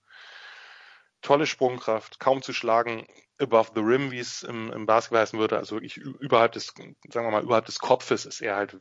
[1.21, 3.07] Tolle Sprungkraft, kaum zu schlagen,
[3.39, 6.95] above the rim, wie es im, im Basketball heißen würde, also wirklich überhalb des, sagen
[7.27, 8.79] wir mal, überhalb des Kopfes ist er halt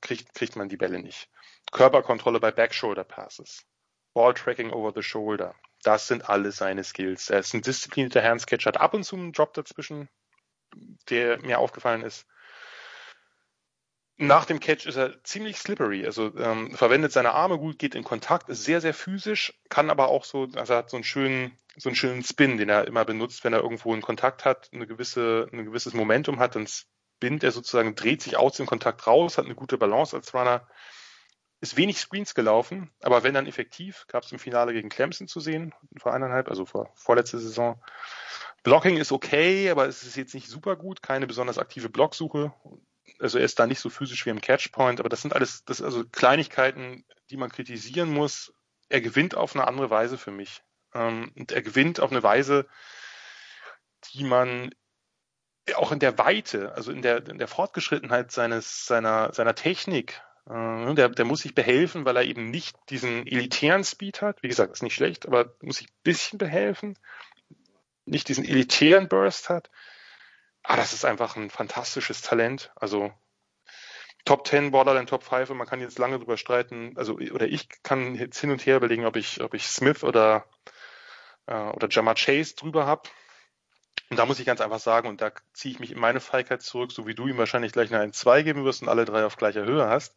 [0.00, 1.28] kriegt, kriegt man die Bälle nicht.
[1.72, 3.64] Körperkontrolle bei Backshoulder Passes.
[4.14, 5.54] Ball Tracking over the shoulder.
[5.82, 7.30] Das sind alle seine Skills.
[7.30, 10.08] Er ist ein disziplinierter Handsketch, hat ab und zu einen Drop dazwischen,
[11.08, 12.26] der mir aufgefallen ist.
[14.20, 18.02] Nach dem Catch ist er ziemlich slippery, also ähm, verwendet seine Arme gut, geht in
[18.02, 21.88] Kontakt, ist sehr, sehr physisch, kann aber auch so, also hat so einen schönen, so
[21.88, 25.48] einen schönen Spin, den er immer benutzt, wenn er irgendwo einen Kontakt hat, eine gewisse,
[25.52, 26.66] ein gewisses Momentum hat, dann
[27.20, 30.66] Bind, er sozusagen dreht sich aus dem Kontakt raus, hat eine gute Balance als Runner,
[31.60, 35.38] ist wenig Screens gelaufen, aber wenn dann effektiv, gab es im Finale gegen Clemson zu
[35.38, 37.80] sehen, vor eineinhalb, also vor vorletzte Saison.
[38.64, 42.52] Blocking ist okay, aber es ist jetzt nicht super gut, keine besonders aktive Blocksuche.
[43.18, 45.82] Also er ist da nicht so physisch wie im Catchpoint, aber das sind alles, das
[45.82, 48.52] also Kleinigkeiten, die man kritisieren muss.
[48.88, 50.62] Er gewinnt auf eine andere Weise für mich.
[50.94, 52.66] Ähm, und er gewinnt auf eine Weise,
[54.12, 54.70] die man
[55.74, 60.94] auch in der Weite, also in der, in der Fortgeschrittenheit seines, seiner, seiner Technik, äh,
[60.94, 64.42] der, der muss sich behelfen, weil er eben nicht diesen elitären Speed hat.
[64.42, 66.98] Wie gesagt, ist nicht schlecht, aber muss sich ein bisschen behelfen.
[68.06, 69.70] Nicht diesen elitären Burst hat.
[70.68, 72.70] Ah, das ist einfach ein fantastisches Talent.
[72.76, 73.10] Also
[74.26, 77.70] Top 10, Borderline Top 5 und man kann jetzt lange drüber streiten, also oder ich
[77.82, 80.44] kann jetzt hin und her überlegen, ob ich, ob ich Smith oder
[81.46, 83.08] äh, oder Jamar Chase drüber habe.
[84.10, 86.60] Und da muss ich ganz einfach sagen, und da ziehe ich mich in meine Feigheit
[86.60, 89.38] zurück, so wie du ihm wahrscheinlich gleich eine 1-2 geben wirst und alle drei auf
[89.38, 90.16] gleicher Höhe hast,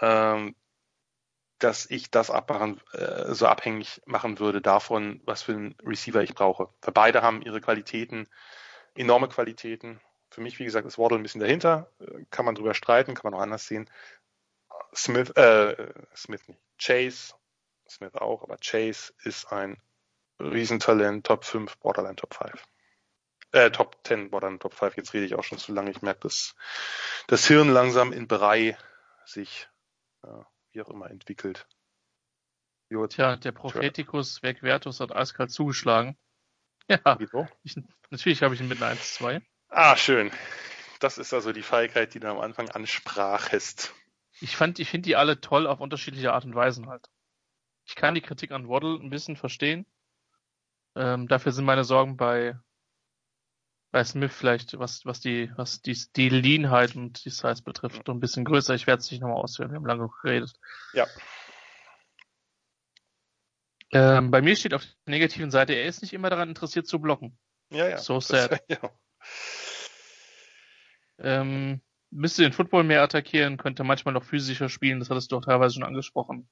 [0.00, 0.56] ähm,
[1.60, 6.34] dass ich das abmachen, äh, so abhängig machen würde davon, was für einen Receiver ich
[6.34, 6.70] brauche.
[6.82, 8.28] Weil beide haben ihre Qualitäten,
[8.94, 10.00] enorme Qualitäten.
[10.30, 11.90] Für mich, wie gesagt, ist Waddle ein bisschen dahinter.
[12.30, 13.88] Kann man drüber streiten, kann man auch anders sehen.
[14.94, 16.60] Smith, äh, Smith nicht.
[16.78, 17.34] Chase,
[17.88, 19.80] Smith auch, aber Chase ist ein
[20.40, 22.64] Riesentalent, Top 5, Borderline Top 5.
[23.52, 24.96] Äh, Top 10, Borderline Top 5.
[24.96, 25.90] Jetzt rede ich auch schon zu lange.
[25.90, 26.54] Ich merke, dass
[27.28, 28.76] das Hirn langsam in Brei
[29.24, 29.68] sich,
[30.22, 30.28] äh,
[30.72, 31.66] wie auch immer, entwickelt.
[32.90, 36.16] Jo, Tja, der Prophetikus Vegvertus hat eiskalt zugeschlagen.
[36.88, 37.18] Ja,
[37.62, 37.76] ich,
[38.10, 39.40] natürlich habe ich ihn mit einer 1-2.
[39.68, 40.30] Ah, schön.
[41.00, 43.94] Das ist also die Feigheit, die du am Anfang ansprachest.
[44.40, 47.08] Ich fand, ich finde die alle toll auf unterschiedliche Art und Weisen halt.
[47.86, 49.86] Ich kann die Kritik an Waddle ein bisschen verstehen.
[50.96, 52.58] Ähm, dafür sind meine Sorgen bei,
[53.90, 58.20] bei Smith vielleicht, was, was die, was die, die Leanheit und die Size betrifft, ein
[58.20, 58.74] bisschen größer.
[58.74, 59.70] Ich werde es nicht nochmal ausführen.
[59.70, 60.52] Wir haben lange geredet.
[60.92, 61.06] Ja.
[63.94, 67.00] Ähm, bei mir steht auf der negativen Seite, er ist nicht immer daran interessiert zu
[67.00, 67.38] blocken.
[67.70, 67.98] Ja, ja.
[67.98, 68.50] So sad.
[68.50, 68.90] Das, ja.
[71.18, 71.80] Ähm,
[72.10, 75.74] müsste den Football mehr attackieren, könnte manchmal noch physischer spielen, das hattest du auch teilweise
[75.74, 76.48] schon angesprochen.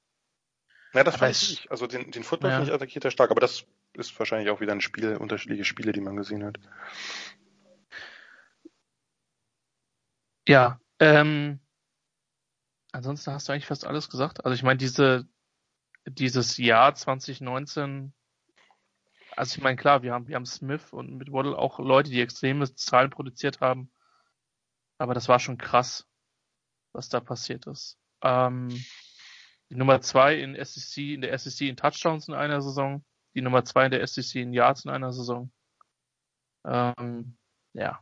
[0.93, 1.69] Ja, das weiß ich.
[1.69, 2.55] Also den, den Football ja.
[2.57, 5.91] finde ich attackiert er stark, aber das ist wahrscheinlich auch wieder ein Spiel, unterschiedliche Spiele,
[5.91, 6.59] die man gesehen hat.
[10.47, 11.59] Ja, ähm,
[12.93, 14.45] ansonsten hast du eigentlich fast alles gesagt.
[14.45, 15.27] Also ich meine, diese,
[16.05, 18.13] dieses Jahr 2019,
[19.35, 22.21] also ich meine, klar, wir haben, wir haben Smith und mit Waddle auch Leute, die
[22.21, 23.91] extreme Zahlen produziert haben.
[24.97, 26.07] Aber das war schon krass,
[26.91, 27.97] was da passiert ist.
[28.21, 28.69] Ähm,
[29.69, 33.03] die Nummer zwei in SEC, in der SEC in Touchdowns in einer Saison,
[33.33, 35.51] die Nummer zwei in der SEC in Yards in einer Saison.
[36.65, 37.37] Ähm,
[37.73, 37.99] ja,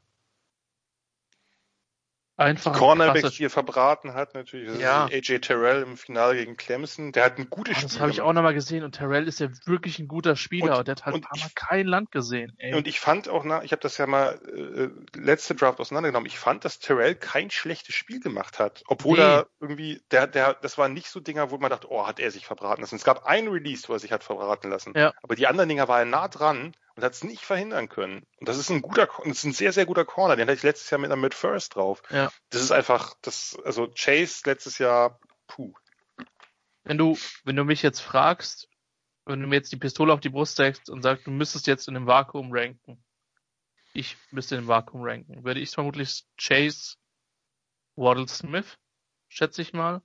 [2.41, 2.73] einfach.
[2.73, 4.79] Cornerback hier verbraten hat natürlich.
[4.79, 5.05] ja.
[5.05, 7.11] AJ Terrell im Finale gegen Clemson.
[7.11, 7.89] Der hat ein gutes Spiel.
[7.89, 10.87] Das habe ich auch nochmal gesehen und Terrell ist ja wirklich ein guter Spieler und,
[10.87, 12.53] der hat halt ein paar Mal kein Land gesehen.
[12.57, 12.73] Ey.
[12.73, 16.27] Und ich fand auch, na, ich habe das ja mal äh, letzte Draft auseinandergenommen.
[16.27, 19.23] Ich fand, dass Terrell kein schlechtes Spiel gemacht hat, obwohl nee.
[19.23, 22.31] er irgendwie, der, der, das waren nicht so Dinger, wo man dachte, oh, hat er
[22.31, 22.95] sich verbraten lassen.
[22.95, 24.93] Es gab ein Release, wo er sich hat verbraten lassen.
[24.95, 25.13] Ja.
[25.21, 28.25] Aber die anderen Dinger waren nah dran und hat es nicht verhindern können.
[28.37, 30.35] Und das ist ein guter, das ist ein sehr, sehr guter Corner.
[30.35, 32.01] Den hatte ich letztes Jahr mit einer Mid First drauf.
[32.09, 32.31] Ja.
[32.49, 35.73] Das ist einfach, das, also Chase letztes Jahr, puh.
[36.83, 38.67] Wenn du, wenn du mich jetzt fragst,
[39.25, 41.87] wenn du mir jetzt die Pistole auf die Brust steckst und sagst, du müsstest jetzt
[41.87, 43.03] in einem Vakuum ranken,
[43.93, 46.95] ich müsste in einem Vakuum ranken, würde ich vermutlich Chase
[47.95, 48.77] Waddle Smith,
[49.27, 50.01] schätze ich mal.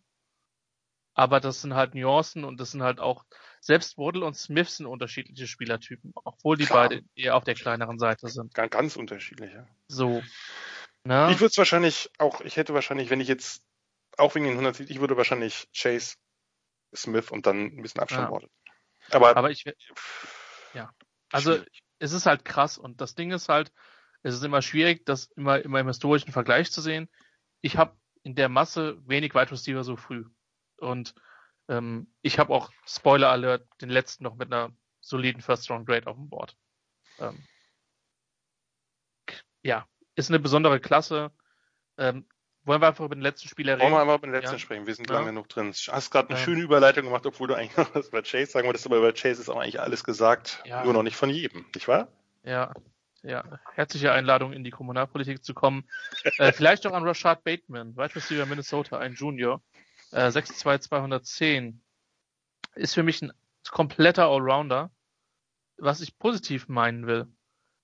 [1.15, 3.25] Aber das sind halt Nuancen und das sind halt auch,
[3.66, 6.88] selbst Waddle und Smith sind unterschiedliche Spielertypen, obwohl die Klar.
[6.88, 8.55] beide eher auf der kleineren Seite sind.
[8.55, 9.66] Ganz, ganz unterschiedlich, ja.
[9.88, 10.22] So.
[11.02, 11.30] Na?
[11.30, 13.64] Ich würde es wahrscheinlich auch, ich hätte wahrscheinlich, wenn ich jetzt,
[14.18, 16.14] auch wegen den 170, ich würde wahrscheinlich Chase,
[16.94, 18.30] Smith und dann ein bisschen Abstand ja.
[18.30, 18.51] Waddle.
[19.10, 19.64] Aber, Aber ich,
[20.72, 20.93] ja.
[21.32, 21.82] Also, schwierig.
[21.98, 23.72] es ist halt krass und das Ding ist halt,
[24.22, 27.09] es ist immer schwierig, das immer, immer im historischen Vergleich zu sehen.
[27.62, 30.24] Ich habe in der Masse wenig Wide Receiver so früh.
[30.78, 31.14] Und
[31.68, 36.06] ähm, ich habe auch, Spoiler Alert, den letzten noch mit einer soliden First Round Grade
[36.06, 36.56] auf dem Board.
[37.18, 37.43] Ähm,
[39.62, 41.30] ja, ist eine besondere Klasse.
[41.98, 42.26] Ähm,
[42.64, 43.82] wollen wir einfach über den letzten Spieler reden?
[43.82, 44.59] Wollen wir einfach über den letzten ja.
[44.59, 44.86] sprechen?
[44.86, 45.14] Wir sind ja.
[45.14, 45.72] lange genug drin.
[45.72, 46.44] Du hast gerade eine ja.
[46.44, 49.40] schöne Überleitung gemacht, obwohl du eigentlich noch was über Chase sagen wolltest, aber über Chase
[49.40, 52.09] ist auch eigentlich alles gesagt, nur noch nicht von jedem, nicht wahr?
[52.43, 52.74] Ja,
[53.22, 53.44] ja.
[53.74, 55.84] Herzliche Einladung in die Kommunalpolitik zu kommen.
[56.38, 59.62] äh, vielleicht auch an Rashad Bateman, Wide Receiver Minnesota, ein Junior
[60.12, 61.83] äh, 62210
[62.74, 63.33] ist für mich ein
[63.70, 64.91] kompletter Allrounder,
[65.77, 67.27] was ich positiv meinen will.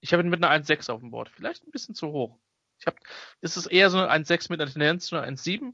[0.01, 1.28] Ich habe ihn mit einer 1,6 auf dem Board.
[1.28, 2.39] Vielleicht ein bisschen zu hoch.
[2.78, 2.97] Ich habe,
[3.40, 5.73] es ist eher so eine 1,6 mit einer Tendenz zu einer 1,7,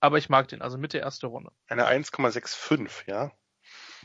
[0.00, 1.52] aber ich mag den, also Mitte erste Runde.
[1.68, 3.32] Eine 1,65, ja?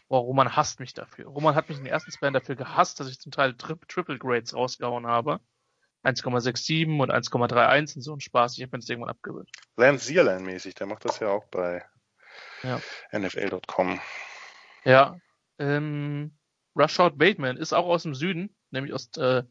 [0.07, 1.25] Boah, Roman hasst mich dafür.
[1.25, 4.19] Roman hat mich in den ersten Span dafür gehasst, dass ich zum Teil Tri Triple
[4.19, 5.39] Grades rausgehauen habe.
[6.05, 8.57] 1,67 und 1,31 sind so ein Spaß.
[8.57, 9.49] Ich habe mir das irgendwann abgewöhnt.
[9.75, 11.83] Lance Zierlein mäßig, der macht das ja auch bei
[12.63, 12.79] ja.
[13.11, 13.99] NFL.com.
[14.83, 15.19] Ja.
[15.57, 16.37] Ähm,
[16.75, 19.43] Rashad Bateman ist auch aus dem Süden, nämlich aus äh,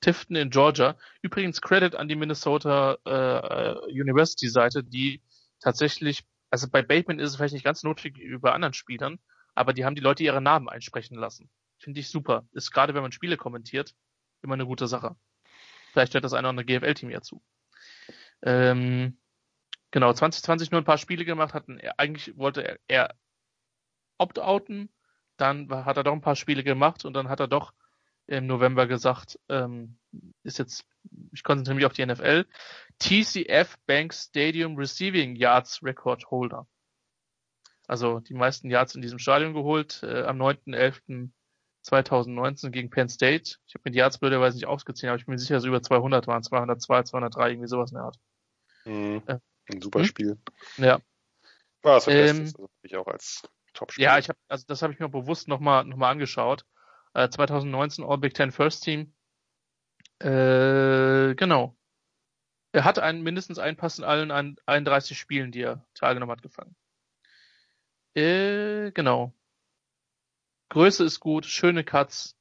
[0.00, 0.96] Tifton in Georgia.
[1.22, 5.22] Übrigens Credit an die Minnesota äh, University Seite, die
[5.60, 9.18] tatsächlich, also bei Bateman ist es vielleicht nicht ganz notwendig wie bei anderen Spielern,
[9.54, 11.50] aber die haben die Leute ihre Namen einsprechen lassen.
[11.78, 12.46] Finde ich super.
[12.52, 13.94] Ist gerade, wenn man Spiele kommentiert,
[14.42, 15.16] immer eine gute Sache.
[15.96, 17.42] Vielleicht hört das einer oder andere GFL-Team ja zu.
[18.42, 19.16] Ähm,
[19.90, 23.14] genau, 2020 nur ein paar Spiele gemacht, hatten eigentlich wollte er, er
[24.18, 24.90] opt-outen,
[25.38, 27.72] dann hat er doch ein paar Spiele gemacht und dann hat er doch
[28.26, 29.96] im November gesagt, ähm,
[30.42, 30.84] ist jetzt,
[31.32, 32.44] ich konzentriere mich auf die NFL,
[32.98, 36.66] TCF Bank Stadium Receiving Yards Record Holder.
[37.86, 40.36] Also die meisten Yards in diesem Stadion geholt, äh, am
[41.90, 43.56] 9.11.2019 gegen Penn State.
[43.66, 45.82] Ich habe mir die Yards blöderweise nicht aufgezählt, aber ich bin mir sicher, dass über
[45.82, 48.18] 200 waren, 202, 203, irgendwie sowas in der Art.
[48.84, 49.22] Mhm.
[49.26, 49.38] Äh,
[49.72, 50.06] Ein super hm?
[50.06, 50.38] Spiel.
[50.76, 51.00] Ja.
[51.82, 53.42] War das ähm, also ich auch als
[53.74, 54.04] Top-Spiel.
[54.04, 56.64] Ja, ich habe, also das habe ich mir bewusst nochmal noch mal angeschaut.
[57.14, 59.12] Äh, 2019 All Big Ten First Team.
[60.18, 61.76] Äh, genau.
[62.72, 66.74] Er hat einen, mindestens einen Pass in allen 31 Spielen, die er teilgenommen hat, gefangen.
[68.14, 69.32] Äh, genau.
[70.68, 72.36] Größe ist gut, schöne Cuts,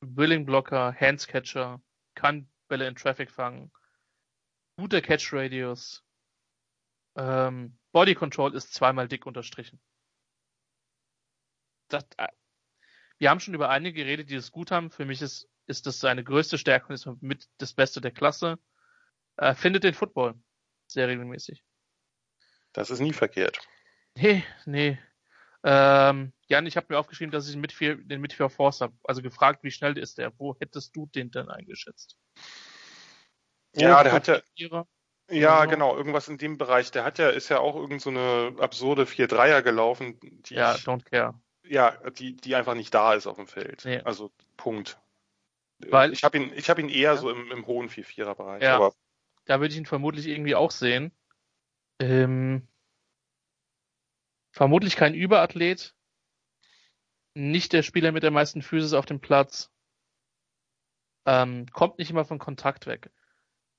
[0.00, 1.82] Willing Blocker, Handscatcher,
[2.14, 3.70] kann Bälle in Traffic fangen,
[4.76, 6.02] guter Catch Radius,
[7.16, 9.80] ähm, Body Control ist zweimal dick unterstrichen.
[11.88, 12.28] Das, äh,
[13.18, 14.90] wir haben schon über einige geredet, die das gut haben.
[14.90, 18.58] Für mich ist, ist das seine größte Stärke und ist mit das Beste der Klasse.
[19.36, 20.40] Äh, findet den Football
[20.86, 21.64] sehr regelmäßig.
[22.72, 23.60] Das ist nie verkehrt.
[24.16, 24.98] Nee, nee.
[25.62, 28.94] Ähm, Jan, ich habe mir aufgeschrieben, dass ich den Midfield, den Midfield Force habe.
[29.04, 30.32] Also gefragt, wie schnell ist der?
[30.38, 32.16] Wo hättest du den denn eingeschätzt?
[33.76, 34.40] Ja, der hat ja.
[35.32, 35.70] Ja, genau.
[35.70, 36.90] genau, irgendwas in dem Bereich.
[36.90, 40.18] Der hat ja, ist ja auch irgend so eine absurde 4-3er gelaufen.
[40.20, 41.40] Die ja, ich, don't care.
[41.64, 43.84] Ja, die, die einfach nicht da ist auf dem Feld.
[43.84, 44.00] Nee.
[44.00, 44.98] Also Punkt.
[45.78, 47.16] Weil ich habe ihn, ich habe ihn eher ja.
[47.16, 48.62] so im, im hohen 4-4er Bereich.
[48.62, 48.76] Ja.
[48.76, 48.92] Aber
[49.44, 51.12] da würde ich ihn vermutlich irgendwie auch sehen.
[52.00, 52.66] Ähm,
[54.50, 55.94] vermutlich kein Überathlet.
[57.34, 59.70] Nicht der Spieler mit der meisten Physis auf dem Platz.
[61.26, 63.10] Ähm, kommt nicht immer von Kontakt weg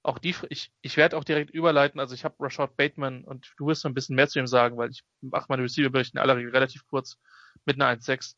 [0.03, 3.68] auch die, ich, ich werde auch direkt überleiten, also ich habe Rashad Bateman und du
[3.68, 6.38] wirst noch ein bisschen mehr zu ihm sagen, weil ich mache meine Receiver-Berichte in aller
[6.38, 7.19] Regel relativ kurz
[7.65, 8.35] mit einer 1.6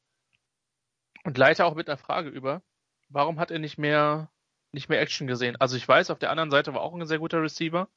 [1.23, 2.61] und leite auch mit einer Frage über,
[3.09, 4.29] warum hat er nicht mehr,
[4.71, 5.55] nicht mehr Action gesehen?
[5.57, 7.87] Also ich weiß, auf der anderen Seite war auch ein sehr guter Receiver.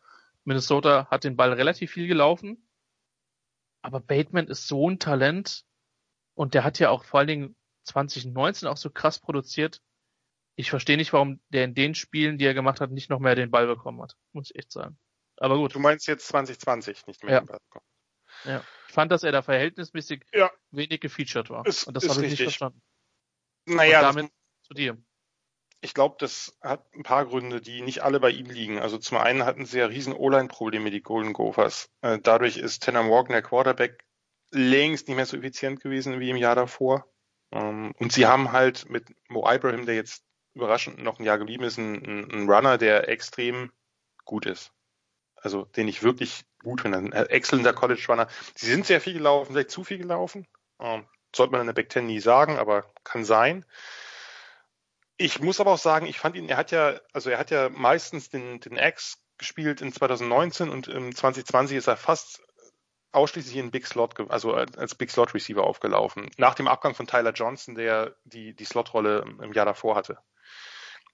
[0.44, 2.65] Minnesota hat den Ball relativ viel gelaufen,
[3.86, 5.64] aber Bateman ist so ein Talent
[6.34, 9.80] und der hat ja auch vor allen Dingen 2019 auch so krass produziert
[10.56, 13.34] ich verstehe nicht, warum der in den Spielen, die er gemacht hat, nicht noch mehr
[13.34, 14.16] den Ball bekommen hat.
[14.32, 14.98] Muss ich echt sagen.
[15.36, 15.74] Aber gut.
[15.74, 17.40] Du meinst jetzt 2020 nicht mehr ja.
[17.40, 17.84] den Ball bekommen.
[18.44, 18.64] Ja.
[18.88, 20.50] Ich fand, dass er da verhältnismäßig ja.
[20.70, 21.66] wenig gefeatured war.
[21.66, 22.80] Ist, Und das habe ich nicht verstanden.
[23.66, 24.32] Naja, Und damit
[24.62, 24.96] zu dir.
[25.86, 28.80] Ich glaube, das hat ein paar Gründe, die nicht alle bei ihm liegen.
[28.80, 31.88] Also zum einen hatten sie ja riesen O-Line-Probleme, die Golden Gophers.
[32.02, 34.04] Äh, dadurch ist Tanner Morgan, der Quarterback,
[34.50, 37.06] längst nicht mehr so effizient gewesen wie im Jahr davor.
[37.52, 41.62] Ähm, und sie haben halt mit Mo Ibrahim, der jetzt überraschend noch ein Jahr geblieben
[41.62, 43.70] ist, ein, ein Runner, der extrem
[44.24, 44.72] gut ist.
[45.36, 46.98] Also den ich wirklich gut finde.
[46.98, 48.26] Ein exzellenter College Runner.
[48.56, 50.48] Sie sind sehr viel gelaufen, vielleicht zu viel gelaufen.
[50.80, 53.64] Ähm, sollte man in der Back Ten nie sagen, aber kann sein.
[55.18, 57.68] Ich muss aber auch sagen, ich fand ihn, er hat ja, also er hat ja
[57.70, 62.42] meistens den, den X gespielt in 2019 und im 2020 ist er fast
[63.12, 66.30] ausschließlich in Big Slot, also als Big Slot Receiver aufgelaufen.
[66.36, 70.18] Nach dem Abgang von Tyler Johnson, der die, die Slot-Rolle im Jahr davor hatte.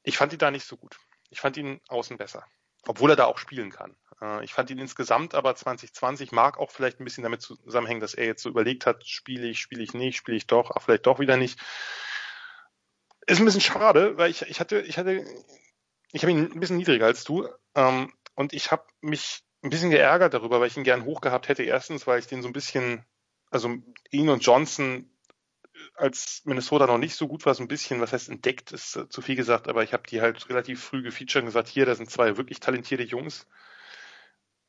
[0.03, 0.97] Ich fand ihn da nicht so gut.
[1.31, 2.45] Ich fand ihn außen besser.
[2.87, 3.97] Obwohl er da auch spielen kann.
[4.20, 8.15] Äh, ich fand ihn insgesamt aber 2020 mag auch vielleicht ein bisschen damit zusammenhängen, dass
[8.15, 11.07] er jetzt so überlegt hat, spiele ich, spiele ich nicht, spiele ich doch, ach, vielleicht
[11.07, 11.61] doch wieder nicht.
[13.27, 15.24] Ist ein bisschen schade, weil ich, ich hatte, ich hatte,
[16.12, 19.90] ich habe ihn ein bisschen niedriger als du ähm, und ich habe mich ein bisschen
[19.90, 21.62] geärgert darüber, weil ich ihn gern hoch gehabt hätte.
[21.62, 23.05] Erstens, weil ich den so ein bisschen,
[23.51, 23.77] also
[24.11, 25.09] ihn und Johnson
[25.94, 29.09] als Minnesota noch nicht so gut war, so ein bisschen, was heißt entdeckt, ist äh,
[29.09, 31.94] zu viel gesagt, aber ich habe die halt relativ früh gefeatured und gesagt, hier, da
[31.94, 33.47] sind zwei wirklich talentierte Jungs.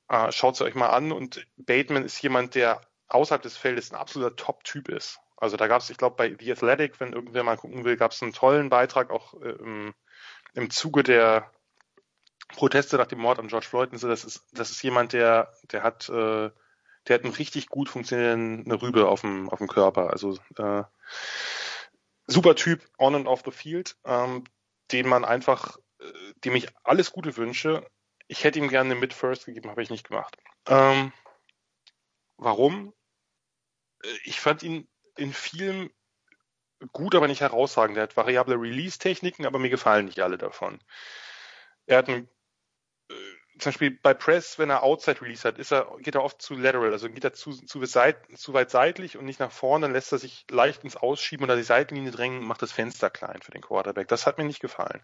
[0.10, 3.98] Äh, Schaut sie euch mal an und Bateman ist jemand, der außerhalb des Feldes ein
[3.98, 5.20] absoluter Top-Typ ist.
[5.44, 8.12] Also da gab es, ich glaube, bei The Athletic, wenn irgendwer mal gucken will, gab
[8.12, 9.56] es einen tollen Beitrag auch äh,
[10.56, 11.52] im, Zuge der
[12.50, 13.92] Proteste nach dem Mord an George Floyd.
[13.92, 16.50] Und das ist, das ist jemand, der, der hat äh,
[17.08, 20.12] der hat einen richtig gut funktionierende Rübe auf dem, auf dem Körper.
[20.12, 20.84] Also äh,
[22.28, 24.46] super Typ on and off the field, ähm,
[24.92, 27.86] den man einfach, äh, dem ich alles Gute wünsche.
[28.28, 30.38] Ich hätte ihm gerne eine Mid-First gegeben, habe ich nicht gemacht.
[30.68, 31.12] Ähm,
[32.38, 32.94] warum?
[34.04, 34.88] Äh, ich fand ihn
[35.18, 35.90] in vielen
[36.92, 37.98] gut, aber nicht herausragend.
[37.98, 40.80] Er hat variable Release-Techniken, aber mir gefallen nicht alle davon.
[41.86, 42.30] Er hat einen
[43.60, 46.56] zum Beispiel bei Press, wenn er Outside Release hat, ist er, geht er oft zu
[46.56, 49.94] lateral, also geht er zu, zu, seit, zu weit seitlich und nicht nach vorne, dann
[49.94, 53.42] lässt er sich leicht ins Ausschieben oder die Seitenlinie drängen und macht das Fenster klein
[53.42, 54.08] für den Quarterback.
[54.08, 55.04] Das hat mir nicht gefallen.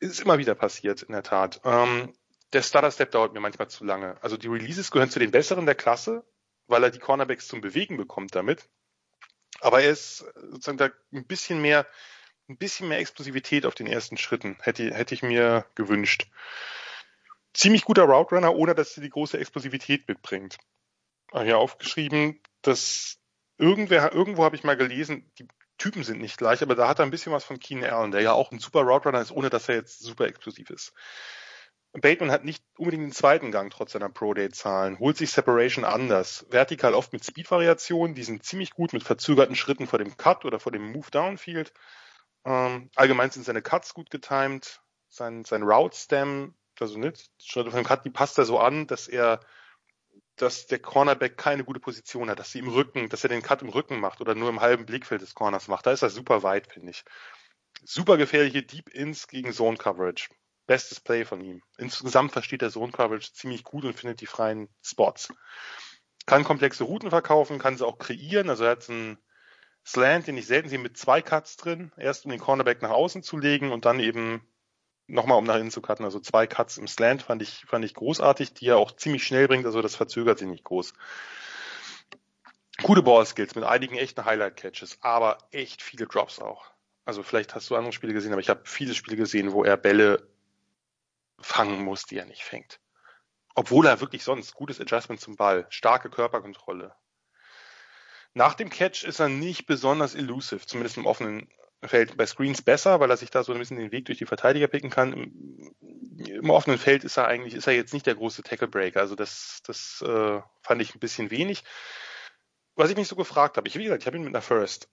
[0.00, 1.60] Ist immer wieder passiert, in der Tat.
[1.64, 2.12] Ähm,
[2.52, 4.16] der Stutter-Step dauert mir manchmal zu lange.
[4.22, 6.24] Also die Releases gehören zu den besseren der Klasse,
[6.66, 8.68] weil er die Cornerbacks zum Bewegen bekommt damit.
[9.60, 11.86] Aber er ist sozusagen da ein bisschen mehr
[12.48, 16.26] ein bisschen mehr Explosivität auf den ersten Schritten hätte, hätte ich mir gewünscht.
[17.52, 20.58] Ziemlich guter Route Runner, ohne dass sie die große Explosivität mitbringt.
[21.32, 23.18] Hier aufgeschrieben, dass
[23.58, 25.46] irgendwer, irgendwo habe ich mal gelesen, die
[25.76, 28.22] Typen sind nicht gleich, aber da hat er ein bisschen was von Keenan Allen, der
[28.22, 30.92] ja auch ein super Route Runner ist, ohne dass er jetzt super explosiv ist.
[31.92, 36.46] Bateman hat nicht unbedingt den zweiten Gang trotz seiner Pro-Day-Zahlen, holt sich Separation anders.
[36.50, 40.60] Vertikal oft mit Speed-Variationen, die sind ziemlich gut mit verzögerten Schritten vor dem Cut oder
[40.60, 41.72] vor dem Move-Downfield.
[42.44, 47.86] Ähm, allgemein sind seine Cuts gut getimed, sein, sein Route-Stem, also nicht, Schritte vor dem
[47.86, 49.40] Cut, die passt er so an, dass er,
[50.36, 53.62] dass der Cornerback keine gute Position hat, dass sie im Rücken, dass er den Cut
[53.62, 55.86] im Rücken macht oder nur im halben Blickfeld des Corners macht.
[55.86, 57.04] Da ist er super weit, finde ich.
[57.82, 60.28] Super gefährliche Deep Ins gegen Zone Coverage
[60.68, 61.62] bestes Play von ihm.
[61.78, 65.32] Insgesamt versteht er Zone Coverage ziemlich gut und findet die freien Spots.
[66.26, 68.50] Kann komplexe Routen verkaufen, kann sie auch kreieren.
[68.50, 69.18] Also er hat einen
[69.84, 71.90] Slant, den ich selten sehe, mit zwei Cuts drin.
[71.96, 74.46] Erst um den Cornerback nach außen zu legen und dann eben
[75.06, 76.04] nochmal um nach innen zu cutten.
[76.04, 79.48] Also zwei Cuts im Slant fand ich, fand ich großartig, die er auch ziemlich schnell
[79.48, 79.64] bringt.
[79.64, 80.92] Also das verzögert sich nicht groß.
[82.82, 86.70] Gute Ballskills mit einigen echten Highlight-Catches, aber echt viele Drops auch.
[87.06, 89.78] Also vielleicht hast du andere Spiele gesehen, aber ich habe viele Spiele gesehen, wo er
[89.78, 90.28] Bälle
[91.40, 92.80] fangen muss, die er nicht fängt.
[93.54, 96.94] Obwohl er wirklich sonst gutes Adjustment zum Ball, starke Körperkontrolle.
[98.34, 101.48] Nach dem Catch ist er nicht besonders elusive, zumindest im offenen
[101.82, 102.16] Feld.
[102.16, 104.68] Bei Screens besser, weil er sich da so ein bisschen den Weg durch die Verteidiger
[104.68, 105.12] picken kann.
[105.12, 105.74] Im,
[106.18, 109.00] im offenen Feld ist er eigentlich, ist er jetzt nicht der große Tackle Breaker.
[109.00, 111.64] Also das, das äh, fand ich ein bisschen wenig.
[112.74, 114.88] Was ich mich so gefragt habe, ich wie gesagt, ich habe ihn mit einer First.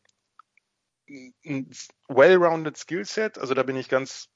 [1.07, 1.69] Ein
[2.07, 4.29] well-rounded Skillset, also da bin ich ganz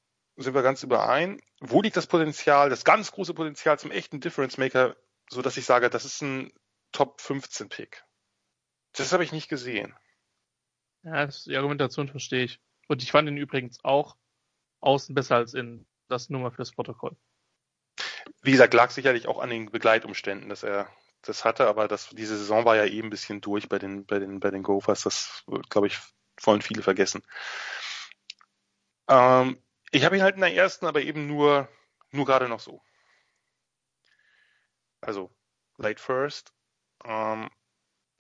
[0.44, 1.42] sind wir ganz überein.
[1.60, 4.96] Wo liegt das Potenzial, das ganz große Potenzial zum echten Difference Maker,
[5.30, 6.52] so dass ich sage, das ist ein
[6.92, 8.04] Top 15 Pick?
[8.94, 9.96] Das habe ich nicht gesehen.
[11.04, 12.60] Ja, die Argumentation verstehe ich.
[12.88, 14.18] Und ich fand ihn übrigens auch
[14.82, 17.16] außen besser als in das nur mal fürs Protokoll.
[18.42, 20.90] Wie gesagt, lag sicherlich auch an den Begleitumständen, dass er
[21.22, 24.06] das hatte, aber das, diese Saison war ja eben eh ein bisschen durch bei den,
[24.06, 25.04] bei den, bei den Gophers.
[25.04, 26.00] Das, glaube ich,
[26.42, 27.22] wollen viele vergessen.
[29.08, 29.62] Ähm,
[29.92, 31.68] ich habe ihn halt in der ersten, aber eben nur,
[32.12, 32.82] nur gerade noch so.
[35.02, 35.32] Also,
[35.78, 36.54] late first.
[37.06, 37.50] Ähm,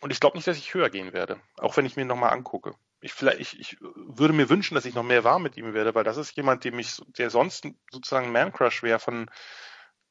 [0.01, 2.75] und ich glaube nicht, dass ich höher gehen werde, auch wenn ich mir nochmal angucke.
[3.01, 5.95] Ich, vielleicht, ich, ich würde mir wünschen, dass ich noch mehr warm mit ihm werde,
[5.95, 8.99] weil das ist jemand, dem ich, der sonst sozusagen Man-Crush wäre.
[8.99, 9.29] Von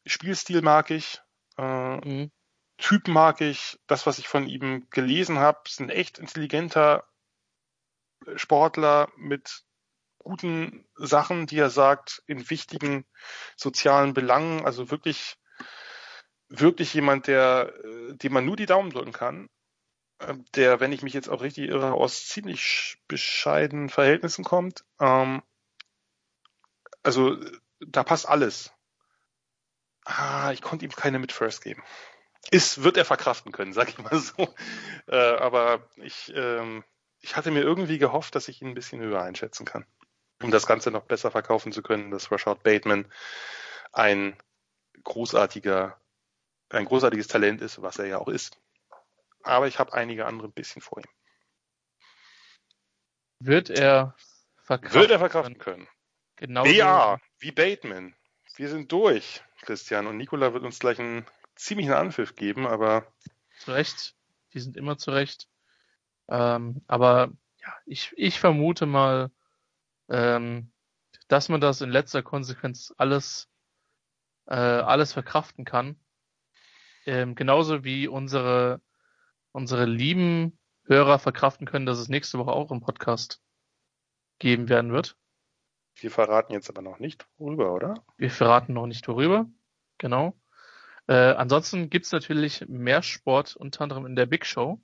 [0.07, 1.21] Spielstil mag ich,
[1.57, 2.31] äh, mhm.
[2.79, 7.05] Typ mag ich, das, was ich von ihm gelesen habe, ist ein echt intelligenter
[8.37, 9.65] Sportler mit
[10.19, 13.07] guten Sachen, die er sagt, in wichtigen
[13.57, 14.65] sozialen Belangen.
[14.65, 15.37] Also wirklich,
[16.49, 19.49] wirklich jemand, der, äh, dem man nur die Daumen drücken kann.
[20.19, 24.85] Äh, der, wenn ich mich jetzt auch richtig irre, aus ziemlich bescheidenen Verhältnissen kommt.
[25.01, 25.43] Ähm,
[27.03, 27.37] also
[27.81, 28.73] da passt alles.
[30.05, 31.83] Ah, ich konnte ihm keine mit First geben.
[32.51, 34.55] Ist, wird er verkraften können, sag ich mal so.
[35.07, 36.85] Äh, aber ich, ähm,
[37.21, 39.87] ich hatte mir irgendwie gehofft, dass ich ihn ein bisschen höher einschätzen kann
[40.43, 43.11] um das Ganze noch besser verkaufen zu können, dass Rashad Bateman
[43.93, 44.37] ein
[45.05, 46.01] großartiger,
[46.71, 48.61] ein großartiges Talent ist, was er ja auch ist.
[49.43, 51.11] Aber ich habe einige andere ein bisschen vor ihm.
[53.41, 54.17] Wird er
[54.63, 55.89] verkraften, Wird er verkraften können?
[56.37, 56.65] Genau.
[56.67, 58.15] Ja, wie Bateman.
[58.57, 60.07] Wir sind durch, Christian.
[60.07, 63.07] Und Nikola wird uns gleich einen ziemlichen Anpfiff geben, aber.
[63.59, 64.15] Zu Recht.
[64.53, 65.49] Die sind immer zu Recht.
[66.29, 69.31] Ähm, aber ja, ich, ich vermute mal,
[70.09, 70.73] ähm,
[71.29, 73.49] dass man das in letzter Konsequenz alles,
[74.47, 75.99] äh, alles verkraften kann.
[77.07, 78.81] Ähm, genauso wie unsere,
[79.53, 83.43] unsere lieben Hörer verkraften können, dass es nächste Woche auch im Podcast
[84.39, 85.17] geben werden wird.
[85.97, 88.05] Wir verraten jetzt aber noch nicht worüber, oder?
[88.17, 89.47] Wir verraten noch nicht worüber,
[89.99, 90.39] genau.
[91.09, 94.81] Äh, ansonsten gibt's natürlich mehr Sport, unter anderem in der Big Show.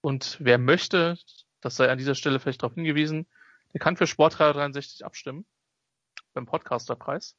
[0.00, 1.18] Und wer möchte,
[1.60, 3.28] das sei an dieser Stelle vielleicht darauf hingewiesen,
[3.72, 5.44] der kann für Sportradio 63 abstimmen.
[6.34, 7.36] Beim Podcasterpreis.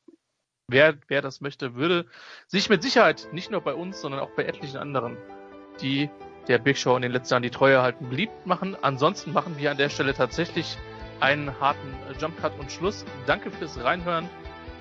[0.68, 2.08] Wer, wer das möchte, würde
[2.48, 5.18] sich mit Sicherheit nicht nur bei uns, sondern auch bei etlichen anderen,
[5.82, 6.10] die
[6.48, 8.78] der Big Show in den letzten Jahren die Treue halten, beliebt machen.
[8.82, 10.78] Ansonsten machen wir an der Stelle tatsächlich
[11.20, 13.06] einen harten Jump Cut und Schluss.
[13.26, 14.30] Danke fürs Reinhören.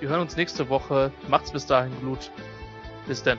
[0.00, 1.12] Wir hören uns nächste Woche.
[1.28, 2.30] Macht's bis dahin gut.
[3.06, 3.38] Bis dann.